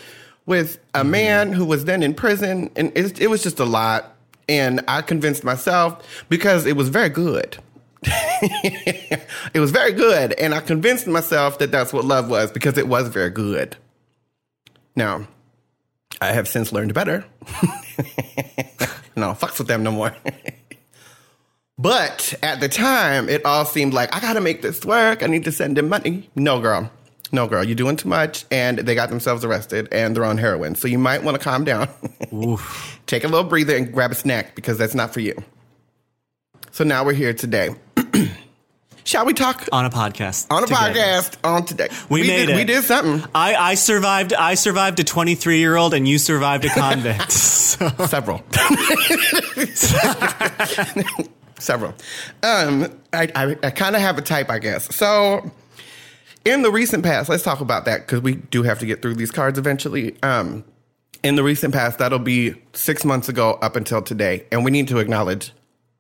with 0.46 0.78
a 0.94 1.00
Mm-hmm. 1.00 1.12
man 1.12 1.54
who 1.54 1.66
was 1.66 1.86
then 1.86 2.04
in 2.04 2.14
prison 2.14 2.70
and 2.76 2.92
it, 2.96 3.20
it 3.20 3.28
was 3.28 3.42
just 3.44 3.60
a 3.60 3.66
lot 3.66 4.16
and 4.48 4.82
I 4.88 5.02
convinced 5.02 5.44
myself 5.44 6.26
because 6.30 6.66
it 6.66 6.76
was 6.76 6.90
very 6.90 7.10
good. 7.10 7.58
it 8.04 9.60
was 9.60 9.72
very 9.72 9.92
good 9.92 10.34
and 10.34 10.54
I 10.56 10.60
convinced 10.62 11.08
myself 11.08 11.60
that 11.60 11.72
that's 11.72 11.92
what 11.94 12.06
love 12.06 12.30
was 12.30 12.52
because 12.52 12.78
it 12.78 12.88
was 12.88 13.08
very 13.10 13.30
good. 13.30 13.76
Now, 14.96 15.28
I 16.22 16.32
have 16.32 16.48
since 16.48 16.72
learned 16.72 16.94
better. 16.94 17.26
no, 19.16 19.34
fucks 19.34 19.58
with 19.60 19.68
them 19.68 19.84
no 19.84 19.92
more. 19.92 20.16
But 21.80 22.34
at 22.44 22.60
the 22.60 22.68
time, 22.68 23.30
it 23.30 23.46
all 23.46 23.64
seemed 23.64 23.94
like 23.94 24.14
I 24.14 24.20
gotta 24.20 24.42
make 24.42 24.62
this 24.62 24.84
work. 24.84 25.24
I 25.24 25.28
need 25.28 25.46
to 25.46 25.52
send 25.52 25.78
him 25.78 25.90
money. 25.90 26.30
No, 26.36 26.60
girl. 26.60 26.92
No, 27.32 27.48
girl. 27.48 27.64
You're 27.64 27.76
doing 27.76 27.96
too 27.96 28.10
much. 28.10 28.46
And 28.52 28.80
they 28.80 28.96
got 28.96 29.10
themselves 29.10 29.46
arrested 29.46 29.88
and 29.92 30.16
they're 30.16 30.26
on 30.26 30.38
heroin. 30.38 30.76
So 30.76 30.88
you 30.88 30.98
might 30.98 31.24
want 31.24 31.36
to 31.38 31.44
calm 31.44 31.64
down. 31.64 31.88
Take 33.08 33.24
a 33.24 33.28
little 33.28 33.44
breather 33.44 33.76
and 33.76 33.94
grab 33.94 34.12
a 34.12 34.16
snack 34.16 34.56
because 34.56 34.78
that's 34.78 34.96
not 34.96 35.14
for 35.14 35.22
you. 35.22 35.42
So 36.72 36.84
now 36.84 37.06
we're 37.06 37.14
here 37.14 37.34
today. 37.34 37.70
Shall 39.04 39.26
we 39.26 39.34
talk 39.34 39.68
on 39.72 39.86
a 39.86 39.90
podcast. 39.90 40.48
on 40.52 40.64
a 40.64 40.68
together. 40.68 40.94
podcast 40.94 41.38
on 41.44 41.66
today? 41.66 41.88
We 42.10 42.22
made 42.22 42.28
did, 42.28 42.50
it. 42.50 42.56
We 42.58 42.64
did 42.64 42.84
something. 42.84 43.28
I, 43.34 43.56
I 43.56 43.74
survived. 43.74 44.34
I 44.34 44.54
survived 44.54 45.00
a 45.00 45.04
23 45.04 45.58
year 45.58 45.76
old, 45.76 45.96
and 45.96 46.08
you 46.08 46.20
survived 46.20 46.66
a 46.66 46.70
convict. 46.70 47.32
Several. 47.32 48.44
Several. 51.60 51.94
Um, 52.44 52.92
I, 53.14 53.30
I, 53.36 53.58
I 53.64 53.70
kind 53.70 53.96
of 53.96 54.02
have 54.02 54.18
a 54.18 54.22
type, 54.22 54.50
I 54.50 54.60
guess. 54.60 54.94
So, 54.96 55.52
in 56.46 56.62
the 56.62 56.72
recent 56.72 57.04
past, 57.04 57.30
let's 57.30 57.44
talk 57.44 57.62
about 57.62 57.86
that 57.86 58.02
because 58.02 58.22
we 58.22 58.36
do 58.36 58.64
have 58.64 58.80
to 58.80 58.86
get 58.86 59.02
through 59.02 59.16
these 59.16 59.32
cards 59.32 59.60
eventually. 59.60 60.16
Um, 60.24 60.64
in 61.22 61.36
the 61.36 61.44
recent 61.44 61.74
past, 61.74 62.00
that'll 62.00 62.20
be 62.20 62.56
six 62.74 63.04
months 63.04 63.30
ago 63.30 63.60
up 63.62 63.76
until 63.76 64.02
today. 64.02 64.46
And 64.52 64.64
we 64.64 64.72
need 64.72 64.88
to 64.88 65.00
acknowledge 65.00 65.52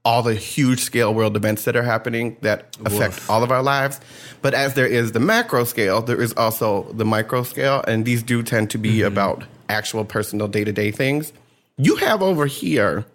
all 0.05 0.23
the 0.23 0.33
huge 0.33 0.79
scale 0.79 1.13
world 1.13 1.35
events 1.35 1.65
that 1.65 1.75
are 1.75 1.83
happening 1.83 2.37
that 2.41 2.77
affect 2.85 3.15
Woof. 3.15 3.29
all 3.29 3.43
of 3.43 3.51
our 3.51 3.61
lives. 3.61 3.99
But 4.41 4.53
as 4.53 4.73
there 4.73 4.87
is 4.87 5.11
the 5.11 5.19
macro 5.19 5.65
scale, 5.65 6.01
there 6.01 6.21
is 6.21 6.33
also 6.33 6.83
the 6.93 7.05
micro 7.05 7.43
scale. 7.43 7.83
And 7.85 8.05
these 8.05 8.23
do 8.23 8.41
tend 8.41 8.69
to 8.71 8.77
be 8.77 9.01
about 9.01 9.43
actual 9.67 10.05
personal 10.05 10.47
day 10.47 10.63
to 10.63 10.71
day 10.71 10.91
things. 10.91 11.33
You 11.77 11.97
have 11.97 12.21
over 12.21 12.45
here 12.45 13.05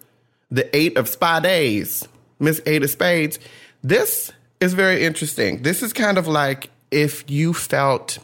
the 0.51 0.73
eight 0.75 0.95
of 0.95 1.09
spades, 1.09 2.07
Miss 2.39 2.59
of 2.65 2.89
Spades. 2.89 3.39
This 3.83 4.31
is 4.59 4.73
very 4.73 5.03
interesting. 5.03 5.61
This 5.61 5.83
is 5.83 5.93
kind 5.93 6.17
of 6.17 6.27
like 6.27 6.69
if 6.91 7.29
you 7.29 7.53
felt 7.53 8.19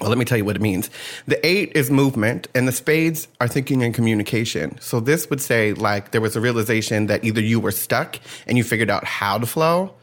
well, 0.00 0.10
let 0.10 0.18
me 0.18 0.26
tell 0.26 0.36
you 0.36 0.44
what 0.44 0.56
it 0.56 0.62
means. 0.62 0.90
The 1.26 1.44
eight 1.46 1.72
is 1.74 1.90
movement, 1.90 2.48
and 2.54 2.68
the 2.68 2.72
spades 2.72 3.28
are 3.40 3.48
thinking 3.48 3.82
and 3.82 3.94
communication. 3.94 4.78
So 4.78 5.00
this 5.00 5.30
would 5.30 5.40
say 5.40 5.72
like 5.72 6.10
there 6.10 6.20
was 6.20 6.36
a 6.36 6.40
realization 6.40 7.06
that 7.06 7.24
either 7.24 7.40
you 7.40 7.60
were 7.60 7.70
stuck 7.70 8.18
and 8.46 8.58
you 8.58 8.64
figured 8.64 8.90
out 8.90 9.04
how 9.04 9.38
to 9.38 9.46
flow, 9.46 9.94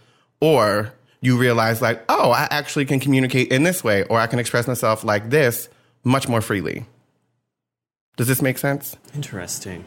or 0.41 0.91
you 1.21 1.37
realized 1.37 1.81
like, 1.81 2.03
oh, 2.09 2.31
I 2.31 2.47
actually 2.49 2.85
can 2.85 2.99
communicate 2.99 3.51
in 3.51 3.63
this 3.63 3.83
way, 3.83 4.03
or 4.05 4.19
I 4.19 4.25
can 4.27 4.39
express 4.39 4.67
myself 4.67 5.03
like 5.03 5.29
this 5.29 5.69
much 6.03 6.27
more 6.27 6.41
freely. 6.41 6.85
Does 8.17 8.27
this 8.27 8.41
make 8.41 8.57
sense? 8.57 8.97
Interesting. 9.15 9.85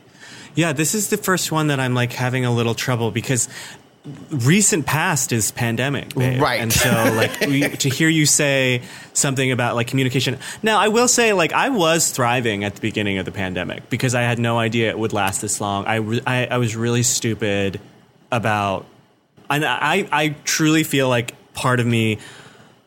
Yeah, 0.56 0.72
this 0.72 0.94
is 0.94 1.08
the 1.08 1.16
first 1.16 1.52
one 1.52 1.68
that 1.68 1.78
I'm 1.78 1.94
like 1.94 2.12
having 2.12 2.44
a 2.44 2.52
little 2.52 2.74
trouble 2.74 3.12
because 3.12 3.48
recent 4.30 4.86
past 4.86 5.32
is 5.32 5.50
pandemic, 5.50 6.14
babe. 6.14 6.40
Right. 6.40 6.60
And 6.60 6.72
so 6.72 6.90
like 7.14 7.40
we, 7.46 7.68
to 7.68 7.88
hear 7.88 8.08
you 8.08 8.26
say 8.26 8.82
something 9.12 9.52
about 9.52 9.76
like 9.76 9.86
communication. 9.86 10.38
Now, 10.62 10.78
I 10.78 10.88
will 10.88 11.08
say 11.08 11.32
like 11.32 11.52
I 11.52 11.68
was 11.68 12.10
thriving 12.10 12.64
at 12.64 12.74
the 12.74 12.80
beginning 12.80 13.18
of 13.18 13.24
the 13.24 13.32
pandemic 13.32 13.88
because 13.90 14.14
I 14.14 14.22
had 14.22 14.38
no 14.38 14.58
idea 14.58 14.90
it 14.90 14.98
would 14.98 15.12
last 15.12 15.40
this 15.40 15.60
long. 15.60 15.84
I 15.86 15.96
re- 15.96 16.22
I, 16.26 16.46
I 16.46 16.58
was 16.58 16.74
really 16.74 17.02
stupid 17.02 17.80
about 18.32 18.86
and 19.48 19.64
I 19.64 20.08
I 20.10 20.28
truly 20.44 20.82
feel 20.82 21.08
like 21.08 21.34
part 21.54 21.80
of 21.80 21.86
me 21.86 22.18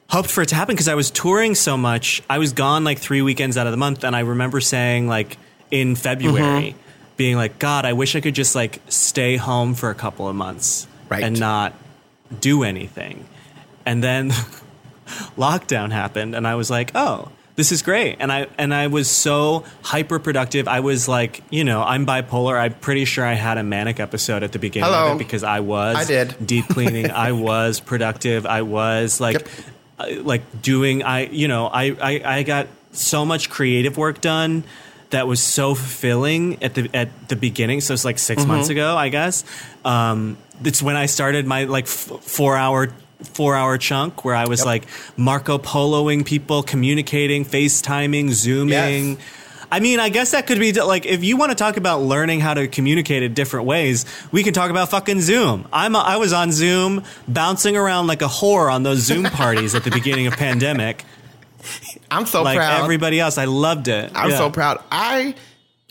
hoped 0.09 0.30
for 0.30 0.41
it 0.41 0.47
to 0.49 0.55
happen 0.55 0.74
because 0.76 0.88
I 0.88 0.95
was 0.95 1.11
touring 1.11 1.55
so 1.55 1.78
much. 1.78 2.22
I 2.30 2.39
was 2.39 2.53
gone 2.53 2.84
like 2.84 2.99
three 2.99 3.22
weekends 3.22 3.57
out 3.57 3.67
of 3.67 3.72
the 3.72 3.78
month, 3.78 4.03
and 4.03 4.15
I 4.15 4.22
remember 4.22 4.59
saying 4.59 5.07
like 5.07 5.38
in 5.72 5.95
February, 5.95 6.72
mm-hmm. 6.72 6.89
Being 7.20 7.36
like, 7.36 7.59
"God, 7.59 7.86
I 7.86 7.93
wish 7.93 8.15
I 8.15 8.22
could 8.22 8.34
just 8.34 8.55
like 8.55 8.82
stay 8.89 9.36
home 9.38 9.76
for 9.76 9.91
a 9.91 9.95
couple 9.95 10.28
of 10.28 10.36
months 10.36 10.88
Right. 11.09 11.22
and 11.24 11.39
not 11.39 11.74
do 12.41 12.63
anything." 12.63 13.26
And 13.86 14.03
then 14.03 14.32
lockdown 15.38 15.91
happened, 15.91 16.34
and 16.36 16.47
I 16.47 16.55
was 16.55 16.70
like, 16.70 16.91
"Oh." 16.95 17.30
This 17.55 17.74
is 17.74 17.82
great, 17.82 18.15
and 18.22 18.32
I 18.32 18.47
and 18.57 18.74
I 18.74 18.88
was 18.88 19.09
so 19.09 19.65
hyper 19.82 20.17
productive. 20.17 20.70
I 20.70 20.80
was 20.80 21.09
like, 21.09 21.43
you 21.49 21.65
know, 21.65 21.84
I'm 21.84 22.05
bipolar. 22.05 22.57
I'm 22.57 22.74
pretty 22.76 23.03
sure 23.03 23.26
I 23.26 23.34
had 23.34 23.57
a 23.57 23.63
manic 23.63 23.99
episode 23.99 24.43
at 24.43 24.53
the 24.53 24.59
beginning 24.59 24.89
Hello. 24.89 25.07
of 25.11 25.15
it 25.15 25.17
because 25.17 25.43
I 25.43 25.59
was 25.59 25.97
I 25.97 26.05
did. 26.05 26.36
deep 26.47 26.67
cleaning. 26.70 27.11
I 27.11 27.34
was 27.34 27.82
productive. 27.82 28.45
I 28.45 28.61
was 28.61 29.20
like, 29.20 29.34
Yep. 29.34 29.47
I- 29.99 30.11
like 30.24 30.61
doing. 30.61 31.03
I 31.03 31.26
you 31.26 31.49
know 31.49 31.67
I, 31.67 31.84
I 32.01 32.22
I 32.38 32.43
got 32.43 32.67
so 32.93 33.26
much 33.26 33.49
creative 33.49 33.97
work 33.97 34.22
done 34.22 34.63
that 35.12 35.28
was 35.28 35.39
so 35.41 35.74
fulfilling 35.76 36.62
at 36.64 36.74
the 36.76 36.89
at 36.93 37.10
the 37.30 37.36
beginning. 37.36 37.82
So 37.82 37.93
it's 37.93 38.05
like 38.05 38.20
6 38.20 38.41
Mm-hmm. 38.41 38.51
months 38.51 38.70
ago, 38.70 38.95
I 38.95 39.10
guess. 39.10 39.43
Um, 39.84 40.38
it's 40.64 40.82
when 40.84 40.95
I 40.95 41.05
started 41.07 41.45
my 41.47 41.64
like 41.66 41.86
f- 41.86 42.22
four 42.22 42.55
hour. 42.57 42.89
Four 43.34 43.53
hour 43.57 43.78
chunk 43.78 44.24
where 44.24 44.34
I 44.34 44.45
was 44.47 44.62
Yep. 44.62 44.66
like 44.66 44.88
Marco 45.18 45.57
Poloing 45.57 46.26
people, 46.26 46.64
communicating, 46.64 47.43
FaceTiming, 47.43 48.30
Zooming. 48.32 49.10
Yes. 49.10 49.18
I 49.70 49.82
mean, 49.82 49.99
I 49.99 50.07
guess 50.07 50.32
that 50.32 50.47
could 50.47 50.57
be 50.57 50.72
like 50.72 51.05
if 51.05 51.22
you 51.22 51.36
want 51.36 51.51
to 51.51 51.55
talk 51.55 51.76
about 51.76 51.99
learning 52.01 52.39
how 52.39 52.53
to 52.53 52.70
communicate 52.70 53.22
in 53.24 53.34
different 53.34 53.66
ways, 53.66 54.05
we 54.32 54.41
can 54.41 54.53
talk 54.53 54.72
about 54.72 54.89
fucking 54.91 55.20
Zoom. 55.20 55.68
I'm 55.74 55.97
I 55.97 56.16
was 56.16 56.32
on 56.32 56.53
Zoom 56.53 57.03
bouncing 57.28 57.76
around 57.76 58.07
like 58.07 58.22
a 58.22 58.28
whore 58.30 58.72
on 58.72 58.84
those 58.84 58.99
Zoom 58.99 59.26
parties 59.26 59.76
at 59.76 59.84
the 59.84 59.91
beginning 59.91 60.28
of 60.28 60.36
pandemic, 60.38 61.03
I'm 62.12 62.26
so 62.26 62.43
like 62.43 62.57
proud. 62.57 62.84
everybody 62.84 63.20
else. 63.20 63.38
I 63.38 63.45
loved 63.45 63.88
it. 63.88 64.12
I'm 64.16 64.32
Yeah. 64.32 64.38
so 64.38 64.49
proud. 64.49 64.82
I 64.91 65.36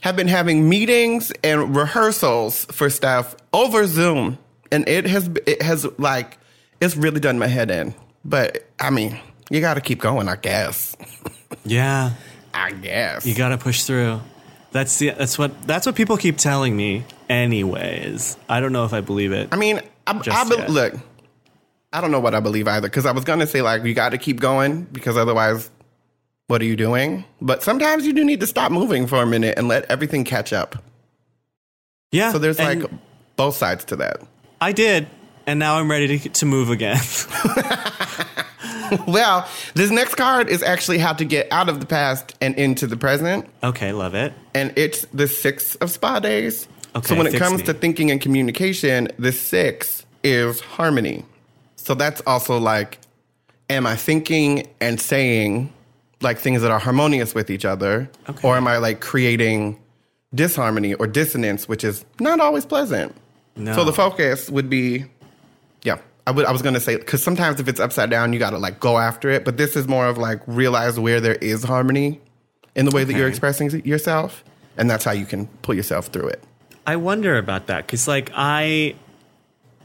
have 0.02 0.16
been 0.16 0.28
having 0.28 0.68
meetings 0.68 1.32
and 1.42 1.74
rehearsals 1.76 2.64
for 2.66 2.88
stuff 2.90 3.34
over 3.52 3.86
Zoom, 3.86 4.38
and 4.72 4.88
it 4.88 5.06
has 5.06 5.28
it 5.46 5.62
has 5.62 5.86
like 5.98 6.38
it's 6.80 6.96
really 6.96 7.20
done 7.20 7.38
my 7.38 7.46
head 7.48 7.70
in. 7.70 7.94
But 8.24 8.64
I 8.80 8.90
mean, 8.90 9.18
you 9.50 9.60
got 9.60 9.74
to 9.74 9.80
keep 9.80 10.00
going, 10.00 10.28
I 10.28 10.36
guess. 10.36 10.96
Yeah, 11.64 12.12
I 12.54 12.72
guess. 12.72 13.26
you 13.26 13.34
got 13.34 13.48
to 13.50 13.58
push 13.58 13.82
through. 13.84 14.20
That's 14.70 14.98
the 14.98 15.10
that's 15.10 15.38
what 15.38 15.66
that's 15.66 15.86
what 15.86 15.94
people 15.96 16.16
keep 16.18 16.36
telling 16.36 16.76
me. 16.76 17.04
Anyways, 17.28 18.36
I 18.48 18.60
don't 18.60 18.72
know 18.72 18.84
if 18.84 18.92
I 18.92 19.00
believe 19.00 19.32
it. 19.32 19.48
I 19.52 19.56
mean, 19.56 19.80
I, 20.06 20.20
I 20.30 20.44
be- 20.48 20.70
look. 20.72 20.94
I 21.92 22.00
don't 22.02 22.10
know 22.10 22.20
what 22.20 22.34
I 22.34 22.40
believe 22.40 22.68
either 22.68 22.86
because 22.88 23.06
I 23.06 23.12
was 23.12 23.24
gonna 23.24 23.46
say 23.46 23.62
like 23.62 23.82
you 23.84 23.94
got 23.94 24.10
to 24.10 24.18
keep 24.18 24.40
going 24.40 24.82
because 24.84 25.16
otherwise, 25.16 25.70
what 26.49 26.61
are 26.61 26.64
you 26.64 26.76
doing? 26.76 27.24
But 27.40 27.62
sometimes 27.62 28.07
you 28.07 28.12
do 28.12 28.24
need 28.24 28.40
to 28.40 28.46
stop 28.46 28.72
moving 28.72 29.07
for 29.07 29.22
a 29.22 29.26
minute 29.26 29.57
and 29.57 29.68
let 29.68 29.84
everything 29.90 30.24
catch 30.24 30.53
up. 30.53 30.82
yeah. 32.11 32.32
So 32.32 32.38
there's 32.38 32.59
like 32.59 32.82
both 33.36 33.57
sides 33.57 33.84
to 33.86 33.96
that. 33.96 34.20
I 34.61 34.72
did, 34.72 35.07
and 35.46 35.59
now 35.61 35.78
I'm 35.78 35.90
ready 35.90 36.18
to 36.18 36.28
to 36.28 36.46
move 36.46 36.70
again. 36.70 36.99
Well, 39.07 39.46
this 39.74 39.90
next 39.90 40.14
card 40.14 40.49
is 40.49 40.62
actually 40.62 40.99
how 40.99 41.12
to 41.12 41.24
get 41.24 41.51
out 41.53 41.68
of 41.68 41.80
the 41.80 41.86
past 41.86 42.34
and 42.40 42.55
into 42.55 42.86
the 42.86 42.96
present. 42.96 43.46
okay, 43.62 43.92
love 43.92 44.14
it. 44.14 44.32
And 44.55 44.72
it's 44.76 45.05
the 45.12 45.28
six 45.28 45.74
of 45.76 45.90
spa 45.90 46.20
days. 46.20 46.68
Okay, 46.96 47.09
so 47.09 47.14
when 47.16 47.26
it 47.26 47.36
comes 47.36 47.61
me. 47.61 47.66
to 47.66 47.74
thinking 47.74 48.11
and 48.11 48.20
communication, 48.20 49.09
the 49.18 49.32
six 49.32 50.07
is 50.22 50.61
harmony. 50.61 51.24
So 51.76 51.94
that's 51.94 52.22
also 52.26 52.59
like, 52.59 52.99
am 53.68 53.86
I 53.86 53.96
thinking 53.96 54.66
and 54.80 55.01
saying 55.01 55.72
like 56.20 56.38
things 56.38 56.62
that 56.62 56.70
are 56.70 56.78
harmonious 56.78 57.34
with 57.34 57.50
each 57.50 57.64
other? 57.64 58.10
Okay. 58.28 58.46
Or 58.46 58.56
am 58.56 58.66
I 58.66 58.78
like 58.78 59.00
creating 59.00 59.80
disharmony 60.34 60.94
or 60.94 61.06
dissonance, 61.06 61.68
which 61.68 61.84
is 61.84 62.04
not 62.20 62.40
always 62.40 62.66
pleasant? 62.66 63.14
No. 63.56 63.74
So 63.74 63.84
the 63.84 63.92
focus 63.92 64.50
would 64.50 64.70
be, 64.70 65.04
yeah. 65.82 65.98
I, 66.26 66.30
would, 66.30 66.44
I 66.44 66.52
was 66.52 66.60
going 66.60 66.74
to 66.74 66.80
say, 66.80 66.96
because 66.96 67.22
sometimes 67.22 67.58
if 67.58 67.68
it's 67.68 67.80
upside 67.80 68.10
down, 68.10 68.32
you 68.32 68.38
got 68.38 68.50
to 68.50 68.58
like 68.58 68.80
go 68.80 68.98
after 68.98 69.30
it. 69.30 69.44
But 69.44 69.56
this 69.56 69.76
is 69.76 69.88
more 69.88 70.06
of 70.06 70.18
like 70.18 70.40
realize 70.46 71.00
where 71.00 71.20
there 71.20 71.36
is 71.36 71.64
harmony 71.64 72.20
in 72.74 72.84
the 72.84 72.94
way 72.94 73.02
that 73.02 73.14
you're 73.14 73.28
expressing 73.28 73.70
yourself, 73.84 74.44
and 74.76 74.88
that's 74.88 75.04
how 75.04 75.12
you 75.12 75.26
can 75.26 75.46
pull 75.62 75.74
yourself 75.74 76.06
through 76.08 76.28
it. 76.28 76.44
I 76.86 76.96
wonder 76.96 77.36
about 77.36 77.66
that 77.66 77.86
because, 77.86 78.06
like, 78.06 78.30
I, 78.34 78.94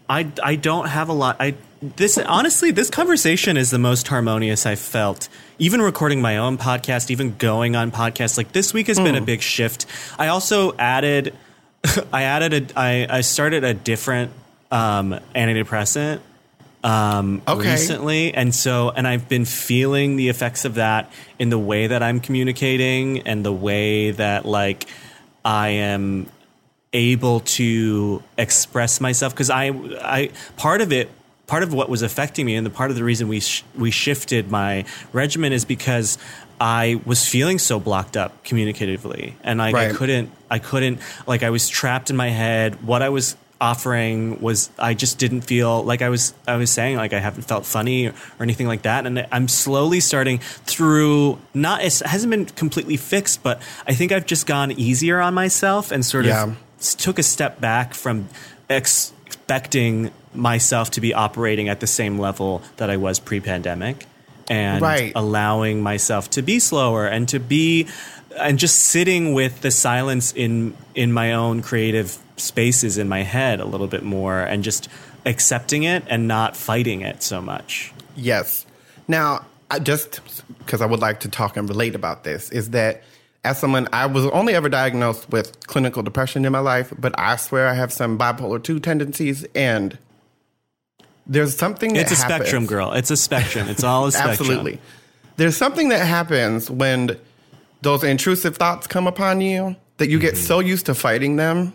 I, 0.09 0.31
I 0.43 0.55
don't 0.55 0.88
have 0.88 1.09
a 1.09 1.13
lot. 1.13 1.38
I 1.39 1.55
this 1.95 2.17
honestly, 2.17 2.71
this 2.71 2.89
conversation 2.89 3.57
is 3.57 3.69
the 3.71 3.79
most 3.79 4.07
harmonious 4.07 4.65
I've 4.65 4.79
felt. 4.79 5.27
Even 5.59 5.81
recording 5.81 6.21
my 6.21 6.38
own 6.38 6.57
podcast, 6.57 7.11
even 7.11 7.36
going 7.38 7.75
on 7.75 7.91
podcasts, 7.91 8.38
like 8.38 8.51
this 8.53 8.73
week 8.73 8.88
has 8.88 8.97
been 8.99 9.15
a 9.15 9.19
Hmm. 9.19 9.25
big 9.25 9.41
shift. 9.41 9.86
I 10.17 10.27
also 10.27 10.75
added, 10.77 11.34
I 12.13 12.23
added 12.23 12.71
a, 12.75 12.79
I, 12.79 13.07
I 13.17 13.21
started 13.21 13.63
a 13.63 13.73
different 13.73 14.31
um, 14.71 15.19
antidepressant 15.36 16.19
um, 16.84 17.41
Okay. 17.47 17.71
recently, 17.71 18.34
and 18.34 18.53
so 18.53 18.89
and 18.89 19.07
I've 19.07 19.29
been 19.29 19.45
feeling 19.45 20.15
the 20.15 20.29
effects 20.29 20.65
of 20.65 20.75
that 20.75 21.11
in 21.39 21.49
the 21.49 21.59
way 21.59 21.88
that 21.88 22.01
I'm 22.03 22.19
communicating 22.19 23.19
and 23.27 23.45
the 23.45 23.53
way 23.53 24.11
that 24.11 24.45
like 24.45 24.86
I 25.45 25.69
am 25.69 26.27
able 26.91 27.39
to 27.41 28.21
express 28.38 28.99
myself 29.01 29.34
because 29.34 29.49
I 29.49 29.69
I 30.01 30.31
part 30.57 30.81
of 30.81 30.91
it 30.91 31.09
part 31.47 31.63
of 31.63 31.73
what 31.73 31.89
was 31.89 32.01
affecting 32.01 32.45
me 32.45 32.55
and 32.55 32.65
the 32.65 32.69
part 32.69 32.89
of 32.89 32.95
the 32.95 33.03
reason 33.03 33.27
we 33.27 33.39
sh- 33.39 33.63
we 33.77 33.91
shifted 33.91 34.49
my 34.49 34.85
regimen 35.11 35.51
is 35.53 35.65
because 35.65 36.17
I 36.61 37.01
was 37.05 37.27
feeling 37.27 37.59
so 37.59 37.79
blocked 37.79 38.15
up 38.15 38.43
communicatively 38.45 39.33
and 39.43 39.61
I 39.61 39.71
Right. 39.71 39.93
couldn't 39.95 40.31
I 40.49 40.59
couldn't 40.59 40.99
like 41.27 41.43
I 41.43 41.49
was 41.49 41.67
trapped 41.69 42.09
in 42.09 42.15
my 42.15 42.29
head 42.29 42.83
what 42.85 43.01
I 43.01 43.09
was 43.09 43.35
offering 43.59 44.41
was 44.41 44.69
I 44.77 44.93
just 44.93 45.17
didn't 45.19 45.41
feel 45.41 45.83
like 45.83 46.01
I 46.01 46.09
was 46.09 46.33
I 46.47 46.55
was 46.57 46.69
saying 46.69 46.97
like 46.97 47.13
I 47.13 47.19
haven't 47.19 47.43
felt 47.43 47.65
funny 47.65 48.07
or, 48.07 48.13
anything 48.41 48.67
like 48.67 48.81
that 48.83 49.05
and 49.05 49.25
I'm 49.31 49.47
slowly 49.47 49.99
starting 49.99 50.39
through 50.65 51.39
not 51.53 51.83
it 51.83 51.99
hasn't 51.99 52.31
been 52.31 52.45
completely 52.45 52.97
fixed 52.97 53.43
but 53.43 53.61
I 53.87 53.93
think 53.93 54.11
I've 54.11 54.25
just 54.25 54.47
gone 54.47 54.71
easier 54.71 55.19
on 55.19 55.33
myself 55.33 55.91
and 55.91 56.05
sort 56.05 56.25
Yeah. 56.25 56.43
of 56.43 56.57
took 56.97 57.19
a 57.19 57.23
step 57.23 57.61
back 57.61 57.93
from 57.93 58.27
ex- 58.69 59.13
expecting 59.25 60.11
myself 60.36 60.91
to 60.91 61.01
be 61.01 61.13
operating 61.13 61.69
at 61.69 61.79
the 61.79 61.88
same 61.88 62.19
level 62.19 62.61
that 62.77 62.89
I 62.89 62.97
was 62.97 63.19
pre-pandemic 63.19 64.05
and 64.49 64.81
Right. 64.81 65.11
allowing 65.15 65.81
myself 65.81 66.29
to 66.31 66.41
be 66.41 66.59
slower 66.59 67.05
and 67.05 67.27
to 67.29 67.39
be 67.39 67.88
and 68.39 68.57
just 68.57 68.79
sitting 68.79 69.34
with 69.34 69.61
the 69.61 69.69
silence 69.71 70.34
in 70.34 70.73
in 70.95 71.13
my 71.13 71.34
own 71.34 71.61
creative 71.61 72.17
spaces 72.36 72.97
in 72.97 73.07
my 73.07 73.21
head 73.23 73.59
a 73.59 73.65
little 73.65 73.88
bit 73.88 74.03
more 74.03 74.39
and 74.39 74.63
just 74.63 74.89
accepting 75.25 75.84
it 75.84 76.03
and 76.07 76.27
not 76.27 76.57
fighting 76.57 77.01
it 77.01 77.21
so 77.23 77.41
much. 77.41 77.93
Yes. 78.15 78.65
Now, 79.07 79.45
I 79.69 79.79
just 79.79 80.19
because 80.59 80.81
I 80.81 80.86
would 80.88 80.99
like 80.99 81.19
to 81.21 81.29
talk 81.29 81.55
and 81.57 81.69
relate 81.69 81.95
about 81.95 82.23
this 82.23 82.49
is 82.49 82.71
that 82.71 83.03
as 83.43 83.59
someone 83.59 83.88
I 83.93 84.05
was 84.07 84.25
only 84.27 84.55
ever 84.55 84.69
diagnosed 84.69 85.29
with 85.29 85.67
clinical 85.67 86.01
depression 86.01 86.43
in 86.45 86.51
my 86.51 86.59
life, 86.59 86.93
but 86.97 87.13
I 87.19 87.36
swear 87.36 87.67
I 87.67 87.73
have 87.73 87.91
some 87.93 88.17
bipolar 88.17 88.61
two 88.63 88.79
tendencies, 88.79 89.45
and 89.53 89.97
there's 91.28 91.55
something 91.57 91.93
that 91.93 92.01
It's 92.01 92.11
a 92.11 92.15
happens- 92.15 92.36
spectrum, 92.47 92.65
girl. 92.65 92.93
It's 92.93 93.11
a 93.11 93.17
spectrum. 93.17 93.67
It's 93.69 93.84
all 93.84 94.05
a 94.07 94.11
spectrum. 94.11 94.32
Absolutely. 94.32 94.80
There's 95.38 95.57
something 95.57 95.89
that 95.89 96.05
happens 96.05 96.69
when 96.69 97.17
those 97.82 98.03
intrusive 98.03 98.57
thoughts 98.57 98.88
come 98.88 99.07
upon 99.07 99.41
you 99.41 99.76
that 99.97 100.09
you 100.09 100.17
Mm-hmm. 100.17 100.28
get 100.28 100.38
so 100.38 100.59
used 100.59 100.86
to 100.88 100.95
fighting 100.95 101.36
them 101.38 101.74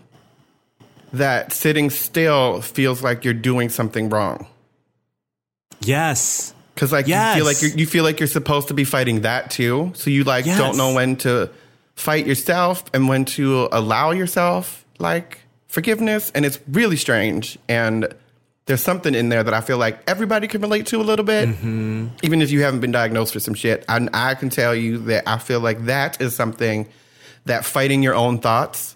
that 1.13 1.53
sitting 1.53 1.89
still 1.91 2.61
feels 2.61 3.03
like 3.03 3.25
you're 3.25 3.35
doing 3.35 3.69
something 3.71 4.09
wrong. 4.11 4.47
Yes. 5.81 6.55
Because 6.75 6.93
like 6.93 7.07
Yes. 7.07 7.37
you 7.37 7.41
feel 7.43 7.47
like 7.47 7.63
you're, 7.63 7.71
you 7.79 7.87
feel 7.87 8.05
like 8.05 8.21
you're 8.21 8.27
supposed 8.27 8.69
to 8.69 8.75
be 8.75 8.85
fighting 8.85 9.23
that 9.23 9.51
too, 9.51 9.93
so 9.95 10.11
you 10.11 10.25
like 10.25 10.47
Yes. 10.47 10.59
don't 10.59 10.77
know 10.77 10.93
when 10.93 11.17
to 11.17 11.51
fight 11.97 12.27
yourself 12.27 12.85
and 12.95 13.09
when 13.09 13.25
to 13.25 13.69
allow 13.73 14.11
yourself 14.13 14.85
like 14.99 15.39
forgiveness, 15.67 16.31
and 16.35 16.45
it's 16.47 16.59
really 16.71 16.97
strange. 16.97 17.59
And 17.69 18.09
there's 18.69 18.81
something 18.83 19.15
in 19.15 19.29
there 19.31 19.43
that 19.43 19.53
I 19.53 19.61
feel 19.61 19.79
like 19.79 19.99
everybody 20.07 20.47
can 20.47 20.61
relate 20.61 20.87
to 20.87 21.01
a 21.01 21.03
little 21.03 21.25
bit, 21.25 21.49
Mm-hmm. 21.49 22.09
even 22.23 22.41
if 22.41 22.51
you 22.53 22.63
haven't 22.63 22.81
been 22.81 22.93
diagnosed 22.93 23.35
with 23.35 23.43
some 23.43 23.55
shit. 23.55 23.85
And 23.89 24.09
I 24.15 24.35
can 24.37 24.49
tell 24.51 24.75
you 24.77 24.99
that 25.11 25.25
I 25.27 25.39
feel 25.39 25.59
like 25.61 25.87
that 25.87 26.21
is 26.21 26.37
something 26.37 26.87
that 27.47 27.65
fighting 27.65 28.03
your 28.05 28.15
own 28.15 28.39
thoughts 28.39 28.95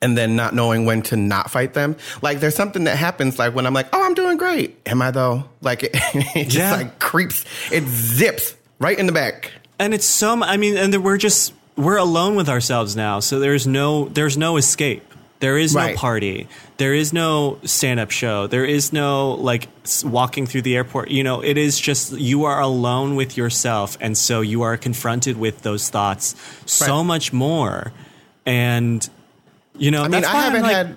and 0.00 0.16
then 0.16 0.36
not 0.36 0.54
knowing 0.54 0.84
when 0.84 1.02
to 1.02 1.16
not 1.16 1.50
fight 1.50 1.74
them. 1.74 1.96
Like 2.22 2.38
there's 2.40 2.54
something 2.54 2.84
that 2.84 2.96
happens 2.96 3.38
like 3.38 3.54
when 3.54 3.66
I'm 3.66 3.74
like, 3.74 3.88
"Oh, 3.92 4.04
I'm 4.04 4.14
doing 4.14 4.36
great." 4.36 4.78
Am 4.86 5.02
I 5.02 5.10
though? 5.10 5.44
Like 5.60 5.82
it, 5.82 5.90
it 6.14 6.44
just 6.44 6.56
Yeah. 6.56 6.76
like 6.76 6.98
creeps. 7.00 7.44
It 7.72 7.84
zips 7.88 8.54
right 8.78 8.96
in 8.98 9.06
the 9.06 9.12
back. 9.12 9.50
and 9.80 9.92
it's 9.92 10.06
so 10.06 10.40
i 10.44 10.56
mean 10.56 10.76
and 10.76 10.94
we're 11.02 11.16
just 11.18 11.52
we're 11.76 11.96
alone 11.96 12.36
with 12.36 12.48
ourselves 12.48 12.94
now 12.94 13.18
so 13.20 13.38
there's 13.40 13.66
no 13.66 14.08
there's 14.10 14.36
no 14.36 14.56
escape 14.56 15.02
there 15.40 15.56
is 15.56 15.74
no 15.74 15.94
party 15.94 16.48
there 16.78 16.92
is 16.94 17.12
no 17.12 17.58
stand-up 17.64 18.10
show 18.10 18.46
there 18.48 18.64
is 18.64 18.92
no 18.92 19.32
like 19.34 19.68
walking 20.04 20.46
through 20.46 20.62
the 20.62 20.74
airport 20.76 21.10
you 21.10 21.22
know 21.22 21.40
it 21.42 21.56
is 21.56 21.78
just 21.78 22.12
you 22.12 22.44
are 22.44 22.60
alone 22.60 23.14
with 23.16 23.36
yourself 23.36 23.96
and 24.00 24.18
so 24.18 24.40
you 24.40 24.62
are 24.62 24.76
confronted 24.76 25.36
with 25.38 25.62
those 25.62 25.88
thoughts 25.90 26.34
so 26.66 26.96
Right. 26.96 27.02
much 27.04 27.32
more 27.32 27.92
and 28.46 29.08
you 29.76 29.90
know 29.90 30.02
I 30.02 30.08
mean, 30.08 30.24
I 30.24 30.42
haven't 30.42 30.62
like- 30.62 30.72
had 30.72 30.96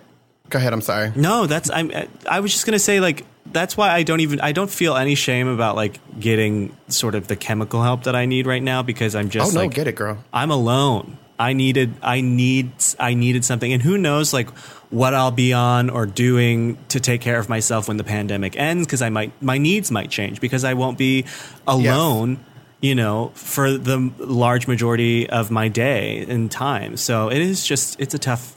Go 0.49 0.57
ahead, 0.57 0.73
I'm 0.73 0.81
sorry. 0.81 1.13
no, 1.15 1.45
that's 1.45 1.69
I'm. 1.71 1.91
I 2.29 2.41
was 2.41 2.51
just 2.51 2.65
gonna 2.65 2.77
say 2.77 2.99
like 2.99 3.25
that's 3.45 3.77
why 3.77 3.89
I 3.89 4.03
don't 4.03 4.19
even 4.19 4.41
I 4.41 4.51
don't 4.51 4.69
feel 4.69 4.97
any 4.97 5.15
shame 5.15 5.47
about 5.47 5.77
like 5.77 5.97
getting 6.19 6.75
sort 6.89 7.15
of 7.15 7.27
the 7.27 7.37
chemical 7.37 7.81
help 7.81 8.03
that 8.03 8.17
I 8.17 8.25
need 8.25 8.45
right 8.47 8.61
now 8.61 8.83
because 8.83 9.15
I'm 9.15 9.29
just 9.29 9.51
Oh 9.53 9.55
no, 9.55 9.61
like 9.61 9.73
get 9.73 9.87
it, 9.87 9.95
girl. 9.95 10.17
I'm 10.33 10.51
alone. 10.51 11.17
I 11.41 11.53
needed 11.53 11.95
I 12.03 12.21
need 12.21 12.71
I 12.99 13.15
needed 13.15 13.43
something. 13.43 13.73
And 13.73 13.81
who 13.81 13.97
knows 13.97 14.31
like 14.31 14.49
what 14.91 15.15
I'll 15.15 15.31
be 15.31 15.53
on 15.53 15.89
or 15.89 16.05
doing 16.05 16.77
to 16.89 16.99
take 16.99 17.19
care 17.21 17.39
of 17.39 17.49
myself 17.49 17.87
when 17.87 17.97
the 17.97 18.03
pandemic 18.03 18.55
ends 18.55 18.85
because 18.85 19.01
I 19.01 19.09
might 19.09 19.33
my 19.41 19.57
needs 19.57 19.89
might 19.89 20.11
change 20.11 20.39
because 20.39 20.63
I 20.63 20.75
won't 20.75 20.99
be 20.99 21.25
alone 21.65 22.45
you 22.79 22.93
know 22.93 23.31
for 23.33 23.71
the 23.71 24.11
large 24.19 24.67
majority 24.67 25.27
of 25.29 25.49
my 25.49 25.67
day 25.67 26.25
and 26.29 26.51
time. 26.51 26.95
So 26.95 27.31
it 27.31 27.39
is 27.39 27.65
just 27.65 27.99
it's 27.99 28.13
a 28.13 28.19
tough 28.19 28.55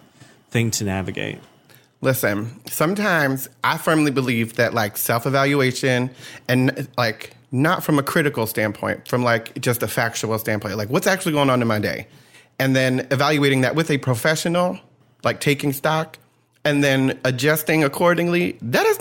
thing 0.50 0.70
to 0.72 0.84
navigate. 0.84 1.38
Listen, 2.02 2.60
sometimes 2.66 3.48
I 3.62 3.78
firmly 3.78 4.10
believe 4.10 4.56
that 4.56 4.74
like 4.74 4.98
self 4.98 5.26
evaluation 5.26 6.10
and 6.48 6.86
like 6.98 7.34
not 7.50 7.82
from 7.82 7.98
a 7.98 8.02
critical 8.02 8.46
standpoint, 8.46 9.08
from 9.08 9.24
like 9.24 9.58
just 9.58 9.82
a 9.82 9.88
factual 9.88 10.38
standpoint, 10.38 10.76
like 10.76 10.90
what's 10.90 11.06
actually 11.06 11.32
going 11.32 11.48
on 11.48 11.62
in 11.62 11.68
my 11.68 11.78
day, 11.78 12.08
and 12.58 12.74
then 12.74 13.06
evaluating 13.10 13.62
that 13.62 13.74
with 13.74 13.90
a 13.90 13.98
professional, 13.98 14.78
like 15.22 15.40
taking 15.40 15.72
stock, 15.72 16.18
and 16.64 16.82
then 16.82 17.18
adjusting 17.24 17.84
accordingly. 17.84 18.58
That 18.62 18.86
is 18.86 18.98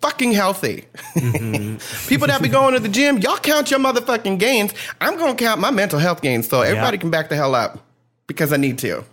fucking 0.00 0.32
healthy. 0.32 0.86
Mm-hmm. 1.14 2.08
People 2.08 2.26
that 2.28 2.42
be 2.42 2.48
going 2.48 2.74
to 2.74 2.80
the 2.80 2.88
gym, 2.88 3.18
y'all 3.18 3.38
count 3.38 3.70
your 3.70 3.80
motherfucking 3.80 4.38
gains. 4.38 4.72
I'm 5.00 5.18
gonna 5.18 5.34
count 5.34 5.60
my 5.60 5.70
mental 5.70 5.98
health 5.98 6.22
gains, 6.22 6.48
so 6.48 6.62
everybody 6.62 6.98
can 6.98 7.10
back 7.10 7.28
the 7.28 7.36
hell 7.36 7.54
up 7.54 7.80
because 8.26 8.52
I 8.52 8.56
need 8.56 8.78
to. 8.78 9.04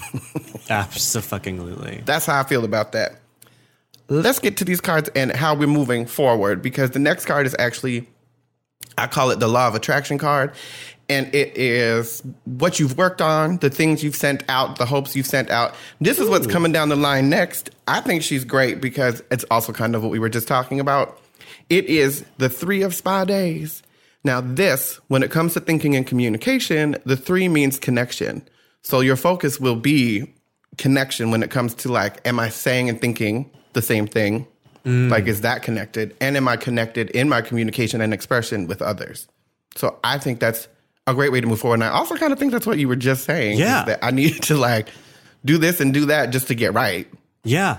Absolutely. 0.70 2.02
That's 2.04 2.26
how 2.26 2.40
I 2.40 2.44
feel 2.44 2.64
about 2.64 2.92
that. 2.92 3.20
Let's 4.08 4.38
get 4.38 4.58
to 4.58 4.64
these 4.64 4.80
cards 4.80 5.08
and 5.14 5.32
how 5.32 5.54
we're 5.54 5.68
moving 5.68 6.06
forward 6.06 6.60
because 6.60 6.90
the 6.90 6.98
next 6.98 7.24
card 7.24 7.46
is 7.46 7.56
actually, 7.58 8.06
I 8.98 9.06
call 9.06 9.30
it 9.30 9.40
the 9.40 9.48
law 9.48 9.68
of 9.68 9.74
attraction 9.74 10.18
card. 10.18 10.52
And 11.12 11.34
it 11.34 11.58
is 11.58 12.22
what 12.44 12.80
you've 12.80 12.96
worked 12.96 13.20
on, 13.20 13.58
the 13.58 13.68
things 13.68 14.02
you've 14.02 14.16
sent 14.16 14.44
out, 14.48 14.78
the 14.78 14.86
hopes 14.86 15.14
you've 15.14 15.26
sent 15.26 15.50
out. 15.50 15.74
This 16.00 16.18
is 16.18 16.26
what's 16.26 16.46
coming 16.46 16.72
down 16.72 16.88
the 16.88 16.96
line 16.96 17.28
next. 17.28 17.68
I 17.86 18.00
think 18.00 18.22
she's 18.22 18.44
great 18.46 18.80
because 18.80 19.22
it's 19.30 19.44
also 19.50 19.74
kind 19.74 19.94
of 19.94 20.02
what 20.02 20.10
we 20.10 20.18
were 20.18 20.30
just 20.30 20.48
talking 20.48 20.80
about. 20.80 21.20
It 21.68 21.84
is 21.84 22.24
the 22.38 22.48
three 22.48 22.80
of 22.80 22.94
spa 22.94 23.26
days. 23.26 23.82
Now, 24.24 24.40
this, 24.40 25.00
when 25.08 25.22
it 25.22 25.30
comes 25.30 25.52
to 25.52 25.60
thinking 25.60 25.94
and 25.96 26.06
communication, 26.06 26.96
the 27.04 27.16
three 27.16 27.46
means 27.46 27.78
connection. 27.78 28.48
So 28.80 29.00
your 29.00 29.16
focus 29.16 29.60
will 29.60 29.76
be 29.76 30.32
connection 30.78 31.30
when 31.30 31.42
it 31.42 31.50
comes 31.50 31.74
to 31.74 31.92
like, 31.92 32.26
am 32.26 32.40
I 32.40 32.48
saying 32.48 32.88
and 32.88 32.98
thinking 32.98 33.50
the 33.74 33.82
same 33.82 34.06
thing? 34.06 34.46
Mm. 34.86 35.10
Like, 35.10 35.26
is 35.26 35.42
that 35.42 35.62
connected? 35.62 36.16
And 36.22 36.38
am 36.38 36.48
I 36.48 36.56
connected 36.56 37.10
in 37.10 37.28
my 37.28 37.42
communication 37.42 38.00
and 38.00 38.14
expression 38.14 38.66
with 38.66 38.80
others? 38.80 39.28
So 39.76 39.98
I 40.02 40.16
think 40.16 40.40
that's 40.40 40.68
a 41.06 41.14
great 41.14 41.32
way 41.32 41.40
to 41.40 41.46
move 41.46 41.60
forward. 41.60 41.74
And 41.76 41.84
I 41.84 41.88
also 41.88 42.16
kind 42.16 42.32
of 42.32 42.38
think 42.38 42.52
that's 42.52 42.66
what 42.66 42.78
you 42.78 42.88
were 42.88 42.96
just 42.96 43.24
saying. 43.24 43.54
is 43.54 43.58
Yeah. 43.60 43.84
that 43.84 43.98
I 44.04 44.10
need 44.10 44.42
to 44.44 44.56
like 44.56 44.88
do 45.44 45.58
this 45.58 45.80
and 45.80 45.92
do 45.92 46.06
that 46.06 46.30
just 46.30 46.48
to 46.48 46.54
get 46.54 46.72
right. 46.74 47.08
Yeah. 47.44 47.78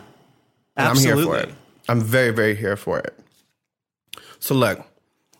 And 0.75 0.87
I'm 0.87 0.97
here 0.97 1.17
for 1.17 1.37
it. 1.37 1.49
I'm 1.87 2.01
very, 2.01 2.31
very 2.31 2.55
here 2.55 2.75
for 2.75 2.99
it. 2.99 3.17
So 4.39 4.55
look, 4.55 4.85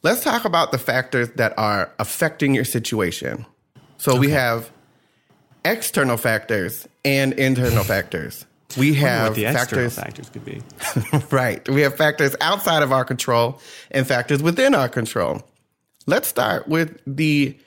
let's 0.04 0.24
talk 0.24 0.46
about 0.46 0.72
the 0.72 0.78
factors 0.78 1.30
that 1.36 1.54
are 1.58 1.92
affecting 2.00 2.54
your 2.54 2.66
situation. 2.66 3.46
So 3.98 4.16
we 4.16 4.30
have 4.30 4.72
external 5.66 6.18
factors 6.18 6.88
and 7.04 7.34
internal 7.34 7.84
factors. 7.86 8.46
We 8.78 8.92
What 8.92 9.00
have 9.00 9.36
the 9.36 9.46
external 9.46 9.90
factors, 9.90 9.96
factors 9.96 10.30
could 10.30 10.46
be. 10.46 10.62
right. 11.36 11.68
We 11.70 11.82
have 11.82 11.96
factors 11.96 12.36
outside 12.42 12.82
of 12.82 12.92
our 12.92 13.06
control 13.06 13.60
and 13.92 14.08
factors 14.08 14.42
within 14.42 14.74
our 14.74 14.90
control. 14.90 15.42
Let's 16.08 16.28
start 16.28 16.68
with 16.68 17.00
the 17.06 17.58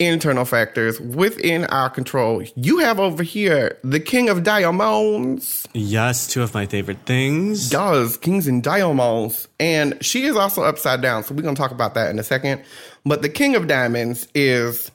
internal 0.00 0.44
factors 0.44 1.00
within 1.00 1.64
our 1.66 1.88
control. 1.88 2.42
You 2.56 2.78
have 2.78 2.98
over 2.98 3.22
here 3.22 3.78
the 3.84 4.00
king 4.00 4.28
of 4.28 4.42
diamonds. 4.42 5.66
Yes, 5.72 6.26
two 6.26 6.42
of 6.42 6.52
my 6.52 6.66
favorite 6.66 6.98
things. 7.06 7.70
Does 7.70 8.16
kings 8.16 8.46
and 8.48 8.62
diamonds. 8.62 9.46
And 9.60 9.96
she 10.04 10.24
is 10.24 10.36
also 10.36 10.62
upside 10.62 11.00
down. 11.00 11.22
So 11.24 11.34
we're 11.34 11.42
going 11.42 11.54
to 11.54 11.60
talk 11.60 11.70
about 11.70 11.94
that 11.94 12.10
in 12.10 12.18
a 12.18 12.24
second. 12.24 12.62
But 13.04 13.22
the 13.22 13.28
king 13.28 13.54
of 13.54 13.68
diamonds 13.68 14.26
is 14.34 14.90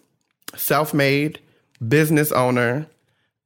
self 0.56 0.93
made, 0.93 1.39
business 1.88 2.32
owner, 2.32 2.86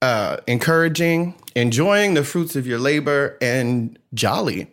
uh, 0.02 0.38
encouraging, 0.48 1.36
enjoying 1.56 2.16
the 2.16 2.24
fruits 2.24 2.56
of 2.56 2.66
your 2.66 2.80
labor, 2.80 3.38
and 3.42 3.98
jolly. 4.14 4.68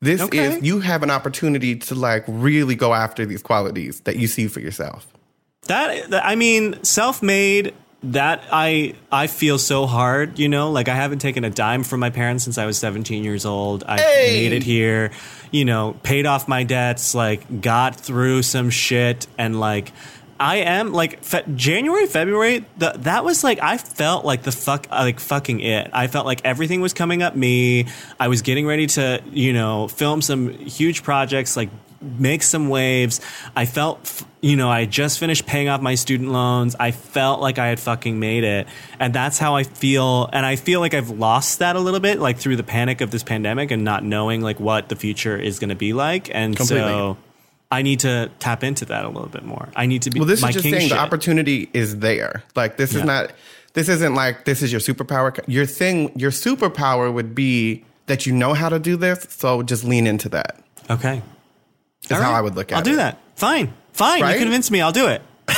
This 0.00 0.20
Okay. 0.20 0.56
is, 0.56 0.62
you 0.62 0.80
have 0.80 1.02
an 1.02 1.10
opportunity 1.10 1.76
to 1.76 1.94
like 1.94 2.24
really 2.26 2.74
go 2.74 2.92
after 2.92 3.24
these 3.24 3.42
qualities 3.42 4.00
that 4.00 4.16
you 4.16 4.26
see 4.26 4.48
for 4.48 4.60
yourself. 4.60 5.06
That, 5.66 6.24
I 6.24 6.34
mean, 6.36 6.82
self-made. 6.84 7.74
That 8.08 8.44
I 8.52 8.96
I 9.10 9.28
feel 9.28 9.56
so 9.58 9.86
hard, 9.86 10.38
you 10.38 10.46
know. 10.46 10.70
Like 10.70 10.90
I 10.90 10.94
haven't 10.94 11.20
taken 11.20 11.42
a 11.42 11.48
dime 11.48 11.84
from 11.84 12.00
my 12.00 12.10
parents 12.10 12.44
since 12.44 12.58
I 12.58 12.66
was 12.66 12.76
17 12.76 13.24
years 13.24 13.46
old. 13.46 13.82
I 13.84 13.98
Hey! 13.98 14.30
made 14.42 14.52
it 14.52 14.62
here, 14.62 15.10
you 15.50 15.64
know, 15.64 15.96
paid 16.02 16.26
off 16.26 16.46
my 16.46 16.64
debts, 16.64 17.14
like 17.14 17.62
got 17.62 17.96
through 17.96 18.42
some 18.42 18.68
shit, 18.68 19.26
and 19.38 19.58
like 19.58 19.90
I 20.38 20.56
am 20.56 20.92
like 20.92 21.24
fe- 21.24 21.44
January, 21.54 22.04
February. 22.06 22.66
The, 22.76 22.92
that 22.98 23.24
was 23.24 23.42
like 23.42 23.58
I 23.62 23.78
felt 23.78 24.26
like 24.26 24.42
the 24.42 24.52
fuck, 24.52 24.86
like 24.90 25.18
fucking 25.18 25.60
it. 25.60 25.88
I 25.94 26.06
felt 26.08 26.26
like 26.26 26.42
everything 26.44 26.82
was 26.82 26.92
coming 26.92 27.22
up 27.22 27.34
me. 27.34 27.86
I 28.20 28.28
was 28.28 28.42
getting 28.42 28.66
ready 28.66 28.86
to, 28.88 29.22
you 29.30 29.54
know, 29.54 29.88
film 29.88 30.20
some 30.20 30.50
huge 30.50 31.02
projects, 31.04 31.56
like 31.56 31.70
make 32.00 32.42
some 32.42 32.68
waves. 32.68 33.20
I 33.56 33.64
felt, 33.66 34.22
you 34.40 34.56
know, 34.56 34.70
I 34.70 34.84
just 34.84 35.18
finished 35.18 35.46
paying 35.46 35.68
off 35.68 35.80
my 35.80 35.94
student 35.94 36.30
loans. 36.30 36.76
I 36.78 36.90
felt 36.90 37.40
like 37.40 37.58
I 37.58 37.68
had 37.68 37.80
fucking 37.80 38.18
made 38.18 38.44
it. 38.44 38.66
And 39.00 39.14
that's 39.14 39.38
how 39.38 39.56
I 39.56 39.62
feel. 39.64 40.28
And 40.32 40.44
I 40.44 40.56
feel 40.56 40.80
like 40.80 40.94
I've 40.94 41.10
lost 41.10 41.60
that 41.60 41.76
a 41.76 41.80
little 41.80 42.00
bit, 42.00 42.18
like 42.20 42.38
through 42.38 42.56
the 42.56 42.62
panic 42.62 43.00
of 43.00 43.10
this 43.10 43.22
pandemic 43.22 43.70
and 43.70 43.84
not 43.84 44.04
knowing 44.04 44.40
like 44.42 44.60
what 44.60 44.88
the 44.88 44.96
future 44.96 45.36
is 45.36 45.58
going 45.58 45.70
to 45.70 45.74
be 45.74 45.92
like. 45.92 46.34
And 46.34 46.56
Completely. 46.56 46.88
so 46.88 47.16
I 47.70 47.82
need 47.82 48.00
to 48.00 48.30
tap 48.38 48.62
into 48.62 48.84
that 48.86 49.04
a 49.04 49.08
little 49.08 49.28
bit 49.30 49.44
more. 49.44 49.68
I 49.74 49.86
need 49.86 50.02
to 50.02 50.10
be 50.10 50.20
Well, 50.20 50.28
this 50.28 50.42
my 50.42 50.48
is 50.50 50.54
just 50.54 50.62
king 50.62 50.72
saying 50.74 50.88
shit. 50.88 50.96
the 50.96 51.02
opportunity 51.02 51.68
is 51.72 51.98
there. 51.98 52.42
Like 52.54 52.76
this 52.76 52.94
is 52.94 53.02
not. 53.02 53.32
This 53.72 53.88
isn't 53.88 54.14
like 54.14 54.44
this 54.44 54.62
is 54.62 54.70
your 54.70 54.80
superpower. 54.80 55.36
Your 55.48 55.66
thing, 55.66 56.12
your 56.16 56.30
superpower 56.30 57.12
would 57.12 57.34
be 57.34 57.84
that 58.06 58.24
you 58.26 58.32
know 58.32 58.54
how 58.54 58.68
to 58.68 58.78
do 58.78 58.96
this. 58.96 59.26
So 59.30 59.64
just 59.64 59.82
lean 59.82 60.06
into 60.06 60.28
that. 60.28 60.60
Okay. 60.90 61.22
Is 62.04 62.12
All 62.12 62.22
how 62.22 62.32
right. 62.32 62.38
I 62.38 62.40
would 62.40 62.54
look 62.54 62.72
at 62.72 62.74
it. 62.74 62.78
I'll 62.78 62.84
do 62.84 62.96
that. 62.96 63.18
Fine. 63.36 63.72
Fine. 63.92 64.22
Right? 64.22 64.34
You 64.34 64.40
convinced 64.40 64.70
me. 64.70 64.80
I'll 64.80 64.92
do 64.92 65.08
it. 65.08 65.22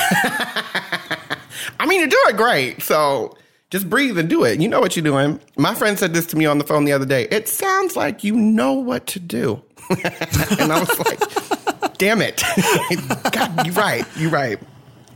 I 1.78 1.86
mean, 1.86 2.00
you 2.00 2.08
do 2.08 2.22
it 2.28 2.36
great. 2.36 2.82
So 2.82 3.36
just 3.70 3.90
breathe 3.90 4.16
and 4.18 4.28
do 4.28 4.44
it. 4.44 4.60
You 4.60 4.68
know 4.68 4.80
what 4.80 4.96
you're 4.96 5.04
doing. 5.04 5.40
My 5.56 5.74
friend 5.74 5.98
said 5.98 6.14
this 6.14 6.26
to 6.26 6.36
me 6.36 6.46
on 6.46 6.58
the 6.58 6.64
phone 6.64 6.84
the 6.84 6.92
other 6.92 7.06
day. 7.06 7.26
It 7.30 7.48
sounds 7.48 7.96
like 7.96 8.24
you 8.24 8.34
know 8.34 8.74
what 8.74 9.06
to 9.08 9.20
do. 9.20 9.62
and 9.90 10.72
I 10.72 10.80
was 10.80 10.98
like, 10.98 11.98
damn 11.98 12.22
it. 12.22 12.42
God, 13.32 13.66
you're 13.66 13.74
right. 13.74 14.04
You're 14.16 14.30
right. 14.30 14.58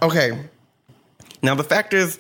Okay. 0.03 0.49
Now, 1.43 1.55
the 1.55 1.64
factors 1.64 2.18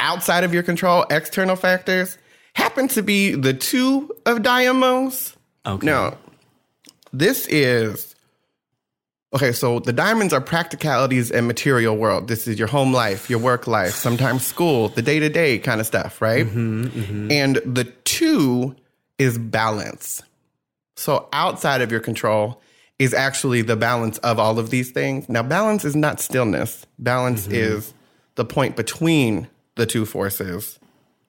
outside 0.00 0.44
of 0.44 0.52
your 0.52 0.62
control, 0.62 1.04
external 1.10 1.56
factors, 1.56 2.18
happen 2.54 2.88
to 2.88 3.02
be 3.02 3.32
the 3.32 3.54
two 3.54 4.10
of 4.26 4.42
diamonds. 4.42 5.36
Okay. 5.64 5.86
Now, 5.86 6.16
this 7.12 7.46
is 7.48 8.15
okay. 9.34 9.52
So 9.52 9.80
the 9.80 9.92
diamonds 9.92 10.32
are 10.32 10.40
practicalities 10.40 11.30
and 11.30 11.46
material 11.46 11.96
world. 11.96 12.28
This 12.28 12.46
is 12.46 12.58
your 12.58 12.68
home 12.68 12.92
life, 12.92 13.28
your 13.30 13.38
work 13.38 13.66
life, 13.66 13.94
sometimes 13.94 14.46
school, 14.46 14.88
the 14.88 15.02
day 15.02 15.18
to 15.18 15.28
day 15.28 15.58
kind 15.58 15.80
of 15.80 15.86
stuff, 15.86 16.20
right? 16.20 16.46
Mm-hmm, 16.46 16.84
mm-hmm. 16.84 17.30
And 17.30 17.56
the 17.56 17.84
two 18.04 18.76
is 19.18 19.38
balance. 19.38 20.22
So 20.96 21.28
outside 21.32 21.82
of 21.82 21.90
your 21.90 22.00
control 22.00 22.60
is 22.98 23.12
actually 23.12 23.62
the 23.62 23.76
balance 23.76 24.18
of 24.18 24.38
all 24.38 24.58
of 24.58 24.70
these 24.70 24.90
things. 24.90 25.28
Now, 25.28 25.42
balance 25.42 25.84
is 25.84 25.94
not 25.94 26.20
stillness. 26.20 26.86
Balance 26.98 27.44
mm-hmm. 27.44 27.54
is 27.54 27.94
the 28.36 28.44
point 28.44 28.76
between 28.76 29.48
the 29.74 29.86
two 29.86 30.06
forces 30.06 30.78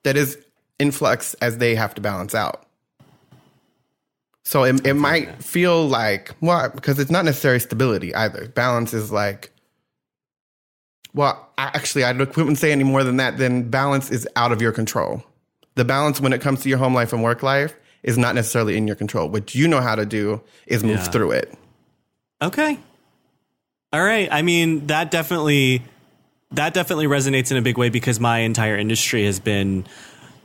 that 0.03 0.15
is 0.15 0.37
in 0.79 0.91
flux 0.91 1.33
as 1.35 1.57
they 1.57 1.75
have 1.75 1.93
to 1.95 2.01
balance 2.01 2.33
out. 2.33 2.66
So 4.47 4.63
it, 4.63 4.87
it 4.87 4.93
might 4.93 5.43
feel 5.43 5.85
like, 5.89 6.33
well, 6.39 6.69
because 6.69 6.99
it's 6.99 7.11
not 7.11 7.25
necessarily 7.25 7.59
stability 7.59 8.15
either. 8.15 8.47
Balance 8.47 8.93
is 8.93 9.11
like, 9.11 9.51
well, 11.13 11.49
I, 11.57 11.63
actually, 11.73 12.05
I 12.05 12.13
wouldn't 12.13 12.57
say 12.57 12.71
any 12.71 12.85
more 12.85 13.03
than 13.03 13.17
that. 13.17 13.37
Then 13.37 13.69
balance 13.69 14.09
is 14.09 14.25
out 14.37 14.53
of 14.53 14.61
your 14.61 14.71
control. 14.71 15.21
The 15.75 15.83
balance 15.83 16.21
when 16.21 16.31
it 16.31 16.39
comes 16.39 16.61
to 16.61 16.69
your 16.69 16.77
home 16.77 16.93
life 16.93 17.11
and 17.11 17.21
work 17.21 17.43
life 17.43 17.75
is 18.03 18.17
not 18.17 18.35
necessarily 18.35 18.77
in 18.77 18.87
your 18.87 18.95
control. 18.95 19.27
What 19.27 19.53
you 19.53 19.67
know 19.67 19.81
how 19.81 19.95
to 19.95 20.05
do 20.05 20.41
is 20.65 20.81
move 20.81 20.95
Yeah. 20.99 21.03
through 21.03 21.31
it. 21.31 21.53
Okay. 22.41 22.79
All 23.91 24.01
right. 24.01 24.29
I 24.31 24.43
mean, 24.43 24.87
that 24.87 25.11
definitely 25.11 25.81
that 26.51 26.73
definitely 26.73 27.07
resonates 27.07 27.51
in 27.51 27.57
a 27.57 27.61
big 27.61 27.77
way 27.77 27.89
because 27.89 28.21
my 28.21 28.39
entire 28.39 28.77
industry 28.77 29.25
has 29.25 29.41
been 29.41 29.85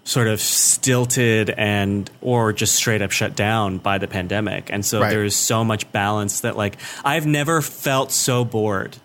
sort 0.04 0.26
of 0.26 0.40
stilted 0.40 1.50
and 1.50 2.10
or 2.20 2.52
just 2.52 2.74
straight 2.74 3.02
up 3.02 3.10
shut 3.12 3.36
down 3.36 3.78
by 3.78 3.98
the 3.98 4.08
pandemic. 4.08 4.68
And 4.72 4.84
so 4.84 5.00
Right. 5.00 5.10
there's 5.10 5.36
so 5.36 5.64
much 5.64 5.90
balance 5.92 6.40
that 6.40 6.56
like 6.56 6.76
I've 7.04 7.26
never 7.26 7.62
felt 7.62 8.10
so 8.12 8.44
bored. 8.44 8.96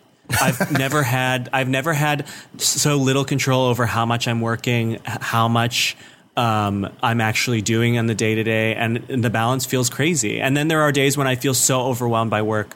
I've 0.42 0.72
never 0.78 1.04
had 1.04 1.50
I've 1.54 1.70
never 1.70 1.94
had 1.94 2.26
so 2.58 2.96
little 2.98 3.26
control 3.26 3.66
over 3.68 3.86
how 3.86 4.06
much 4.06 4.28
I'm 4.28 4.42
working, 4.42 4.98
how 5.06 5.48
much 5.48 5.96
um, 6.36 6.88
I'm 7.02 7.22
actually 7.22 7.62
doing 7.62 7.98
on 7.98 8.06
the 8.08 8.16
day 8.16 8.36
to 8.36 8.44
day, 8.44 8.76
and 8.76 9.04
and 9.10 9.24
the 9.24 9.30
balance 9.30 9.66
feels 9.66 9.90
crazy. 9.90 10.40
And 10.42 10.56
then 10.58 10.68
there 10.68 10.82
are 10.82 10.92
days 10.92 11.18
when 11.18 11.28
I 11.28 11.36
feel 11.36 11.54
so 11.54 11.82
overwhelmed 11.82 12.30
by 12.32 12.42
work 12.42 12.76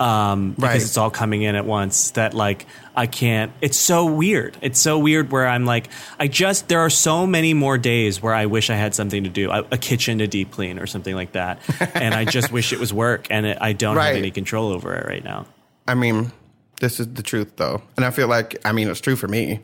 um, 0.00 0.52
because 0.52 0.62
Right. 0.64 0.82
it's 0.82 0.96
all 0.96 1.10
coming 1.10 1.42
in 1.42 1.54
at 1.56 1.64
once 1.64 2.12
that 2.12 2.34
like 2.34 2.66
I 2.96 3.06
can't. 3.06 3.52
It's 3.60 3.76
so 3.76 4.06
weird. 4.06 4.56
It's 4.60 4.78
so 4.80 4.98
weird 4.98 5.30
where 5.30 5.46
I'm 5.46 5.64
like, 5.66 5.88
I 6.18 6.26
just 6.28 6.68
there 6.68 6.80
are 6.80 6.90
so 6.90 7.26
many 7.26 7.54
more 7.54 7.78
days 7.78 8.22
where 8.22 8.34
I 8.34 8.46
wish 8.46 8.70
I 8.70 8.74
had 8.76 8.94
something 8.94 9.24
to 9.24 9.30
do, 9.30 9.50
a, 9.50 9.64
a 9.72 9.78
kitchen 9.78 10.18
to 10.18 10.26
deep 10.26 10.50
clean 10.50 10.78
or 10.78 10.86
something 10.86 11.14
like 11.14 11.32
that, 11.32 11.60
and 11.94 12.14
I 12.14 12.24
just 12.24 12.50
wish 12.52 12.72
it 12.72 12.78
was 12.80 12.92
work, 12.92 13.26
and 13.30 13.46
it, 13.46 13.58
I 13.60 13.72
don't 13.72 13.96
Right. 13.96 14.08
have 14.08 14.16
any 14.16 14.30
control 14.30 14.70
over 14.72 14.94
it 14.94 15.06
right 15.06 15.22
now. 15.24 15.46
I 15.86 15.94
mean, 15.94 16.32
this 16.80 17.00
is 17.00 17.08
the 17.14 17.22
truth 17.22 17.52
though. 17.56 17.82
And 17.96 18.04
I 18.04 18.10
feel 18.10 18.28
like, 18.28 18.56
I 18.64 18.72
mean, 18.72 18.88
it's 18.88 19.00
true 19.00 19.16
for 19.16 19.26
me. 19.28 19.60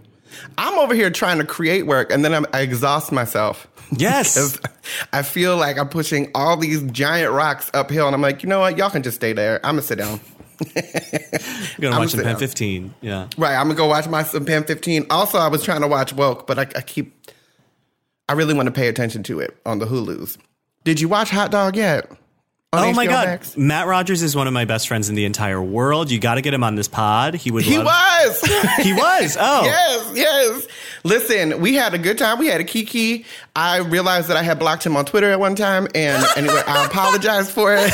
I'm 0.58 0.78
over 0.78 0.94
here 0.94 1.10
trying 1.10 1.38
to 1.38 1.44
create 1.44 1.86
work 1.86 2.12
and 2.12 2.24
then 2.24 2.34
I'm, 2.34 2.46
I 2.52 2.60
exhaust 2.60 3.12
myself. 3.12 3.68
Yes. 3.92 4.58
I 5.12 5.22
feel 5.22 5.56
like 5.56 5.78
I'm 5.78 5.88
pushing 5.88 6.30
all 6.34 6.56
these 6.56 6.82
giant 6.84 7.32
rocks 7.32 7.70
uphill 7.74 8.06
and 8.06 8.14
I'm 8.14 8.22
like, 8.22 8.42
you 8.42 8.48
know 8.48 8.60
what? 8.60 8.78
Y'all 8.78 8.90
can 8.90 9.02
just 9.02 9.16
stay 9.16 9.32
there. 9.32 9.64
I'm 9.64 9.76
going 9.76 9.82
to 9.82 9.86
sit 9.86 9.98
down. 9.98 10.20
I'm 10.76 11.80
gonna 11.80 11.98
watch 11.98 12.10
some 12.10 12.22
Pen 12.22 12.36
15. 12.36 12.94
Yeah. 13.00 13.28
Right. 13.36 13.56
I'm 13.56 13.66
going 13.66 13.76
to 13.76 13.82
go 13.82 13.86
watch 13.86 14.06
my 14.08 14.22
some 14.22 14.44
Pen 14.44 14.64
15. 14.64 15.06
Also, 15.10 15.38
I 15.38 15.48
was 15.48 15.64
trying 15.64 15.80
to 15.80 15.88
watch 15.88 16.12
Woke, 16.12 16.46
but 16.46 16.58
I, 16.58 16.62
I 16.76 16.80
keep, 16.80 17.28
I 18.28 18.34
really 18.34 18.54
want 18.54 18.66
to 18.66 18.72
pay 18.72 18.88
attention 18.88 19.22
to 19.24 19.40
it 19.40 19.56
on 19.66 19.80
the 19.80 19.86
Hulu's. 19.86 20.38
Did 20.84 21.00
you 21.00 21.08
watch 21.08 21.30
Haute 21.30 21.50
Dog 21.50 21.76
yet? 21.76 22.10
Oh 22.78 22.92
my 22.92 23.06
God, 23.06 23.26
Max? 23.26 23.56
Matt 23.56 23.86
Rogers 23.86 24.22
is 24.22 24.34
one 24.34 24.46
of 24.46 24.52
my 24.52 24.64
best 24.64 24.88
friends 24.88 25.08
in 25.08 25.14
the 25.14 25.24
entire 25.24 25.62
world. 25.62 26.10
You 26.10 26.18
got 26.18 26.34
to 26.36 26.40
get 26.42 26.54
him 26.54 26.64
on 26.64 26.74
this 26.74 26.88
pod. 26.88 27.34
He 27.34 27.50
would. 27.50 27.64
He 27.64 27.78
love- 27.78 27.86
was. 27.86 28.40
He 28.82 28.92
was. 28.92 29.36
Oh, 29.40 29.62
Yes, 29.64 30.12
yes. 30.14 30.66
Listen, 31.04 31.60
we 31.60 31.74
had 31.74 31.92
a 31.94 31.98
good 31.98 32.16
time. 32.18 32.38
We 32.38 32.46
had 32.46 32.60
a 32.60 32.64
kiki. 32.64 33.26
I 33.54 33.78
realized 33.78 34.28
that 34.28 34.36
I 34.38 34.42
had 34.42 34.58
blocked 34.58 34.84
him 34.86 34.96
on 34.96 35.04
Twitter 35.04 35.30
at 35.30 35.38
one 35.38 35.54
time, 35.54 35.86
and 35.94 36.24
anyway, 36.36 36.62
I 36.66 36.86
apologize 36.90 37.50
for 37.50 37.74
it. 37.74 37.90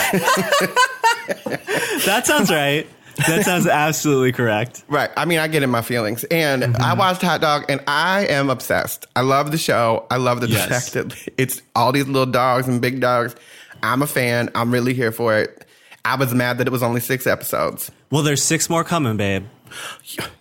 that 2.07 2.22
sounds 2.26 2.51
right. 2.51 2.87
That 3.26 3.45
sounds 3.45 3.66
absolutely 3.66 4.33
correct. 4.33 4.83
right. 4.89 5.11
I 5.16 5.26
mean, 5.26 5.41
I 5.41 5.49
get 5.49 5.62
in 5.62 5.68
my 5.70 5.83
feelings, 5.83 6.24
and 6.24 6.62
Mm-hmm. 6.62 6.83
I 6.83 6.95
watched 6.95 7.20
Haute 7.22 7.41
Dog, 7.41 7.64
and 7.68 7.83
I 7.87 8.26
am 8.26 8.49
obsessed. 8.49 9.07
I 9.14 9.20
love 9.22 9.51
the 9.51 9.59
show. 9.59 10.07
I 10.11 10.16
love 10.16 10.41
the 10.41 10.49
Yes. 10.49 10.68
fact 10.68 10.93
that 10.95 11.28
it's 11.37 11.61
all 11.76 11.93
these 11.93 12.07
little 12.07 12.24
dogs 12.31 12.66
and 12.68 12.81
big 12.81 13.01
dogs. 13.01 13.35
I'm 13.83 14.03
a 14.03 14.07
fan. 14.07 14.51
I'm 14.55 14.72
really 14.72 14.95
here 14.95 15.12
for 15.12 15.39
it. 15.39 15.66
I 16.05 16.16
was 16.16 16.35
mad 16.35 16.59
that 16.59 16.66
it 16.66 16.70
was 16.70 16.83
only 16.83 17.01
six 17.01 17.26
episodes. 17.26 17.91
Well, 18.11 18.22
there's 18.22 18.43
six 18.43 18.70
more 18.70 18.85
coming, 18.85 19.16
babe. 19.16 19.45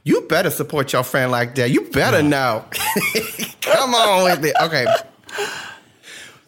You 0.04 0.22
better 0.22 0.50
support 0.50 0.92
your 0.94 1.04
friend 1.04 1.32
like 1.32 1.56
that. 1.56 1.70
You 1.70 1.82
better 1.90 2.24
know. 2.24 2.66
Come 3.62 3.94
on 3.94 4.24
with 4.24 4.46
it. 4.46 4.56
Okay. 4.62 4.86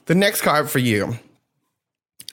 The 0.06 0.16
next 0.16 0.42
card 0.42 0.70
for 0.70 0.80
you 0.80 1.20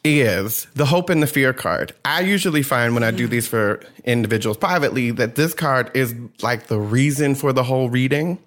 is 0.04 0.66
the 0.74 0.86
hope 0.86 1.10
and 1.10 1.22
the 1.22 1.26
fear 1.26 1.52
card. 1.52 1.92
I 2.04 2.20
usually 2.20 2.62
find 2.62 2.94
when 2.94 3.02
I 3.02 3.10
do 3.10 3.26
these 3.26 3.46
for 3.46 3.80
individuals 4.04 4.56
privately 4.56 5.10
that 5.12 5.34
this 5.34 5.54
card 5.54 5.90
is 5.94 6.14
like 6.42 6.68
the 6.68 6.78
reason 6.78 7.34
for 7.34 7.52
the 7.52 7.62
whole 7.62 7.90
reading. 7.90 8.38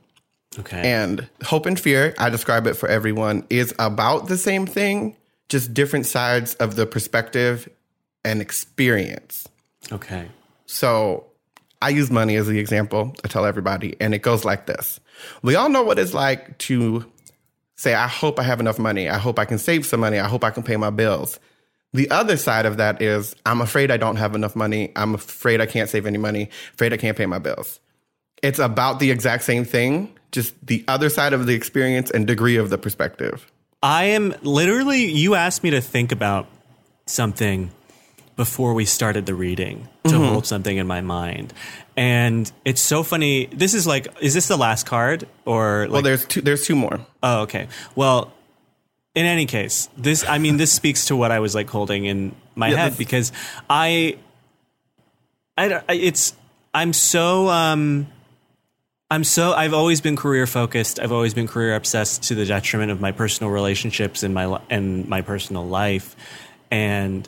Okay. 0.60 0.82
And 0.82 1.30
hope 1.44 1.66
and 1.66 1.80
fear, 1.80 2.14
I 2.18 2.30
describe 2.30 2.68
it 2.68 2.74
for 2.74 2.90
everyone, 2.90 3.46
is 3.50 3.74
about 3.80 4.28
the 4.28 4.38
same 4.38 4.66
thing, 4.66 5.16
just 5.52 5.74
different 5.74 6.06
sides 6.06 6.56
of 6.56 6.78
the 6.78 6.86
perspective 6.86 7.68
and 8.24 8.42
experience. 8.42 9.48
okay. 9.92 10.30
So 10.66 11.26
I 11.82 11.90
use 11.90 12.10
money 12.10 12.38
as 12.38 12.48
the 12.48 12.58
example. 12.58 13.14
I 13.26 13.28
tell 13.28 13.46
everybody, 13.46 13.98
and 14.00 14.14
it 14.16 14.20
goes 14.20 14.46
like 14.46 14.66
this. 14.66 15.02
We 15.42 15.56
all 15.56 15.68
know 15.68 15.84
what 15.84 16.00
it's 16.00 16.14
like 16.14 16.58
to 16.60 17.06
say, 17.76 17.94
I 17.94 18.08
hope 18.08 18.40
I 18.40 18.44
have 18.44 18.62
enough 18.62 18.80
money. 18.80 19.10
I 19.10 19.18
hope 19.18 19.38
I 19.40 19.44
can 19.44 19.58
save 19.58 19.86
some 19.86 20.00
money. 20.00 20.20
I 20.20 20.30
hope 20.30 20.46
I 20.46 20.52
can 20.52 20.64
pay 20.64 20.78
my 20.78 20.90
bills. 20.90 21.38
The 21.92 22.10
other 22.10 22.38
side 22.38 22.66
of 22.66 22.78
that 22.78 23.02
is 23.02 23.36
I'm 23.46 23.60
afraid 23.60 23.92
I 23.92 23.98
don't 23.98 24.16
have 24.16 24.36
enough 24.36 24.56
money. 24.56 24.94
I'm 24.96 25.16
afraid 25.16 25.60
I 25.60 25.66
can't 25.66 25.90
save 25.90 26.06
any 26.06 26.18
money. 26.18 26.50
Afraid 26.76 26.94
I 26.94 26.98
can't 26.98 27.18
pay 27.18 27.26
my 27.26 27.40
bills. 27.40 27.82
It's 28.42 28.60
about 28.60 29.00
the 29.00 29.12
exact 29.12 29.44
same 29.44 29.66
thing, 29.66 30.18
just 30.32 30.54
the 30.66 30.86
other 30.88 31.10
side 31.10 31.34
of 31.34 31.46
the 31.46 31.56
experience 31.56 32.10
and 32.10 32.26
degree 32.26 32.56
of 32.56 32.70
the 32.70 32.78
perspective. 32.78 33.52
I 33.84 34.06
am 34.06 34.34
literally, 34.42 35.06
you 35.12 35.36
asked 35.36 35.64
me 35.64 35.72
to 35.72 35.82
think 35.82 36.12
about 36.12 36.48
something 37.06 37.72
before 38.36 38.74
we 38.74 38.86
started 38.86 39.26
the 39.26 39.36
reading 39.36 39.88
to 40.04 40.12
Mm-hmm. 40.12 40.24
hold 40.26 40.46
something 40.48 40.78
in 40.78 40.88
my 40.88 41.02
mind. 41.02 41.54
And 41.96 42.52
it's 42.66 42.82
so 42.82 43.04
funny. 43.04 43.46
This 43.48 43.74
is 43.74 43.86
like, 43.86 44.08
is 44.22 44.34
this 44.34 44.48
the 44.48 44.58
last 44.58 44.86
card 44.86 45.28
or 45.46 45.84
like, 45.84 45.92
Well, 45.92 46.02
there's 46.02 46.26
two. 46.26 46.42
There's 46.42 46.66
two 46.66 46.76
more. 46.76 47.00
Oh, 47.22 47.42
okay. 47.42 47.68
Well, 47.96 48.32
in 49.14 49.26
any 49.26 49.46
case, 49.46 49.90
this 49.98 50.24
I 50.28 50.38
mean 50.38 50.58
this 50.58 50.72
speaks 50.72 51.06
to 51.08 51.16
what 51.16 51.32
I 51.32 51.40
was 51.40 51.54
like 51.54 51.70
holding 51.70 52.06
in 52.06 52.34
my 52.56 52.70
Yeah, 52.70 52.78
head 52.78 52.98
because 52.98 53.32
I 53.70 54.18
I, 55.58 55.82
it's, 55.90 56.34
I'm 56.74 56.94
so 56.94 57.50
um 57.50 58.08
I'm 59.12 59.26
so 59.26 59.52
I've 59.52 59.74
always 59.74 60.00
been 60.00 60.16
career 60.16 60.48
focused. 60.48 60.98
I've 60.98 61.12
always 61.12 61.34
been 61.34 61.46
career 61.46 61.76
obsessed 61.76 62.24
to 62.24 62.36
the 62.36 62.46
detriment 62.46 62.92
of 62.92 63.02
my 63.02 63.12
personal 63.12 63.52
relationships 63.52 64.24
and 64.24 64.34
my 64.34 64.62
and 64.70 65.06
my 65.10 65.22
personal 65.22 65.68
life. 65.68 66.16
And 66.72 67.28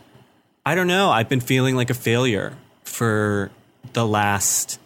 I 0.65 0.75
don't 0.75 0.87
know, 0.87 1.09
I've 1.09 1.27
been 1.27 1.41
feeling 1.41 1.75
like 1.75 1.89
a 1.89 1.93
failure 1.93 2.53
for 2.85 3.51
the 3.91 4.07
last 4.07 4.79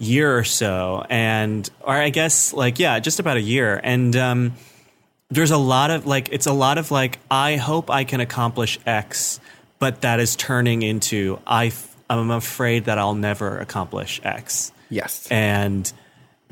year 0.00 0.36
or 0.36 0.42
so 0.42 1.06
and 1.08 1.70
or 1.80 1.94
I 1.94 2.10
guess 2.10 2.52
like 2.52 2.80
yeah, 2.80 2.98
just 2.98 3.20
about 3.20 3.36
a 3.36 3.40
year. 3.40 3.80
And 3.80 4.16
um 4.16 4.54
there's 5.30 5.52
a 5.52 5.56
lot 5.56 5.92
of 5.92 6.06
like 6.06 6.28
it's 6.32 6.46
a 6.46 6.52
lot 6.52 6.76
of 6.76 6.90
like 6.90 7.20
I 7.30 7.54
hope 7.54 7.88
I 7.88 8.02
can 8.02 8.18
accomplish 8.18 8.80
X, 8.84 9.38
but 9.78 10.00
that 10.00 10.18
is 10.18 10.34
turning 10.34 10.82
into 10.82 11.38
I 11.46 11.66
f- 11.66 11.96
I'm 12.10 12.32
afraid 12.32 12.86
that 12.86 12.98
I'll 12.98 13.14
never 13.14 13.60
accomplish 13.60 14.20
X. 14.24 14.72
Yes. 14.90 15.28
And 15.30 15.90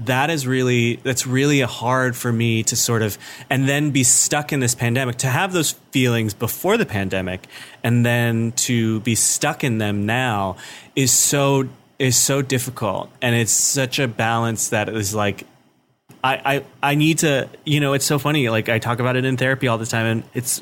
that 0.06 0.30
is 0.30 0.46
really 0.46 0.96
that's 0.96 1.26
really 1.26 1.60
hard 1.60 2.16
for 2.16 2.32
me 2.32 2.62
to 2.62 2.76
sort 2.76 3.02
of 3.02 3.18
and 3.48 3.68
then 3.68 3.90
be 3.90 4.02
stuck 4.02 4.52
in 4.52 4.60
this 4.60 4.74
pandemic 4.74 5.16
to 5.16 5.26
have 5.26 5.52
those 5.52 5.72
feelings 5.90 6.34
before 6.34 6.76
the 6.76 6.86
pandemic 6.86 7.46
and 7.82 8.04
then 8.04 8.52
to 8.52 9.00
be 9.00 9.14
stuck 9.14 9.62
in 9.62 9.78
them 9.78 10.06
now 10.06 10.56
is 10.96 11.12
so 11.12 11.68
is 12.00 12.16
so 12.16 12.42
difficult. 12.42 13.10
And 13.22 13.36
it's 13.36 13.52
such 13.52 14.00
a 14.00 14.08
balance 14.08 14.70
that 14.70 14.88
is 14.88 15.14
like 15.14 15.46
I, 16.22 16.56
I 16.82 16.90
I 16.90 16.94
need 16.94 17.18
to 17.18 17.48
you 17.64 17.80
know 17.80 17.94
it's 17.94 18.04
so 18.04 18.18
funny 18.18 18.48
like 18.48 18.68
I 18.68 18.78
talk 18.78 18.98
about 18.98 19.16
it 19.16 19.24
in 19.24 19.36
therapy 19.36 19.68
all 19.68 19.78
the 19.78 19.86
time 19.86 20.06
and 20.06 20.22
it's 20.34 20.60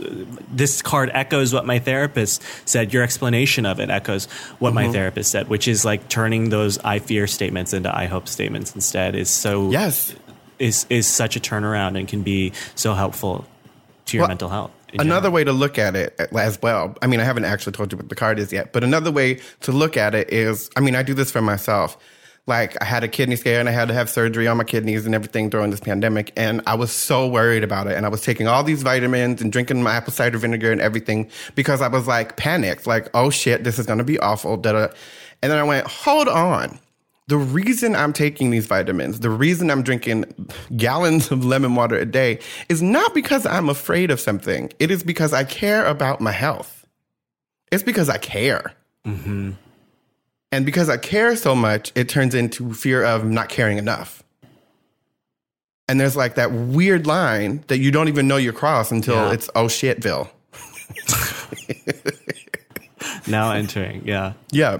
this 0.50 0.82
card 0.82 1.10
echoes 1.12 1.52
what 1.52 1.66
my 1.66 1.78
therapist 1.78 2.42
said 2.64 2.92
your 2.92 3.02
explanation 3.02 3.66
of 3.66 3.80
it 3.80 3.90
echoes 3.90 4.26
what 4.60 4.72
my 4.72 4.84
mm-hmm. 4.84 4.92
therapist 4.92 5.30
said 5.32 5.48
which 5.48 5.66
is 5.66 5.84
like 5.84 6.08
turning 6.08 6.50
those 6.50 6.78
I 6.78 7.00
fear 7.00 7.26
statements 7.26 7.72
into 7.72 7.94
I 7.94 8.06
hope 8.06 8.28
statements 8.28 8.74
instead 8.74 9.16
is 9.16 9.30
so 9.30 9.70
yes. 9.70 10.14
is 10.58 10.86
is 10.90 11.06
such 11.06 11.34
a 11.36 11.40
turnaround 11.40 11.98
and 11.98 12.06
can 12.06 12.22
be 12.22 12.52
so 12.74 12.94
helpful 12.94 13.44
to 14.06 14.16
your 14.16 14.22
Well, 14.22 14.28
mental 14.28 14.48
health 14.48 14.70
Another 14.94 15.24
general. 15.24 15.32
way 15.32 15.44
to 15.44 15.52
look 15.52 15.78
at 15.78 15.94
it 15.96 16.18
as 16.18 16.62
well. 16.62 16.96
I 17.02 17.08
mean, 17.08 17.20
I 17.20 17.24
haven't 17.24 17.44
actually 17.44 17.72
told 17.72 17.92
you 17.92 17.98
what 17.98 18.08
the 18.08 18.14
card 18.14 18.38
is 18.38 18.52
yet, 18.52 18.72
but 18.72 18.82
another 18.82 19.10
way 19.10 19.40
to 19.60 19.72
look 19.72 19.98
at 19.98 20.14
it 20.14 20.32
is, 20.32 20.70
I 20.76 20.80
mean, 20.80 20.94
I 20.94 21.02
do 21.02 21.12
this 21.12 21.30
for 21.30 21.42
myself. 21.42 21.98
Like 22.48 22.80
I 22.80 22.84
had 22.84 23.04
a 23.04 23.08
kidney 23.08 23.36
scare 23.36 23.60
and 23.60 23.68
I 23.68 23.72
had 23.72 23.88
to 23.88 23.94
have 23.94 24.08
surgery 24.08 24.48
on 24.48 24.56
my 24.56 24.64
kidneys 24.64 25.06
and 25.06 25.14
everything 25.14 25.50
during 25.50 25.70
this 25.70 25.80
pandemic. 25.80 26.32
And 26.36 26.62
I 26.66 26.74
was 26.74 26.90
so 26.90 27.28
worried 27.28 27.62
about 27.62 27.86
it. 27.86 27.96
And 27.96 28.06
I 28.06 28.08
was 28.08 28.22
taking 28.22 28.48
all 28.48 28.64
these 28.64 28.82
vitamins 28.82 29.42
and 29.42 29.52
drinking 29.52 29.82
my 29.82 29.92
apple 29.92 30.12
cider 30.12 30.38
vinegar 30.38 30.72
and 30.72 30.80
everything 30.80 31.30
because 31.54 31.82
I 31.82 31.88
was 31.88 32.06
like 32.06 32.36
panicked, 32.36 32.86
like, 32.86 33.08
oh 33.14 33.30
shit, 33.30 33.64
this 33.64 33.78
is 33.78 33.86
going 33.86 33.98
to 33.98 34.04
be 34.04 34.18
awful. 34.18 34.56
Da-da. 34.56 34.88
And 35.42 35.52
then 35.52 35.58
I 35.58 35.62
went, 35.62 35.86
hold 35.86 36.26
on. 36.26 36.78
The 37.28 37.36
reason 37.36 37.94
I'm 37.94 38.14
taking 38.14 38.50
these 38.50 38.66
vitamins, 38.66 39.20
the 39.20 39.28
reason 39.28 39.70
I'm 39.70 39.82
drinking 39.82 40.24
gallons 40.74 41.30
of 41.30 41.44
lemon 41.44 41.74
water 41.74 41.98
a 41.98 42.06
day 42.06 42.38
is 42.70 42.80
not 42.80 43.12
because 43.12 43.44
I'm 43.44 43.68
afraid 43.68 44.10
of 44.10 44.18
something. 44.18 44.72
It 44.78 44.90
is 44.90 45.02
because 45.02 45.34
I 45.34 45.44
care 45.44 45.84
about 45.84 46.22
my 46.22 46.32
health. 46.32 46.86
It's 47.70 47.82
because 47.82 48.08
I 48.08 48.16
care. 48.16 48.72
Mm-hmm. 49.06 49.50
And 50.50 50.64
because 50.64 50.88
I 50.88 50.96
care 50.96 51.36
so 51.36 51.54
much, 51.54 51.92
it 51.94 52.08
turns 52.08 52.34
into 52.34 52.72
fear 52.72 53.04
of 53.04 53.24
not 53.24 53.48
caring 53.48 53.78
enough. 53.78 54.22
And 55.88 56.00
there's 56.00 56.16
like 56.16 56.34
that 56.36 56.52
weird 56.52 57.06
line 57.06 57.64
that 57.68 57.78
you 57.78 57.90
don't 57.90 58.08
even 58.08 58.28
know 58.28 58.36
you 58.36 58.52
cross 58.52 58.90
until 58.90 59.14
Yeah. 59.14 59.32
it's 59.32 59.50
oh 59.54 59.66
shitville. 59.66 60.28
now 63.26 63.52
entering 63.52 64.02
yeah 64.06 64.34
Yeah. 64.52 64.78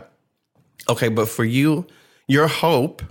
Okay, 0.89 1.09
but 1.11 1.29
for 1.29 1.45
you, 1.45 1.87
your 2.29 2.47
hope, 2.49 3.03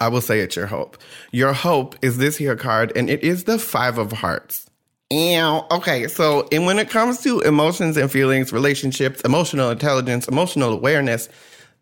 I 0.00 0.06
will 0.06 0.20
say 0.20 0.38
it's 0.38 0.54
your 0.54 0.66
hope. 0.66 0.96
Your 1.32 1.52
hope 1.52 1.96
is 2.00 2.16
this 2.18 2.36
here 2.36 2.54
card, 2.54 2.92
and 2.94 3.10
it 3.10 3.24
is 3.24 3.42
the 3.42 3.58
Five 3.58 3.98
of 3.98 4.12
Hearts. 4.12 4.70
And 5.10 5.64
okay, 5.72 6.06
so 6.06 6.46
and 6.52 6.64
when 6.64 6.78
it 6.78 6.88
comes 6.88 7.20
to 7.22 7.40
emotions 7.40 7.96
and 7.96 8.08
feelings, 8.08 8.52
relationships, 8.52 9.20
emotional 9.22 9.68
intelligence, 9.70 10.28
emotional 10.28 10.72
awareness, 10.72 11.28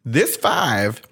this 0.05 0.37
five 0.37 1.03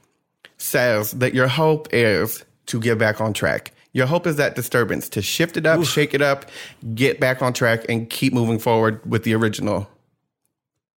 says 0.58 1.12
that 1.12 1.34
your 1.34 1.48
hope 1.48 1.88
is 1.92 2.44
to 2.66 2.80
get 2.80 2.98
back 2.98 3.20
on 3.20 3.32
track. 3.32 3.72
Your 3.92 4.06
hope 4.06 4.26
is 4.26 4.36
that 4.36 4.54
disturbance, 4.54 5.08
to 5.10 5.20
shift 5.22 5.56
it 5.56 5.66
up, 5.66 5.84
shake 5.84 6.14
it 6.14 6.22
up, 6.22 6.46
get 6.94 7.20
back 7.20 7.42
on 7.42 7.52
track, 7.52 7.84
and 7.88 8.08
keep 8.08 8.32
moving 8.32 8.58
forward 8.58 9.04
with 9.04 9.24
the 9.24 9.34
original 9.34 9.88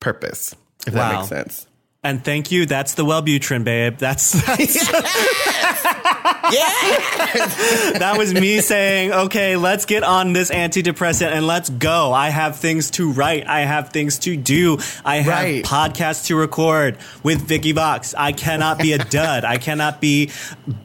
purpose, 0.01 0.55
if 0.86 0.95
that 0.95 1.14
makes 1.16 1.28
sense. 1.28 1.66
and 2.05 2.22
thank 2.24 2.53
you 2.53 2.66
that's 2.66 2.95
the 2.95 3.05
Wellbutrin 3.05 3.64
babe 3.64 3.97
that's, 3.97 4.32
that's 4.47 4.76
that 7.98 8.14
was 8.16 8.32
me 8.32 8.60
saying, 8.60 9.12
okay, 9.12 9.56
let's 9.56 9.84
get 9.84 10.02
on 10.02 10.32
this 10.32 10.50
antidepressant 10.50 11.30
and 11.30 11.46
let's 11.46 11.68
go. 11.68 12.12
I 12.12 12.30
have 12.30 12.56
things 12.56 12.90
to 12.92 13.12
write. 13.12 13.46
I 13.46 13.60
have 13.60 13.90
things 13.90 14.18
to 14.20 14.34
do. 14.36 14.78
I 15.04 15.16
have 15.16 15.44
Right. 15.44 15.64
podcasts 15.64 16.26
to 16.26 16.36
record 16.36 16.96
with 17.22 17.42
Vicky 17.42 17.72
Vox. 17.72 18.14
I 18.16 18.32
cannot 18.32 18.78
be 18.78 18.92
a 18.94 18.98
dud. 18.98 19.44
I 19.44 19.58
cannot 19.58 20.00
be 20.00 20.30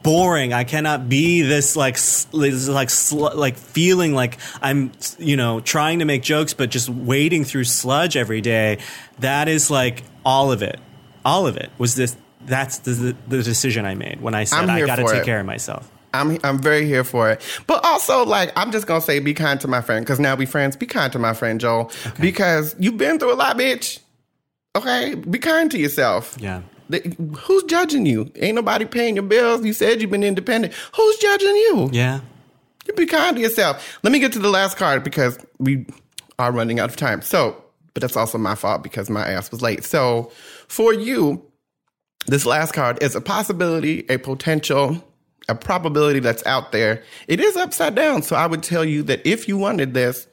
boring. 0.02 0.52
I 0.52 0.64
cannot 0.64 1.08
be 1.08 1.40
this 1.42 1.74
like 1.74 1.94
this 1.94 2.68
like 2.68 2.90
sl- 2.90 3.34
like 3.34 3.56
feeling 3.56 4.14
like 4.14 4.36
I'm 4.60 4.92
you 5.18 5.36
know 5.36 5.60
trying 5.60 6.00
to 6.00 6.04
make 6.04 6.22
jokes 6.22 6.52
but 6.52 6.68
just 6.70 6.88
wading 6.90 7.44
through 7.44 7.64
sludge 7.64 8.14
every 8.16 8.40
day. 8.42 8.78
That 9.20 9.48
is 9.48 9.70
like 9.70 10.02
all 10.24 10.52
of 10.52 10.62
it. 10.62 10.78
All 11.24 11.46
of 11.46 11.56
it 11.56 11.70
was 11.78 11.94
this. 11.94 12.14
That's 12.46 12.78
the, 12.78 13.16
the 13.28 13.42
decision 13.42 13.84
I 13.84 13.94
made 13.94 14.20
when 14.20 14.34
I 14.34 14.44
said 14.44 14.68
I 14.68 14.84
got 14.86 14.96
to 14.96 15.04
take 15.04 15.22
it. 15.22 15.24
care 15.24 15.40
of 15.40 15.46
myself. 15.46 15.90
I'm 16.12 16.38
I'm 16.42 16.58
very 16.58 16.86
here 16.86 17.04
for 17.04 17.30
it. 17.30 17.40
But 17.66 17.84
also, 17.84 18.24
like, 18.24 18.52
I'm 18.56 18.72
just 18.72 18.86
gonna 18.86 19.00
say, 19.00 19.20
be 19.20 19.34
kind 19.34 19.60
to 19.60 19.68
my 19.68 19.80
friend, 19.80 20.04
because 20.04 20.18
now 20.18 20.34
we 20.34 20.46
friends. 20.46 20.76
Be 20.76 20.86
kind 20.86 21.12
to 21.12 21.18
my 21.18 21.34
friend 21.34 21.60
Joel, 21.60 21.90
because 22.20 22.74
you've 22.78 22.96
been 22.96 23.18
through 23.18 23.32
a 23.32 23.34
lot, 23.34 23.56
bitch. 23.56 24.00
Okay, 24.76 25.14
be 25.14 25.38
kind 25.38 25.70
to 25.70 25.78
yourself. 25.78 26.36
Yeah. 26.40 26.62
Th- 26.90 27.14
Who's 27.38 27.62
judging 27.64 28.06
you? 28.06 28.30
Ain't 28.36 28.56
nobody 28.56 28.84
paying 28.84 29.14
your 29.16 29.24
bills. 29.24 29.64
You 29.64 29.72
said 29.72 30.00
you've 30.00 30.10
been 30.10 30.24
independent. 30.24 30.74
Who's 30.96 31.16
judging 31.18 31.56
you? 31.56 31.90
Yeah. 31.92 32.20
You 32.86 32.94
be 32.94 33.06
kind 33.06 33.36
to 33.36 33.42
yourself. 33.42 33.98
Let 34.02 34.12
me 34.12 34.18
get 34.18 34.32
to 34.32 34.38
the 34.38 34.48
last 34.48 34.76
card 34.76 35.04
because 35.04 35.38
we 35.58 35.86
are 36.38 36.50
running 36.50 36.80
out 36.80 36.90
of 36.90 36.96
time. 36.96 37.22
So, 37.22 37.62
but 37.94 38.00
that's 38.00 38.16
also 38.16 38.38
my 38.38 38.54
fault 38.54 38.82
because 38.82 39.08
my 39.10 39.26
ass 39.28 39.50
was 39.50 39.62
late. 39.62 39.84
So, 39.84 40.32
for 40.66 40.92
you, 40.92 41.44
this 42.30 42.46
last 42.46 42.72
card 42.72 43.02
is 43.02 43.14
a 43.14 43.20
possibility, 43.20 44.04
a 44.08 44.18
potential, 44.18 45.04
a 45.48 45.54
probability 45.54 46.20
that's 46.20 46.44
out 46.46 46.72
there. 46.72 47.02
It 47.28 47.40
is 47.40 47.56
upside 47.56 47.94
down. 47.94 48.22
So, 48.22 48.36
I 48.36 48.46
would 48.46 48.62
tell 48.62 48.84
you 48.84 49.02
that 49.04 49.26
if 49.26 49.48
you 49.48 49.56
wanted 49.56 49.94
this, 49.94 50.26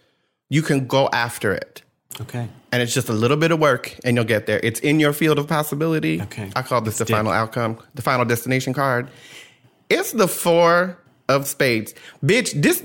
you 0.49 0.61
can 0.61 0.87
go 0.87 1.09
after 1.11 1.53
it. 1.53 1.81
Okay. 2.21 2.47
And 2.71 2.81
it's 2.81 2.93
just 2.93 3.09
a 3.09 3.13
little 3.13 3.37
bit 3.37 3.51
of 3.51 3.59
work 3.59 3.95
and 4.03 4.15
you'll 4.15 4.25
get 4.25 4.45
there. 4.45 4.59
It's 4.63 4.79
in 4.79 4.99
your 4.99 5.13
field 5.13 5.39
of 5.39 5.47
possibility. 5.47 6.21
Okay. 6.21 6.51
I 6.55 6.61
call 6.61 6.81
this 6.81 6.97
the 6.97 7.05
dig. 7.05 7.15
final 7.15 7.31
outcome, 7.31 7.79
the 7.95 8.01
final 8.01 8.25
destination 8.25 8.73
card. 8.73 9.09
It's 9.89 10.11
the 10.11 10.27
four 10.27 10.97
of 11.29 11.47
spades. 11.47 11.93
Bitch, 12.23 12.59
this 12.59 12.83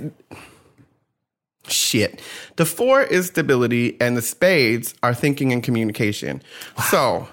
shit. 1.67 2.21
The 2.57 2.67
four 2.67 3.03
is 3.03 3.27
stability 3.27 3.97
and 4.01 4.17
the 4.17 4.23
spades 4.23 4.95
are 5.03 5.15
thinking 5.15 5.53
and 5.53 5.63
communication. 5.63 6.43
So 6.91 7.29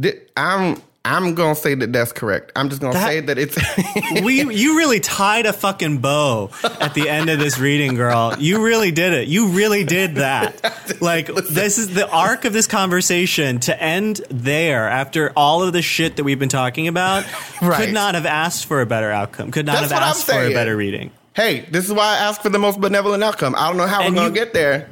th- 0.00 0.28
I'm 0.36 0.82
I'm 1.06 1.34
gonna 1.34 1.54
say 1.54 1.74
that 1.74 1.92
that's 1.92 2.12
correct. 2.12 2.50
I'm 2.56 2.70
just 2.70 2.80
gonna 2.80 2.94
That- 2.94 3.06
say 3.06 3.20
that 3.20 3.36
it's. 3.38 3.58
we 4.24 4.42
you 4.54 4.78
really 4.78 5.00
tied 5.00 5.44
a 5.44 5.52
fucking 5.52 5.98
bow 5.98 6.48
at 6.80 6.94
the 6.94 7.10
end 7.10 7.28
of 7.28 7.38
this 7.38 7.58
reading, 7.58 7.94
girl. 7.94 8.34
You 8.38 8.64
really 8.64 8.90
did 8.90 9.12
it. 9.12 9.28
You 9.28 9.48
really 9.48 9.84
did 9.84 10.14
that. 10.16 10.80
Like 11.00 11.26
this 11.26 11.76
is 11.78 11.92
the 11.92 12.08
arc 12.08 12.44
of 12.46 12.52
this 12.52 12.66
conversation 12.66 13.58
to 13.60 13.82
end 13.82 14.20
there 14.30 14.88
after 14.88 15.32
all 15.36 15.62
of 15.62 15.72
the 15.72 15.82
shit 15.82 16.16
that 16.16 16.24
we've 16.24 16.38
been 16.38 16.48
talking 16.48 16.88
about. 16.88 17.24
Right. 17.62 17.84
Could 17.86 17.94
not 17.94 18.14
have 18.14 18.26
asked 18.26 18.66
for 18.66 18.80
a 18.82 18.86
better 18.86 19.10
outcome. 19.10 19.50
Could 19.50 19.64
not 19.66 19.80
That's 19.80 19.92
have 19.92 20.02
asked 20.02 20.26
for 20.26 20.32
a 20.42 20.52
better 20.52 20.76
reading. 20.76 21.10
hey, 21.34 21.60
this 21.70 21.86
is 21.86 21.92
why 21.92 22.14
I 22.14 22.16
asked 22.28 22.42
for 22.42 22.48
the 22.50 22.58
most 22.58 22.80
benevolent 22.80 23.22
outcome. 23.24 23.54
I 23.56 23.68
don't 23.68 23.76
know 23.78 23.86
how 23.86 24.02
And 24.02 24.14
we're 24.14 24.22
gonna 24.22 24.28
you- 24.28 24.34
get 24.44 24.52
there, 24.54 24.88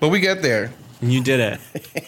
but 0.00 0.08
we 0.08 0.20
get 0.20 0.40
there. 0.42 0.70
And 1.00 1.12
you 1.12 1.22
did 1.22 1.40
it. 1.40 1.56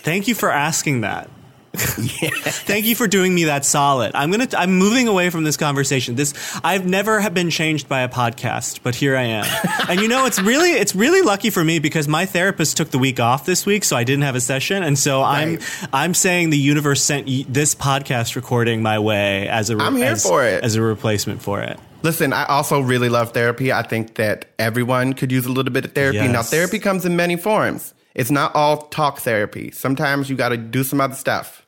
Thank 0.03 0.29
you 0.29 0.35
for 0.35 0.51
asking 0.51 1.03
that. 1.03 1.29
Thank 1.75 2.87
you 2.87 2.95
for 2.95 3.07
doing 3.07 3.35
me 3.35 3.45
that 3.45 3.64
solid. 3.64 4.12
I'm 4.14 4.31
gonna. 4.31 4.49
I'm 4.57 4.79
moving 4.79 5.07
away 5.07 5.31
from 5.31 5.45
this 5.45 5.57
conversation. 5.57 6.14
This 6.14 6.35
I've 6.64 6.87
never 6.87 7.21
have 7.21 7.35
been 7.35 7.51
changed 7.51 7.89
by 7.89 8.01
a 8.01 8.09
podcast, 8.09 8.81
but 8.83 8.95
here 8.95 9.16
I 9.16 9.25
am. 9.25 9.47
and 9.89 10.01
you 10.01 10.09
know, 10.09 10.25
it's 10.25 10.41
really 10.41 10.71
it's 10.71 10.95
really 10.95 11.21
lucky 11.23 11.51
for 11.51 11.62
me 11.62 11.79
because 11.79 12.09
my 12.09 12.25
therapist 12.27 12.77
took 12.77 12.91
the 12.91 12.99
week 12.99 13.21
off 13.21 13.45
this 13.45 13.66
week, 13.66 13.85
so 13.85 13.97
I 13.97 14.05
didn't 14.05 14.23
have 14.25 14.35
a 14.35 14.41
session, 14.41 14.83
and 14.83 14.99
so 14.99 15.23
I'm 15.23 15.59
I'm 15.93 16.14
saying 16.14 16.51
the 16.51 16.59
universe 16.59 17.03
sent 17.03 17.27
y- 17.27 17.45
this 17.49 17.75
podcast 17.75 18.35
recording 18.35 18.83
my 18.83 18.99
way 18.99 19.47
as 19.49 19.69
a 19.69 19.77
re- 19.77 19.85
I'm 19.85 19.97
here 19.97 20.12
as, 20.12 20.23
for 20.23 20.45
it. 20.45 20.64
as 20.64 20.75
a 20.75 20.83
replacement 20.83 21.43
for 21.43 21.61
it. 21.61 21.79
Listen, 22.03 22.33
I 22.33 22.45
also 22.45 22.81
really 22.81 23.09
love 23.09 23.33
therapy. 23.33 23.73
I 23.73 23.83
think 23.83 24.14
that 24.14 24.47
everyone 24.59 25.14
could 25.14 25.33
use 25.33 25.47
a 25.47 25.53
little 25.53 25.73
bit 25.73 25.85
of 25.85 25.93
therapy. 25.93 26.29
Now, 26.29 26.43
therapy 26.43 26.79
comes 26.79 27.05
in 27.05 27.16
many 27.16 27.37
forms. 27.37 27.93
It's 28.15 28.31
not 28.31 28.55
all 28.55 28.79
talk 28.89 29.19
therapy. 29.21 29.71
Sometimes 29.71 30.29
you 30.29 30.37
got 30.37 30.49
to 30.51 30.57
do 30.57 30.83
some 30.85 31.01
other 31.01 31.15
stuff. 31.15 31.65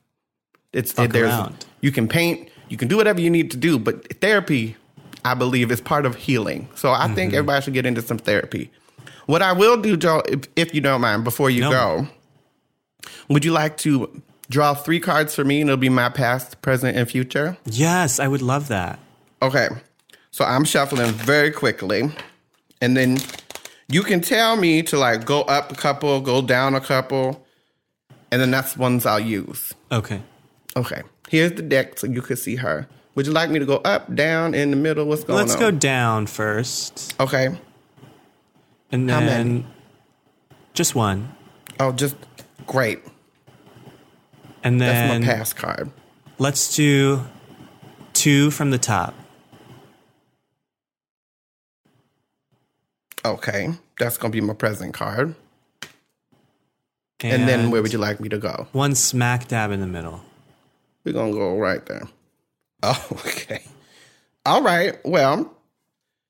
It's 0.72 0.92
Fuck 0.92 1.10
there's 1.12 1.30
around. 1.30 1.64
you 1.80 1.92
can 1.92 2.08
paint, 2.08 2.48
you 2.68 2.76
can 2.76 2.88
do 2.88 2.96
whatever 2.96 3.20
you 3.20 3.30
need 3.30 3.50
to 3.52 3.56
do, 3.56 3.78
but 3.78 4.20
therapy, 4.20 4.76
I 5.24 5.34
believe, 5.34 5.70
is 5.70 5.80
part 5.80 6.06
of 6.06 6.14
healing. 6.16 6.68
So 6.74 6.90
I 6.92 7.04
Mm-hmm. 7.06 7.14
think 7.14 7.34
everybody 7.34 7.62
should 7.64 7.74
get 7.74 7.86
into 7.86 8.02
some 8.02 8.18
therapy. 8.18 8.70
What 9.26 9.42
I 9.42 9.52
will 9.52 9.80
do, 9.80 9.96
Joe, 9.96 10.22
if, 10.28 10.40
if 10.56 10.74
you 10.74 10.80
don't 10.80 11.00
mind, 11.00 11.24
before 11.24 11.50
you 11.50 11.62
No. 11.62 11.70
go, 11.70 12.08
would 13.28 13.44
you 13.44 13.52
like 13.52 13.76
to 13.78 14.22
draw 14.48 14.74
three 14.74 14.98
cards 15.00 15.34
for 15.34 15.44
me, 15.44 15.60
and 15.60 15.70
it'll 15.70 15.76
be 15.76 15.88
my 15.88 16.08
past, 16.08 16.60
present, 16.62 16.96
and 16.96 17.08
future? 17.08 17.56
Yes, 17.64 18.18
I 18.18 18.26
would 18.26 18.42
love 18.42 18.68
that. 18.68 18.98
Okay. 19.42 19.68
So 20.32 20.44
I'm 20.44 20.64
shuffling 20.64 21.10
very 21.12 21.50
quickly. 21.52 22.10
And 22.80 22.96
then 22.96 23.18
you 23.90 24.02
can 24.02 24.20
tell 24.20 24.56
me 24.56 24.82
to 24.84 24.96
like 24.98 25.24
go 25.26 25.42
up 25.42 25.72
a 25.72 25.74
couple, 25.74 26.20
go 26.20 26.40
down 26.42 26.74
a 26.74 26.80
couple. 26.80 27.44
And 28.32 28.40
then 28.40 28.50
that's 28.52 28.76
ones 28.76 29.06
I'll 29.06 29.18
use. 29.18 29.72
Okay. 29.90 30.22
Okay. 30.76 31.02
Here's 31.28 31.52
the 31.52 31.62
deck 31.62 31.98
so 31.98 32.06
you 32.06 32.22
can 32.22 32.36
see 32.36 32.54
her. 32.56 32.86
Would 33.16 33.26
you 33.26 33.32
like 33.32 33.50
me 33.50 33.58
to 33.58 33.66
go 33.66 33.78
up, 33.78 34.14
down, 34.14 34.54
in 34.54 34.70
the 34.70 34.76
middle? 34.76 35.04
What's 35.04 35.24
going 35.24 35.36
Let's 35.38 35.54
on? 35.54 35.60
go 35.60 35.70
down 35.72 36.26
first, 36.28 37.14
Okay. 37.18 37.48
and 38.92 39.10
How 39.10 39.18
then 39.18 39.26
many? 39.52 39.66
just 40.74 40.94
one, 40.94 41.34
Oh, 41.80 41.90
just 41.90 42.14
great. 42.68 43.00
and 44.62 44.80
That's 44.80 44.92
then 45.10 45.20
my 45.22 45.26
pass 45.26 45.52
card. 45.52 45.90
Let's 46.38 46.74
do 46.76 47.24
two 48.12 48.52
from 48.52 48.70
the 48.70 48.78
top. 48.78 49.14
Okay. 53.24 53.72
That's 53.98 54.16
to 54.16 54.28
be 54.28 54.40
my 54.40 54.54
present 54.54 54.94
card. 54.94 55.34
And, 57.22 57.46
then 57.46 57.70
where 57.70 57.82
would 57.82 57.92
you 57.92 57.98
like 57.98 58.18
me 58.20 58.30
to 58.30 58.38
go? 58.38 58.66
one 58.72 58.94
smack 58.94 59.48
dab 59.48 59.70
in 59.72 59.80
the 59.80 59.86
middle? 59.86 60.22
We're 61.04 61.12
gonna 61.12 61.32
go 61.32 61.58
right 61.58 61.84
there. 61.84 62.08
Oh, 62.82 63.06
okay. 63.12 63.62
All 64.46 64.62
right. 64.62 64.98
Well, 65.04 65.54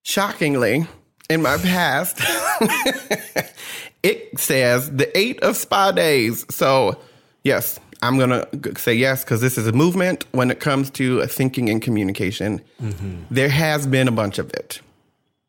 shockingly, 0.03 0.86
in 1.28 1.43
my 1.43 1.59
past, 1.59 2.18
it 4.03 4.38
says 4.38 4.91
the 4.91 5.16
eight 5.16 5.41
of 5.43 5.57
spades. 5.57 6.45
So, 6.53 7.01
yes, 7.45 7.78
I'm 8.03 8.18
gonna 8.18 8.47
say 8.76 8.95
yes 8.95 9.24
because 9.24 9.41
this 9.41 9.59
is 9.59 9.66
a 9.66 9.72
movement 9.72 10.24
when 10.32 10.51
it 10.51 10.59
comes 10.61 10.91
to 10.91 11.22
uh, 11.22 11.26
thinking 11.26 11.68
and 11.68 11.80
communication. 11.80 12.61
Mm-hmm. 12.82 13.22
There 13.30 13.49
has 13.49 13.86
been 13.86 14.09
a 14.09 14.12
bunch 14.12 14.38
of 14.38 14.53
it, 14.55 14.80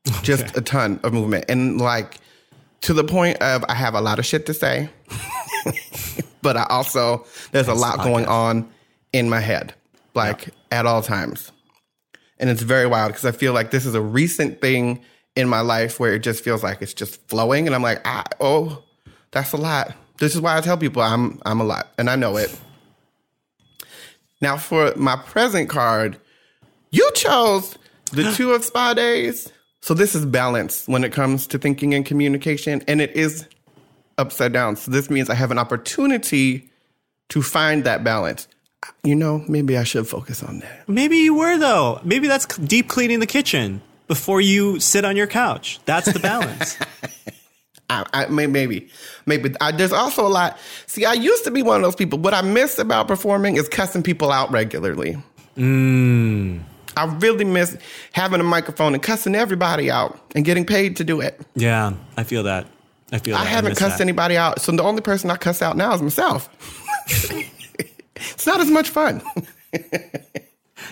just 0.24 0.56
a 0.58 0.62
ton 0.62 1.00
of 1.04 1.14
movement, 1.14 1.46
and 1.50 1.80
like 1.80 2.18
to 2.82 2.94
the 2.94 3.04
point 3.04 3.42
of 3.42 3.64
I 3.68 3.76
have 3.76 3.94
a 3.94 4.02
lot 4.02 4.20
of 4.20 4.26
shit 4.26 4.46
to 4.48 4.54
say, 4.54 4.90
but 6.42 6.58
I 6.58 6.66
also 6.70 7.26
there's 7.52 7.68
a 7.68 7.74
lot 7.74 8.00
going 8.04 8.26
on 8.26 8.70
in 9.14 9.30
my 9.30 9.40
head, 9.40 9.74
like 10.14 10.50
at 10.72 10.86
all 10.86 11.02
times. 11.02 11.52
And 12.40 12.50
it's 12.50 12.64
very 12.64 12.88
wild 12.88 13.10
because 13.12 13.26
I 13.26 13.32
feel 13.32 13.54
like 13.54 13.70
this 13.70 13.86
is 13.86 13.94
a 13.94 14.02
recent 14.02 14.62
thing 14.62 15.02
in 15.36 15.48
my 15.48 15.62
life 15.62 16.00
where 16.00 16.16
it 16.16 16.20
just 16.20 16.44
feels 16.44 16.64
like 16.64 16.82
it's 16.82 16.94
just 16.94 17.28
flowing, 17.28 17.68
and 17.68 17.76
I'm 17.76 17.84
like, 17.84 18.02
ah, 18.06 18.24
oh, 18.40 18.84
that's 19.32 19.54
a 19.54 19.58
lot. 19.58 19.96
This 20.18 20.36
is 20.36 20.42
why 20.42 20.58
I 20.58 20.62
tell 20.62 20.78
people 20.78 21.02
I'm 21.02 21.40
I'm 21.46 21.60
a 21.60 21.64
lot, 21.64 21.90
and 21.98 22.10
I 22.10 22.16
know 22.16 22.38
it. 22.38 22.58
Now 24.42 24.58
for 24.58 24.94
my 24.96 25.16
present 25.16 25.70
card, 25.70 26.18
you 26.90 27.10
chose 27.14 27.78
the 28.12 28.32
two 28.32 28.52
of 28.52 28.66
spades. 28.66 29.52
So 29.82 29.94
this 29.94 30.14
is 30.14 30.26
balance 30.26 30.88
when 30.88 31.04
it 31.04 31.12
comes 31.12 31.48
to 31.48 31.58
thinking 31.58 31.94
and 31.94 32.06
communication, 32.06 32.84
and 32.88 33.02
it 33.02 33.12
is 33.16 33.48
upside 34.18 34.54
down. 34.54 34.76
So 34.76 34.92
this 34.92 35.10
means 35.10 35.30
I 35.30 35.36
have 35.36 35.52
an 35.52 35.58
opportunity 35.58 36.70
to 37.30 37.42
find 37.42 37.84
that 37.86 38.04
balance. 38.04 38.48
You 39.04 39.16
know, 39.16 39.44
maybe 39.48 39.78
I 39.78 39.84
should 39.84 40.08
focus 40.08 40.44
on 40.44 40.60
that. 40.60 40.88
Maybe 40.88 41.18
you 41.18 41.36
were 41.36 41.58
though. 41.58 42.00
Maybe 42.04 42.28
that's 42.28 42.46
deep 42.58 42.90
cleaning 42.90 43.20
the 43.20 43.28
kitchen 43.28 43.82
before 44.08 44.42
you 44.42 44.80
sit 44.80 45.06
on 45.06 45.16
your 45.16 45.28
couch. 45.28 45.80
That's 45.86 46.12
the 46.12 46.20
balance. 46.20 46.78
I, 47.90 48.06
I 48.14 48.26
maybe, 48.28 48.90
maybe. 49.26 49.54
I, 49.60 49.72
there's 49.72 49.92
also 49.92 50.26
a 50.26 50.30
lot. 50.30 50.58
See, 50.88 51.06
I 51.06 51.14
used 51.14 51.44
to 51.44 51.52
be 51.52 51.62
one 51.62 51.78
of 51.78 51.82
those 51.84 51.96
people. 51.96 52.20
What 52.20 52.34
I 52.34 52.42
miss 52.42 52.80
about 52.80 53.08
performing 53.08 53.58
is 53.58 53.68
cussing 53.68 54.02
people 54.02 54.32
out 54.32 54.52
regularly. 54.52 55.18
Mm. 55.58 56.62
I 56.98 57.06
really 57.06 57.46
miss 57.46 57.78
having 58.14 58.40
a 58.40 58.44
microphone 58.44 58.94
and 58.94 59.02
cussing 59.02 59.36
everybody 59.36 59.90
out 59.90 60.20
and 60.36 60.44
getting 60.46 60.66
paid 60.66 60.98
to 60.98 61.04
do 61.04 61.22
it. 61.22 61.40
yeah, 61.56 61.94
I 62.18 62.24
feel 62.24 62.44
that. 62.44 62.68
I 63.12 63.18
feel 63.20 63.36
that. 63.38 63.42
I 63.42 63.46
haven't 63.46 63.72
miss 63.72 63.80
cussed 63.80 63.98
that. 63.98 64.04
anybody 64.04 64.38
out, 64.38 64.62
so 64.62 64.72
the 64.72 64.84
only 64.84 65.02
person 65.02 65.30
I 65.32 65.38
cuss 65.38 65.62
out 65.62 65.76
now 65.78 65.94
is 65.94 66.02
myself. 66.02 66.50
it's 68.16 68.46
not 68.46 68.60
as 68.62 68.70
much 68.70 68.90
fun. 68.90 69.22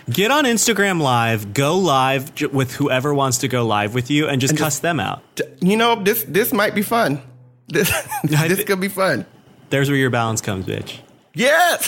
Get 0.10 0.32
on 0.32 0.46
Instagram 0.46 1.02
Live, 1.02 1.54
go 1.54 1.78
live 1.78 2.32
with 2.52 2.74
whoever 2.74 3.14
wants 3.14 3.40
to 3.40 3.48
go 3.48 3.66
live 3.66 3.94
with 3.94 4.10
you, 4.10 4.28
and 4.28 4.42
just 4.42 4.58
cuss 4.58 4.80
them 4.80 5.00
out. 5.00 5.22
You 5.60 5.78
know, 5.78 5.96
this 6.02 6.24
this 6.28 6.52
might 6.54 6.76
be 6.76 6.82
fun. 6.82 7.22
This 7.72 7.92
this 8.24 8.58
thi- 8.58 8.64
could 8.64 8.80
be 8.80 8.88
fun. 8.88 9.28
There's 9.70 9.90
where 9.90 9.98
your 9.98 10.10
balance 10.10 10.42
comes, 10.42 10.66
bitch. 10.66 10.98
Yes. 11.36 11.88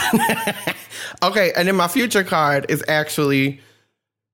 okay, 1.23 1.51
and 1.55 1.67
then 1.67 1.75
my 1.75 1.87
future 1.87 2.23
card 2.23 2.67
is 2.69 2.83
actually 2.87 3.59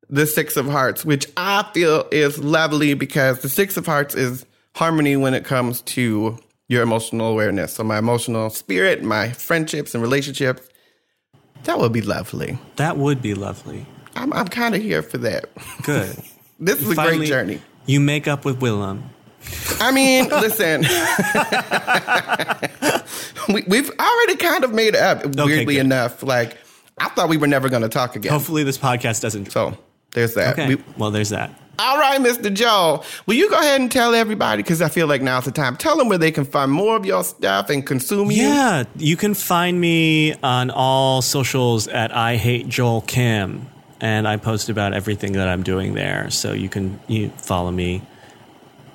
the 0.10 0.26
Six 0.26 0.58
of 0.58 0.68
Hearts, 0.68 1.04
which 1.04 1.28
I 1.38 1.70
feel 1.74 2.08
is 2.12 2.40
lovely 2.40 2.94
because 2.94 3.42
the 3.42 3.50
Six 3.50 3.78
of 3.78 3.86
Hearts 3.86 4.16
is 4.16 4.46
harmony 4.76 5.18
when 5.18 5.34
it 5.34 5.44
comes 5.44 5.82
to 5.82 6.38
your 6.70 6.84
emotional 6.84 7.28
awareness. 7.28 7.74
So 7.74 7.84
my 7.84 7.98
emotional 7.98 8.50
spirit, 8.50 9.04
my 9.04 9.32
friendships 9.32 9.94
and 9.94 10.02
relationships. 10.02 10.62
That 11.64 11.80
would 11.80 11.94
be 11.94 12.02
lovely. 12.02 12.58
That 12.76 12.98
would 12.98 13.22
be 13.22 13.34
lovely. 13.34 13.86
I'm 14.16 14.32
I'm 14.34 14.48
kind 14.48 14.76
of 14.76 14.82
here 14.82 15.02
for 15.02 15.18
that. 15.20 15.50
Good. 15.84 16.16
This 16.60 16.82
is 16.82 16.90
a 16.90 16.96
Finally, 16.96 17.18
great 17.18 17.28
journey. 17.28 17.62
You 17.86 18.00
make 18.00 18.28
up 18.28 18.44
with 18.44 18.60
Willam. 18.60 19.04
I 19.80 19.92
mean, 19.92 20.28
listen. 20.30 20.82
we, 23.54 23.64
we've 23.68 23.92
already 24.00 24.36
kind 24.38 24.64
of 24.64 24.74
made 24.74 24.96
up, 24.96 25.24
weirdly 25.24 25.76
good. 25.76 25.86
enough. 25.86 26.24
Like, 26.24 26.58
I 26.98 27.10
thought 27.10 27.30
we 27.30 27.38
were 27.38 27.46
never 27.46 27.70
going 27.70 27.84
to 27.84 27.90
talk 27.90 28.16
again. 28.16 28.32
Hopefully, 28.32 28.64
this 28.64 28.78
podcast 28.78 29.22
doesn't. 29.22 29.52
So, 29.52 29.78
there's 30.12 30.34
that. 30.36 30.54
Okay. 30.60 30.76
We- 30.76 30.84
well, 30.98 31.12
there's 31.12 31.30
that. 31.30 31.52
all 31.80 31.98
right, 32.00 32.20
Mr. 32.20 32.52
Joe. 32.54 33.04
Will 33.28 33.36
you 33.36 33.50
go 33.52 33.60
ahead 33.60 33.80
and 33.80 33.92
tell 33.92 34.16
everybody, 34.16 34.64
because 34.64 34.82
I 34.82 34.90
feel 34.90 35.06
like 35.08 35.22
now's 35.22 35.46
the 35.46 35.52
time, 35.52 35.76
tell 35.78 35.96
them 35.98 36.10
where 36.10 36.18
they 36.18 36.32
can 36.32 36.44
find 36.46 36.72
more 36.72 36.96
of 36.96 37.06
your 37.06 37.24
stuff 37.24 37.70
and 37.70 37.86
consume 37.86 38.32
you. 38.32 38.44
Yeah, 38.48 38.86
you 38.96 39.16
can 39.16 39.34
find 39.36 39.80
me 39.80 40.34
on 40.42 40.72
all 40.72 41.22
socials 41.22 41.88
at 41.88 42.16
I 42.16 42.38
hate 42.38 42.68
Joel 42.68 43.02
Kim, 43.02 43.68
and 44.02 44.28
I 44.28 44.38
post 44.38 44.70
about 44.70 44.94
everything 44.96 45.34
that 45.34 45.48
I'm 45.48 45.62
doing 45.62 45.94
there. 45.94 46.32
So 46.32 46.54
you 46.54 46.68
can 46.70 47.00
you 47.08 47.30
follow 47.30 47.70
me, 47.72 48.02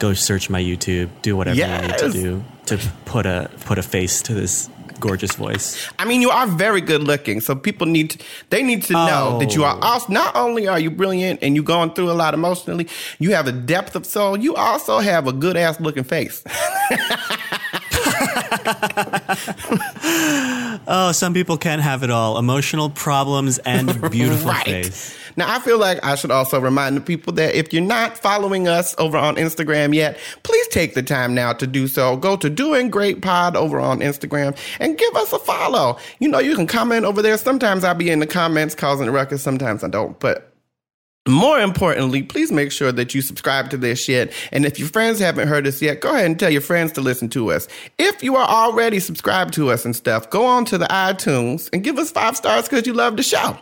go 0.00 0.12
search 0.14 0.50
my 0.50 0.60
YouTube, 0.60 1.08
do 1.22 1.36
whatever 1.36 1.56
you 1.56 1.88
need 1.88 1.98
to 1.98 2.10
do 2.10 2.44
to 2.66 2.78
put 3.04 3.26
a 3.26 3.48
put 3.64 3.78
a 3.78 3.82
face 3.82 4.22
to 4.22 4.34
this 4.34 4.68
gorgeous 5.02 5.34
voice. 5.34 5.88
I 5.98 6.04
mean, 6.06 6.22
you 6.22 6.30
are 6.30 6.46
very 6.46 6.80
good 6.80 7.02
looking, 7.02 7.40
so 7.42 7.54
people 7.54 7.86
need 7.86 8.10
to, 8.10 8.18
they 8.50 8.62
need 8.62 8.82
to 8.84 8.92
know 8.94 9.38
that 9.40 9.54
you 9.54 9.64
are 9.64 9.76
Oh. 9.76 9.80
also, 9.88 10.12
not 10.12 10.34
only 10.36 10.68
are 10.68 10.78
you 10.78 10.90
brilliant 10.90 11.40
and 11.42 11.54
you're 11.56 11.64
going 11.64 11.92
through 11.94 12.10
a 12.10 12.14
lot 12.22 12.32
emotionally, 12.34 12.86
you 13.18 13.32
have 13.34 13.46
a 13.48 13.52
depth 13.52 13.96
of 13.96 14.06
soul, 14.06 14.38
you 14.38 14.54
also 14.54 15.00
have 15.00 15.26
a 15.26 15.32
good 15.32 15.56
ass 15.56 15.80
looking 15.80 16.04
face. 16.04 16.42
Oh, 20.84 21.12
some 21.12 21.32
people 21.34 21.56
can't 21.58 21.80
have 21.82 22.02
it 22.02 22.10
all 22.10 22.38
emotional 22.38 22.90
problems 22.90 23.58
and 23.58 23.86
beautiful 24.10 24.50
right. 24.50 24.64
face. 24.64 25.16
Now, 25.36 25.54
I 25.54 25.60
feel 25.60 25.78
like 25.78 26.04
I 26.04 26.14
should 26.14 26.30
also 26.30 26.60
remind 26.60 26.96
the 26.96 27.00
people 27.00 27.32
that 27.34 27.54
if 27.54 27.72
you're 27.72 27.82
not 27.82 28.18
following 28.18 28.68
us 28.68 28.94
over 28.98 29.16
on 29.16 29.36
Instagram 29.36 29.94
yet, 29.94 30.18
please 30.42 30.68
take 30.68 30.94
the 30.94 31.02
time 31.02 31.34
now 31.34 31.52
to 31.54 31.66
do 31.66 31.88
so. 31.88 32.16
Go 32.16 32.36
to 32.36 32.50
Doing 32.50 32.90
Great 32.90 33.22
Pod 33.22 33.56
over 33.56 33.80
on 33.80 34.00
Instagram 34.00 34.56
and 34.80 34.98
give 34.98 35.14
us 35.16 35.32
a 35.32 35.38
follow. 35.38 35.98
You 36.18 36.28
know, 36.28 36.38
you 36.38 36.54
can 36.54 36.66
comment 36.66 37.04
over 37.04 37.22
there. 37.22 37.36
Sometimes 37.36 37.84
I'll 37.84 37.94
be 37.94 38.10
in 38.10 38.18
the 38.18 38.26
comments 38.26 38.74
causing 38.74 39.08
a 39.08 39.12
ruckus, 39.12 39.42
sometimes 39.42 39.84
I 39.84 39.88
don't, 39.88 40.18
but 40.20 40.52
more 41.28 41.60
importantly, 41.60 42.24
please 42.24 42.50
make 42.50 42.72
sure 42.72 42.90
that 42.90 43.14
you 43.14 43.22
subscribe 43.22 43.70
to 43.70 43.76
this 43.76 44.02
shit. 44.02 44.32
And 44.50 44.64
if 44.64 44.80
your 44.80 44.88
friends 44.88 45.20
haven't 45.20 45.46
heard 45.46 45.68
us 45.68 45.80
yet, 45.80 46.00
go 46.00 46.10
ahead 46.10 46.26
and 46.26 46.38
tell 46.38 46.50
your 46.50 46.60
friends 46.60 46.90
to 46.92 47.00
listen 47.00 47.28
to 47.30 47.52
us. 47.52 47.68
If 47.96 48.24
you 48.24 48.34
are 48.34 48.48
already 48.48 48.98
subscribed 48.98 49.54
to 49.54 49.70
us 49.70 49.84
and 49.84 49.94
stuff, 49.94 50.30
go 50.30 50.44
on 50.44 50.64
to 50.66 50.78
the 50.78 50.86
iTunes 50.86 51.70
and 51.72 51.84
give 51.84 51.98
us 51.98 52.10
five 52.10 52.36
stars 52.36 52.68
because 52.68 52.88
you 52.88 52.92
love 52.92 53.16
the 53.16 53.22
show. 53.22 53.56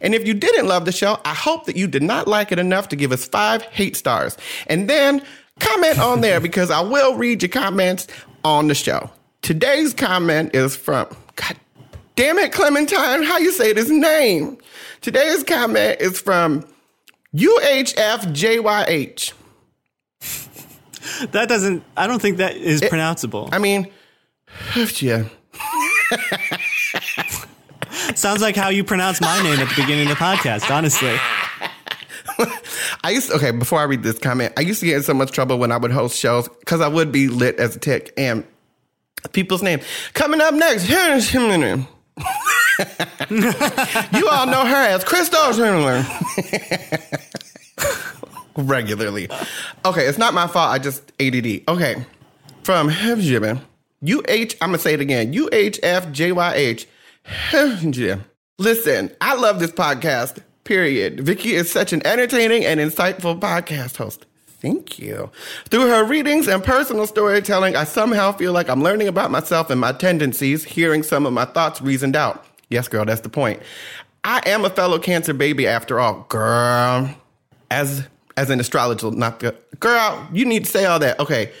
And 0.00 0.14
if 0.14 0.26
you 0.26 0.34
didn't 0.34 0.66
love 0.66 0.84
the 0.84 0.92
show, 0.92 1.18
I 1.24 1.34
hope 1.34 1.66
that 1.66 1.76
you 1.76 1.86
did 1.86 2.02
not 2.02 2.26
like 2.28 2.52
it 2.52 2.58
enough 2.58 2.88
to 2.88 2.96
give 2.96 3.12
us 3.12 3.26
five 3.26 3.62
hate 3.62 3.96
stars. 3.96 4.36
And 4.66 4.88
then 4.88 5.22
comment 5.60 5.98
on 5.98 6.20
there 6.20 6.40
because 6.40 6.70
I 6.70 6.80
will 6.80 7.14
read 7.16 7.42
your 7.42 7.50
comments 7.50 8.06
on 8.44 8.68
the 8.68 8.74
show. 8.74 9.10
Today's 9.42 9.94
comment 9.94 10.54
is 10.54 10.76
from, 10.76 11.08
God 11.36 11.56
damn 12.16 12.38
it, 12.38 12.52
Clementine, 12.52 13.22
how 13.22 13.38
you 13.38 13.52
say 13.52 13.72
this 13.72 13.88
name? 13.88 14.58
Today's 15.00 15.44
comment 15.44 16.00
is 16.00 16.20
from 16.20 16.64
UHFJYH. 17.34 19.32
That 21.30 21.48
doesn't, 21.48 21.84
I 21.96 22.06
don't 22.06 22.20
think 22.20 22.38
that 22.38 22.56
is 22.56 22.80
pronounceable. 22.82 23.48
I 23.52 23.58
mean, 23.58 23.86
yeah. 25.00 25.24
Sounds 28.26 28.42
like 28.42 28.56
how 28.56 28.70
you 28.70 28.82
pronounce 28.82 29.20
my 29.20 29.40
name 29.40 29.60
at 29.60 29.68
the 29.68 29.74
beginning 29.80 30.10
of 30.10 30.18
the 30.18 30.24
podcast, 30.24 30.68
honestly. 30.68 31.14
I 33.04 33.10
used 33.10 33.28
to, 33.28 33.36
okay, 33.36 33.52
before 33.52 33.78
I 33.78 33.84
read 33.84 34.02
this 34.02 34.18
comment, 34.18 34.52
I 34.56 34.62
used 34.62 34.80
to 34.80 34.86
get 34.86 34.96
in 34.96 35.04
so 35.04 35.14
much 35.14 35.30
trouble 35.30 35.60
when 35.60 35.70
I 35.70 35.76
would 35.76 35.92
host 35.92 36.18
shows 36.18 36.48
because 36.48 36.80
I 36.80 36.88
would 36.88 37.12
be 37.12 37.28
lit 37.28 37.60
as 37.60 37.76
a 37.76 37.78
tick 37.78 38.12
and 38.16 38.44
people's 39.30 39.62
name. 39.62 39.78
Coming 40.14 40.40
up 40.40 40.54
next, 40.54 40.88
you 40.90 40.98
all 44.28 44.46
know 44.48 44.66
her 44.66 44.86
as 44.88 45.04
Crystal 45.04 45.52
Schindler. 45.52 46.04
Regularly. 48.56 49.28
Okay, 49.84 50.04
it's 50.04 50.18
not 50.18 50.34
my 50.34 50.48
fault. 50.48 50.72
I 50.72 50.80
just 50.80 51.12
ADD. 51.20 51.62
Okay, 51.68 52.04
from 52.64 52.88
UH, 52.88 54.56
I'm 54.60 54.70
gonna 54.70 54.78
say 54.78 54.94
it 54.94 55.00
again. 55.00 55.32
UHFJYH. 55.32 56.86
Listen, 58.58 59.10
I 59.20 59.34
love 59.34 59.58
this 59.58 59.72
podcast. 59.72 60.38
Period. 60.64 61.20
Vicky 61.20 61.54
is 61.54 61.70
such 61.70 61.92
an 61.92 62.04
entertaining 62.06 62.64
and 62.64 62.80
insightful 62.80 63.38
podcast 63.38 63.96
host. 63.96 64.26
Thank 64.46 64.98
you. 64.98 65.30
Through 65.68 65.88
her 65.88 66.04
readings 66.04 66.48
and 66.48 66.64
personal 66.64 67.06
storytelling, 67.06 67.76
I 67.76 67.84
somehow 67.84 68.32
feel 68.32 68.52
like 68.52 68.68
I'm 68.68 68.82
learning 68.82 69.06
about 69.06 69.30
myself 69.30 69.70
and 69.70 69.80
my 69.80 69.92
tendencies, 69.92 70.64
hearing 70.64 71.02
some 71.02 71.26
of 71.26 71.32
my 71.32 71.44
thoughts 71.44 71.80
reasoned 71.80 72.16
out. 72.16 72.44
Yes, 72.68 72.88
girl, 72.88 73.04
that's 73.04 73.20
the 73.20 73.28
point. 73.28 73.60
I 74.24 74.42
am 74.46 74.64
a 74.64 74.70
fellow 74.70 74.98
cancer 74.98 75.34
baby 75.34 75.68
after 75.68 76.00
all, 76.00 76.26
girl. 76.28 77.14
As 77.70 78.08
as 78.36 78.50
an 78.50 78.60
astrologer, 78.60 79.10
not 79.10 79.40
the 79.40 79.54
girl, 79.78 80.28
you 80.32 80.44
need 80.44 80.64
to 80.64 80.70
say 80.70 80.84
all 80.84 80.98
that. 80.98 81.20
Okay. 81.20 81.52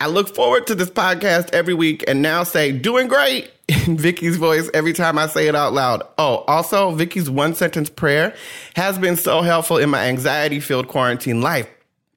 I 0.00 0.08
look 0.08 0.34
forward 0.34 0.66
to 0.66 0.74
this 0.74 0.90
podcast 0.90 1.54
every 1.54 1.74
week 1.74 2.04
and 2.08 2.20
now 2.20 2.42
say 2.42 2.72
doing 2.72 3.06
great 3.08 3.50
in 3.68 3.96
Vicky's 3.98 4.36
voice 4.36 4.68
every 4.74 4.92
time 4.92 5.18
I 5.18 5.26
say 5.26 5.46
it 5.46 5.54
out 5.54 5.72
loud. 5.72 6.02
Oh, 6.18 6.44
also 6.48 6.90
Vicky's 6.90 7.30
one 7.30 7.54
sentence 7.54 7.88
prayer 7.88 8.34
has 8.74 8.98
been 8.98 9.16
so 9.16 9.42
helpful 9.42 9.78
in 9.78 9.90
my 9.90 10.06
anxiety 10.06 10.60
filled 10.60 10.88
quarantine 10.88 11.40
life. 11.40 11.68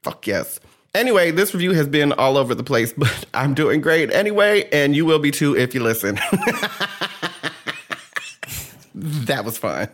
Fuck 0.02 0.28
yes. 0.28 0.60
Anyway, 0.96 1.30
this 1.32 1.54
review 1.54 1.74
has 1.74 1.88
been 1.88 2.12
all 2.14 2.38
over 2.38 2.56
the 2.56 2.64
place, 2.64 2.94
but 2.98 3.26
I'm 3.34 3.54
doing 3.54 3.82
great 3.82 4.12
anyway, 4.12 4.68
and 4.72 4.96
you 4.96 5.06
will 5.06 5.20
be 5.20 5.32
too 5.32 5.56
if 5.56 5.76
you 5.76 5.84
listen. 5.84 6.16
that 8.96 9.46
was 9.46 9.58
fun. 9.58 9.88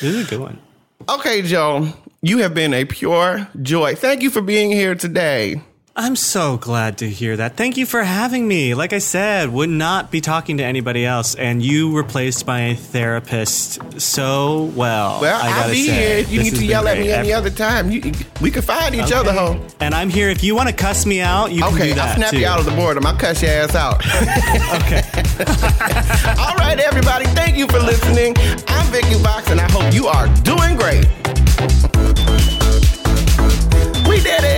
This 0.00 0.14
is 0.14 0.26
a 0.26 0.30
good 0.30 0.40
one. 0.40 0.60
Okay, 1.08 1.42
Joe, 1.42 1.92
you 2.22 2.38
have 2.38 2.54
been 2.54 2.72
a 2.72 2.84
pure 2.84 3.48
joy. 3.62 3.96
Thank 3.96 4.22
you 4.22 4.30
for 4.30 4.42
being 4.42 4.70
here 4.70 4.94
today. 4.94 5.60
I'm 6.00 6.14
so 6.14 6.58
glad 6.58 6.98
to 6.98 7.10
hear 7.10 7.36
that. 7.38 7.56
Thank 7.56 7.76
you 7.76 7.84
for 7.84 8.04
having 8.04 8.46
me. 8.46 8.72
Like 8.74 8.92
I 8.92 8.98
said, 8.98 9.52
would 9.52 9.68
not 9.68 10.12
be 10.12 10.20
talking 10.20 10.58
to 10.58 10.64
anybody 10.64 11.04
else, 11.04 11.34
and 11.34 11.60
you 11.60 11.96
replaced 11.96 12.46
my 12.46 12.76
therapist 12.76 14.00
so 14.00 14.70
well. 14.76 15.20
Well, 15.20 15.40
I 15.42 15.66
will 15.66 15.72
be 15.72 15.88
say. 15.88 15.92
here. 15.92 16.18
You 16.18 16.44
this 16.44 16.52
need 16.52 16.58
to 16.60 16.64
yell 16.64 16.86
at 16.86 16.98
me 16.98 17.10
any 17.10 17.32
other 17.32 17.50
time. 17.50 17.90
You, 17.90 18.12
we 18.40 18.52
can 18.52 18.62
find 18.62 18.94
each 18.94 19.06
okay. 19.06 19.14
other, 19.16 19.32
home. 19.32 19.66
And 19.80 19.92
I'm 19.92 20.08
here. 20.08 20.28
If 20.28 20.44
you 20.44 20.54
want 20.54 20.68
to 20.68 20.74
cuss 20.74 21.04
me 21.04 21.20
out, 21.20 21.50
you 21.50 21.64
okay, 21.64 21.76
can 21.76 21.86
do 21.88 21.94
that. 21.94 22.08
I'll 22.10 22.14
snap 22.14 22.30
too. 22.30 22.38
you 22.38 22.46
out 22.46 22.60
of 22.60 22.66
the 22.66 22.76
boredom. 22.76 23.04
I'll 23.04 23.18
cuss 23.18 23.42
your 23.42 23.50
ass 23.50 23.74
out. 23.74 23.96
okay. 24.78 25.02
All 26.40 26.54
right, 26.58 26.78
everybody. 26.78 27.24
Thank 27.34 27.56
you 27.56 27.66
for 27.66 27.80
listening. 27.80 28.36
I'm 28.68 28.86
Vicky 28.92 29.14
Vox, 29.14 29.50
and 29.50 29.60
I 29.60 29.68
hope 29.72 29.92
you 29.92 30.06
are 30.06 30.28
doing 30.44 30.76
great. 30.76 31.06
We 34.08 34.20
did 34.22 34.44
it. 34.44 34.57